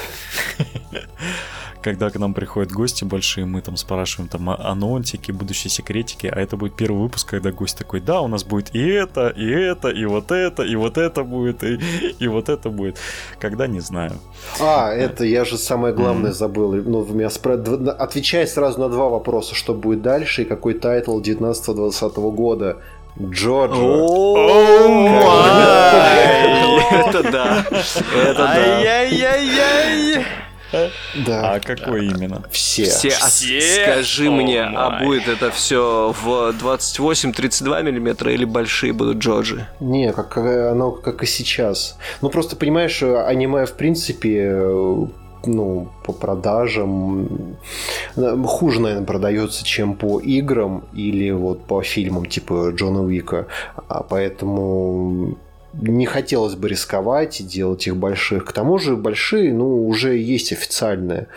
Когда 1.83 2.11
к 2.11 2.19
нам 2.19 2.33
приходят 2.33 2.71
гости 2.73 3.05
большие, 3.05 3.45
мы 3.45 3.61
там 3.61 3.77
спрашиваем 3.77 4.29
там 4.29 4.49
о- 4.51 4.57
анонсики, 4.71 5.33
будущие 5.33 5.71
секретики, 5.71 6.27
а 6.27 6.39
это 6.41 6.57
будет 6.57 6.75
первый 6.77 7.03
выпуск, 7.03 7.29
когда 7.29 7.51
гость 7.51 7.77
такой, 7.77 8.01
да, 8.01 8.21
у 8.21 8.29
нас 8.29 8.45
будет 8.45 8.75
и 8.75 8.87
это, 8.89 9.29
и 9.29 9.51
это, 9.51 9.89
и 9.89 10.05
вот 10.05 10.31
это, 10.31 10.63
и 10.63 10.77
вот 10.77 10.97
это 10.97 11.25
будет, 11.25 11.65
и, 11.65 11.81
и 12.21 12.29
вот 12.29 12.49
это 12.49 12.71
будет. 12.71 12.99
Когда, 13.41 13.67
не 13.67 13.81
знаю. 13.81 14.13
А, 14.61 14.91
это 14.93 15.25
я 15.25 15.45
же 15.45 15.59
самое 15.59 15.93
главное 15.95 16.33
забыл. 16.33 16.73
Ну, 16.73 17.01
вы 17.01 17.15
меня 17.17 17.31
спра... 17.31 17.55
дв- 17.57 17.89
Отвечай 17.91 18.47
сразу 18.47 18.81
на 18.81 18.89
два 18.89 19.09
вопроса, 19.09 19.55
что 19.55 19.75
будет 19.75 20.03
дальше 20.03 20.43
и 20.43 20.45
какой 20.45 20.75
title 20.75 21.21
19-20 21.21 22.31
года. 22.33 22.77
ДжоДжо. 23.21 23.77
Это 26.93 27.23
да. 27.31 27.65
Это 27.71 28.35
да. 28.37 28.53
Ай-яй-яй-яй! 28.53 30.25
Да, 31.27 31.55
А 31.55 31.61
какой 31.61 32.07
именно? 32.07 32.43
все. 32.51 32.85
Все, 32.85 33.11
Все? 33.11 33.61
скажи 33.85 34.31
мне, 34.31 34.63
а 34.63 35.03
будет 35.05 35.29
это 35.29 35.51
все 35.51 36.15
в 36.23 36.55
28-32 36.61 37.83
миллиметра 37.83 38.33
или 38.33 38.45
большие 38.45 38.93
будут 38.93 39.19
ДжоДжи? 39.19 39.67
Не, 39.81 40.13
как 40.13 40.39
э, 40.39 40.71
оно 40.71 40.93
как 40.93 41.23
и 41.23 41.27
сейчас. 41.27 41.99
Ну 42.21 42.31
просто 42.31 42.57
понимаешь, 42.57 43.03
э, 43.03 43.23
аниме 43.25 43.67
в 43.67 43.75
принципе 43.75 44.51
э, 44.55 44.97
ну, 45.45 45.89
по 46.05 46.13
продажам 46.13 47.57
хуже, 48.47 48.81
наверное, 48.81 49.05
продается, 49.07 49.65
чем 49.65 49.95
по 49.95 50.21
играм 50.21 50.85
или 50.93 51.31
вот 51.31 51.65
по 51.67 51.83
фильмам 51.83 52.27
типа 52.27 52.71
Джона 52.75 53.03
Уика. 53.03 53.47
А 53.89 54.03
поэтому 54.03 55.37
не 55.75 56.07
хотелось 56.07 56.55
бы 56.55 56.69
рисковать 56.69 57.41
и 57.41 57.45
делать 57.45 57.87
их 57.87 57.97
больших. 57.97 58.45
К 58.45 58.53
тому 58.53 58.79
же 58.79 58.97
большие, 58.97 59.53
ну, 59.53 59.87
уже 59.87 60.17
есть 60.17 60.53
официальные. 60.53 61.29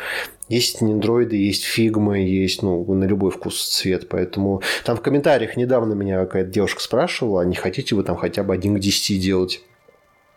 Есть 0.48 0.82
ниндроиды, 0.82 1.36
есть 1.38 1.64
фигмы, 1.64 2.20
есть, 2.20 2.62
ну, 2.62 2.86
на 2.94 3.06
любой 3.06 3.32
вкус 3.32 3.68
цвет. 3.68 4.10
Поэтому 4.10 4.62
там 4.84 4.98
в 4.98 5.02
комментариях 5.02 5.58
недавно 5.58 5.94
меня 5.94 6.20
какая-то 6.20 6.52
девушка 6.52 6.82
спрашивала, 6.82 7.42
а 7.42 7.46
не 7.46 7.56
хотите 7.56 7.96
вы 7.96 8.04
там 8.04 8.16
хотя 8.16 8.44
бы 8.44 8.54
один 8.54 8.76
к 8.76 8.80
10 8.80 9.20
делать? 9.20 9.62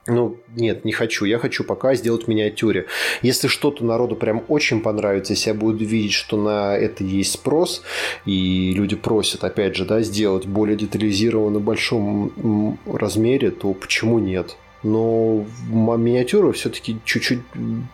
Ну, 0.08 0.38
нет, 0.56 0.86
не 0.86 0.92
хочу. 0.92 1.26
Я 1.26 1.38
хочу 1.38 1.64
пока 1.64 1.94
сделать 1.94 2.24
в 2.24 2.28
миниатюре. 2.28 2.86
Если 3.20 3.46
что-то 3.46 3.84
народу 3.84 4.16
прям 4.16 4.42
очень 4.48 4.80
понравится, 4.80 5.34
если 5.34 5.50
я 5.50 5.54
буду 5.54 5.84
видеть, 5.84 6.14
что 6.14 6.38
на 6.38 6.74
это 6.74 7.04
есть 7.04 7.32
спрос, 7.32 7.82
и 8.24 8.72
люди 8.74 8.96
просят, 8.96 9.44
опять 9.44 9.76
же, 9.76 9.84
да, 9.84 10.00
сделать 10.00 10.46
более 10.46 10.76
детализированно 10.76 11.58
в 11.58 11.62
большом 11.62 12.78
размере, 12.86 13.50
то 13.50 13.74
почему 13.74 14.18
нет? 14.18 14.56
Но 14.84 15.44
м- 15.72 16.00
миниатюра 16.02 16.52
все-таки 16.52 16.98
чуть-чуть 17.04 17.40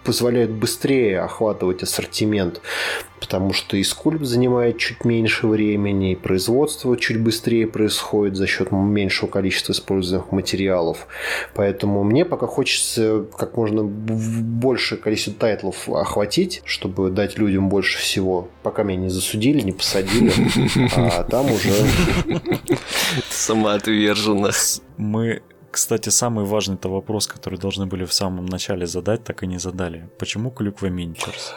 позволяет 0.05 0.51
быстрее 0.51 1.21
охватывать 1.21 1.83
ассортимент, 1.83 2.61
потому 3.21 3.55
что 3.55 3.79
и 3.79 3.83
скульп 3.83 4.23
занимает 4.25 4.77
чуть 4.77 5.05
меньше 5.05 5.47
времени, 5.47 6.13
и 6.13 6.17
производство 6.17 6.95
чуть 6.99 7.19
быстрее 7.21 7.67
происходит 7.67 8.37
за 8.37 8.47
счет 8.47 8.71
меньшего 8.71 9.31
количества 9.31 9.73
используемых 9.73 10.31
материалов. 10.31 11.07
Поэтому 11.55 12.05
мне 12.05 12.27
пока 12.27 12.47
хочется 12.47 13.25
как 13.39 13.57
можно 13.57 13.83
б- 13.83 14.13
большее 14.15 14.99
количество 14.99 15.33
тайтлов 15.33 15.89
охватить, 15.89 16.61
чтобы 16.67 17.11
дать 17.11 17.39
людям 17.39 17.71
больше 17.71 17.99
всего, 17.99 18.49
пока 18.63 18.83
меня 18.83 19.03
не 19.05 19.09
засудили, 19.09 19.63
не 19.63 19.73
посадили, 19.73 20.31
а 20.97 21.25
там 21.25 21.47
уже 21.51 21.71
Самоотверженно. 23.31 24.51
Мы, 24.97 25.43
кстати, 25.75 26.11
самый 26.11 26.45
важный-то 26.45 26.89
вопрос, 26.89 27.27
который 27.27 27.59
должны 27.59 27.87
были 27.87 28.05
в 28.05 28.13
самом 28.13 28.47
начале 28.47 28.87
задать, 28.87 29.25
так 29.25 29.43
и 29.43 29.47
не 29.47 29.59
задали. 29.59 30.09
Почему 30.19 30.51
Клюква 30.51 30.87
Минчерс? 30.87 31.53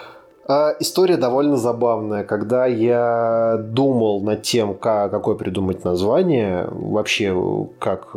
А, 0.48 0.74
История 0.80 1.18
довольно 1.18 1.58
забавная. 1.58 2.24
Когда 2.24 2.66
я 2.66 3.58
думал 3.62 4.22
над 4.22 4.44
тем, 4.44 4.76
как, 4.76 5.12
какое 5.12 5.36
придумать 5.36 5.84
название, 5.84 6.68
вообще 6.72 7.36
как 7.80 8.10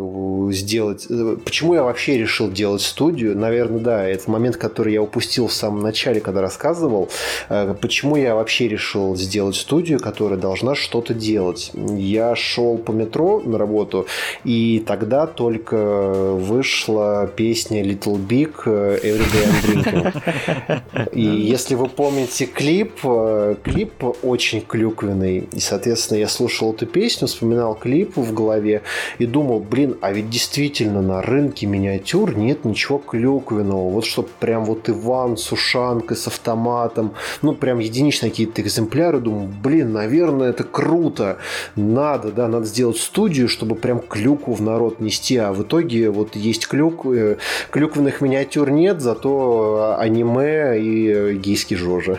сделать... 0.50 1.08
Почему 1.44 1.74
я 1.74 1.82
вообще 1.82 2.18
решил 2.18 2.50
делать 2.50 2.82
студию? 2.82 3.36
Наверное, 3.36 3.80
да, 3.80 4.06
это 4.06 4.30
момент, 4.30 4.56
который 4.56 4.92
я 4.92 5.02
упустил 5.02 5.48
в 5.48 5.52
самом 5.52 5.80
начале, 5.80 6.20
когда 6.20 6.40
рассказывал. 6.40 7.08
Э, 7.48 7.74
Почему 7.80 8.16
я 8.16 8.34
вообще 8.34 8.68
решил 8.68 9.16
сделать 9.16 9.56
студию, 9.56 9.98
которая 9.98 10.38
должна 10.38 10.74
что-то 10.74 11.14
делать? 11.14 11.72
Я 11.74 12.36
шел 12.36 12.78
по 12.78 12.92
метро 12.92 13.40
на 13.44 13.58
работу, 13.58 14.06
и 14.44 14.84
тогда 14.86 15.26
только 15.26 16.12
вышла 16.34 17.28
песня 17.34 17.82
Little 17.82 18.18
Big 18.18 18.52
э, 18.66 18.98
Every 19.02 19.26
Day 19.32 19.46
I'm 19.46 19.64
Drinking. 19.64 21.10
И 21.12 21.22
если 21.22 21.74
вы 21.74 21.88
помните 21.88 22.19
вспомните 22.26 22.46
клип. 22.46 22.92
Э, 23.04 23.56
клип 23.62 24.04
очень 24.22 24.60
клюквенный. 24.60 25.48
И, 25.52 25.60
соответственно, 25.60 26.18
я 26.18 26.28
слушал 26.28 26.72
эту 26.72 26.86
песню, 26.86 27.28
вспоминал 27.28 27.74
клип 27.74 28.16
в 28.16 28.34
голове 28.34 28.82
и 29.18 29.26
думал, 29.26 29.60
блин, 29.60 29.96
а 30.00 30.12
ведь 30.12 30.30
действительно 30.30 31.02
на 31.02 31.22
рынке 31.22 31.66
миниатюр 31.66 32.36
нет 32.36 32.64
ничего 32.64 32.98
клюквенного. 32.98 33.90
Вот 33.90 34.04
что 34.04 34.26
прям 34.40 34.64
вот 34.64 34.88
Иван 34.88 35.36
с 35.36 35.52
ушанкой, 35.52 36.16
с 36.16 36.26
автоматом. 36.26 37.14
Ну, 37.42 37.54
прям 37.54 37.78
единичные 37.78 38.30
какие-то 38.30 38.62
экземпляры. 38.62 39.20
Думаю, 39.20 39.48
блин, 39.62 39.92
наверное, 39.92 40.50
это 40.50 40.64
круто. 40.64 41.38
Надо, 41.76 42.32
да, 42.32 42.48
надо 42.48 42.66
сделать 42.66 42.98
студию, 42.98 43.48
чтобы 43.48 43.74
прям 43.74 44.00
клюкву 44.00 44.54
в 44.54 44.62
народ 44.62 45.00
нести. 45.00 45.36
А 45.36 45.52
в 45.52 45.62
итоге 45.62 46.10
вот 46.10 46.36
есть 46.36 46.66
клюк, 46.66 47.06
э, 47.06 47.36
клюквенных 47.70 48.20
миниатюр 48.20 48.70
нет, 48.70 49.00
зато 49.00 49.96
аниме 49.98 50.78
и 50.78 51.34
гейский 51.34 51.76
Жожа. 51.76 52.09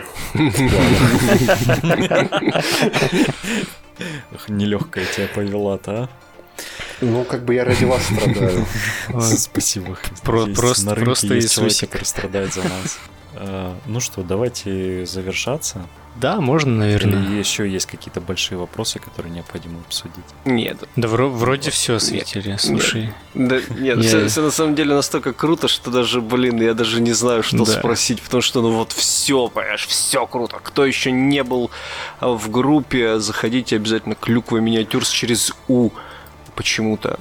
Нелегкая 4.48 5.04
тебя 5.04 5.28
повела-то, 5.34 5.92
а? 6.04 6.08
Ну, 7.00 7.24
как 7.24 7.44
бы 7.44 7.54
я 7.54 7.64
ради 7.64 7.84
вас 7.84 8.04
страдаю. 8.04 8.66
Спасибо. 9.36 9.98
Просто, 10.22 10.86
на 10.86 10.94
рынке 10.94 11.34
есть 11.34 11.54
человек, 11.54 11.78
который 11.80 12.04
страдает 12.04 12.54
за 12.54 12.62
нас. 12.62 12.98
А, 13.34 13.76
ну 13.86 14.00
что, 14.00 14.22
давайте 14.22 15.06
завершаться. 15.06 15.86
Да, 16.16 16.40
можно, 16.40 16.72
наверное. 16.72 17.24
Или 17.24 17.38
еще 17.38 17.68
есть 17.68 17.86
какие-то 17.86 18.20
большие 18.20 18.58
вопросы, 18.58 18.98
которые 18.98 19.32
необходимо 19.32 19.80
обсудить? 19.80 20.24
Нет. 20.44 20.76
Да 20.94 21.08
вро- 21.08 21.30
вроде 21.30 21.66
вот. 21.70 21.74
все 21.74 21.94
осветили, 21.94 22.48
нет. 22.50 22.60
слушай. 22.60 23.12
Нет, 23.34 23.48
да, 23.48 23.56
нет 23.74 23.96
я... 23.98 24.02
все, 24.02 24.28
все 24.28 24.42
на 24.42 24.50
самом 24.50 24.74
деле 24.74 24.94
настолько 24.94 25.32
круто, 25.32 25.68
что 25.68 25.90
даже, 25.90 26.20
блин, 26.20 26.60
я 26.60 26.74
даже 26.74 27.00
не 27.00 27.12
знаю, 27.12 27.42
что 27.42 27.64
да. 27.64 27.72
спросить, 27.72 28.20
потому 28.20 28.42
что, 28.42 28.60
ну 28.60 28.72
вот 28.72 28.92
все, 28.92 29.48
понимаешь, 29.48 29.86
все 29.86 30.26
круто. 30.26 30.58
Кто 30.62 30.84
еще 30.84 31.10
не 31.10 31.42
был 31.42 31.70
в 32.20 32.50
группе, 32.50 33.18
заходите 33.18 33.76
обязательно 33.76 34.14
клюква 34.14 34.58
миниатюрс 34.58 35.08
через 35.08 35.52
У 35.68 35.90
почему-то. 36.54 37.18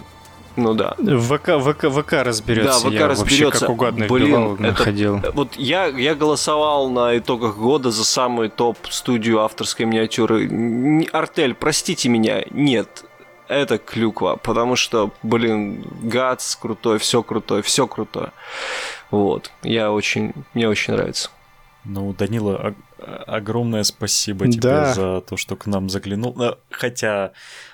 Ну 0.55 0.73
да. 0.73 0.95
ВК, 0.97 1.59
ВК, 1.59 1.89
ВК 1.89 2.13
разберется. 2.23 2.83
Да, 2.83 2.89
ВК 2.89 2.93
я 2.93 3.07
разберется. 3.07 3.45
Вообще 3.45 3.59
как 3.59 3.69
угодно 3.69 4.07
Блин, 4.07 4.53
это, 4.53 4.61
находил. 4.61 5.21
Вот 5.33 5.55
я, 5.55 5.85
я 5.87 6.15
голосовал 6.15 6.89
на 6.89 7.17
итогах 7.17 7.57
года 7.57 7.91
за 7.91 8.03
самый 8.03 8.49
топ 8.49 8.77
студию 8.89 9.41
авторской 9.41 9.85
миниатюры. 9.85 11.07
Артель, 11.11 11.53
простите 11.53 12.09
меня, 12.09 12.43
нет. 12.51 13.05
Это 13.47 13.77
клюква, 13.77 14.37
потому 14.41 14.77
что, 14.77 15.11
блин, 15.23 15.85
Гац 16.03 16.55
крутой, 16.55 16.99
все 16.99 17.21
крутое, 17.21 17.61
все 17.61 17.85
крутое. 17.85 18.31
Вот, 19.09 19.51
я 19.61 19.91
очень, 19.91 20.33
мне 20.53 20.69
очень 20.69 20.93
нравится. 20.93 21.29
Ну, 21.83 22.13
Данила, 22.13 22.73
огромное 23.27 23.83
спасибо 23.83 24.45
тебе 24.45 24.61
да. 24.61 24.93
за 24.93 25.21
то, 25.21 25.35
что 25.35 25.55
к 25.55 25.65
нам 25.65 25.89
заглянул. 25.89 26.37
Хотя 26.69 27.31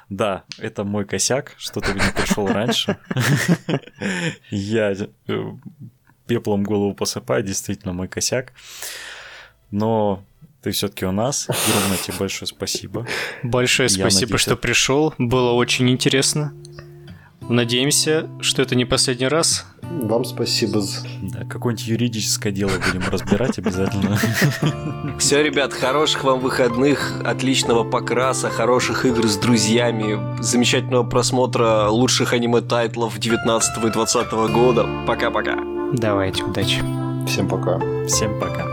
да, 0.10 0.44
это 0.58 0.84
мой 0.84 1.06
косяк, 1.06 1.54
что 1.58 1.82
ты 1.82 1.94
не 1.94 2.00
пришел 2.16 2.48
раньше. 2.48 2.98
Я 4.50 4.94
э, 5.28 5.52
пеплом 6.26 6.64
голову 6.64 6.94
посыпаю, 6.94 7.44
действительно 7.44 7.94
мой 7.94 8.08
косяк. 8.08 8.54
Но 9.70 10.24
ты 10.62 10.72
все-таки 10.72 11.06
у 11.06 11.12
нас. 11.12 11.50
Огромное 11.50 11.98
тебе 11.98 12.18
большое 12.18 12.48
спасибо. 12.48 13.06
Большое 13.44 13.90
спасибо, 13.90 14.38
что 14.38 14.56
пришел. 14.56 15.14
Было 15.18 15.52
очень 15.52 15.90
интересно. 15.90 16.54
Надеемся, 17.50 18.30
что 18.42 18.62
это 18.62 18.76
не 18.76 18.86
последний 18.86 19.28
раз. 19.28 19.66
Вам 19.82 20.26
спасибо. 20.26 20.84
Да, 21.22 21.46
какое-нибудь 21.46 21.88
юридическое 21.88 22.52
дело 22.52 22.72
будем 22.72 23.08
разбирать 23.10 23.58
обязательно. 23.58 24.20
Все, 25.20 25.42
ребят, 25.42 25.74
хороших 25.74 26.24
вам 26.26 26.40
выходных, 26.40 27.22
отличного 27.26 27.84
покраса, 27.90 28.50
хороших 28.50 29.06
игр 29.06 29.26
с 29.28 29.38
друзьями, 29.38 30.42
замечательного 30.42 31.04
просмотра 31.04 31.88
лучших 31.88 32.34
аниме- 32.34 32.72
title 32.72 33.05
ов 33.05 33.18
19 33.18 33.84
и 33.84 33.90
20 33.90 34.32
года. 34.52 34.86
Пока-пока. 35.08 35.58
Давайте, 35.94 36.44
удачи. 36.44 36.84
Всем 37.26 37.48
пока. 37.48 37.80
Всем 38.08 38.40
пока. 38.40 38.67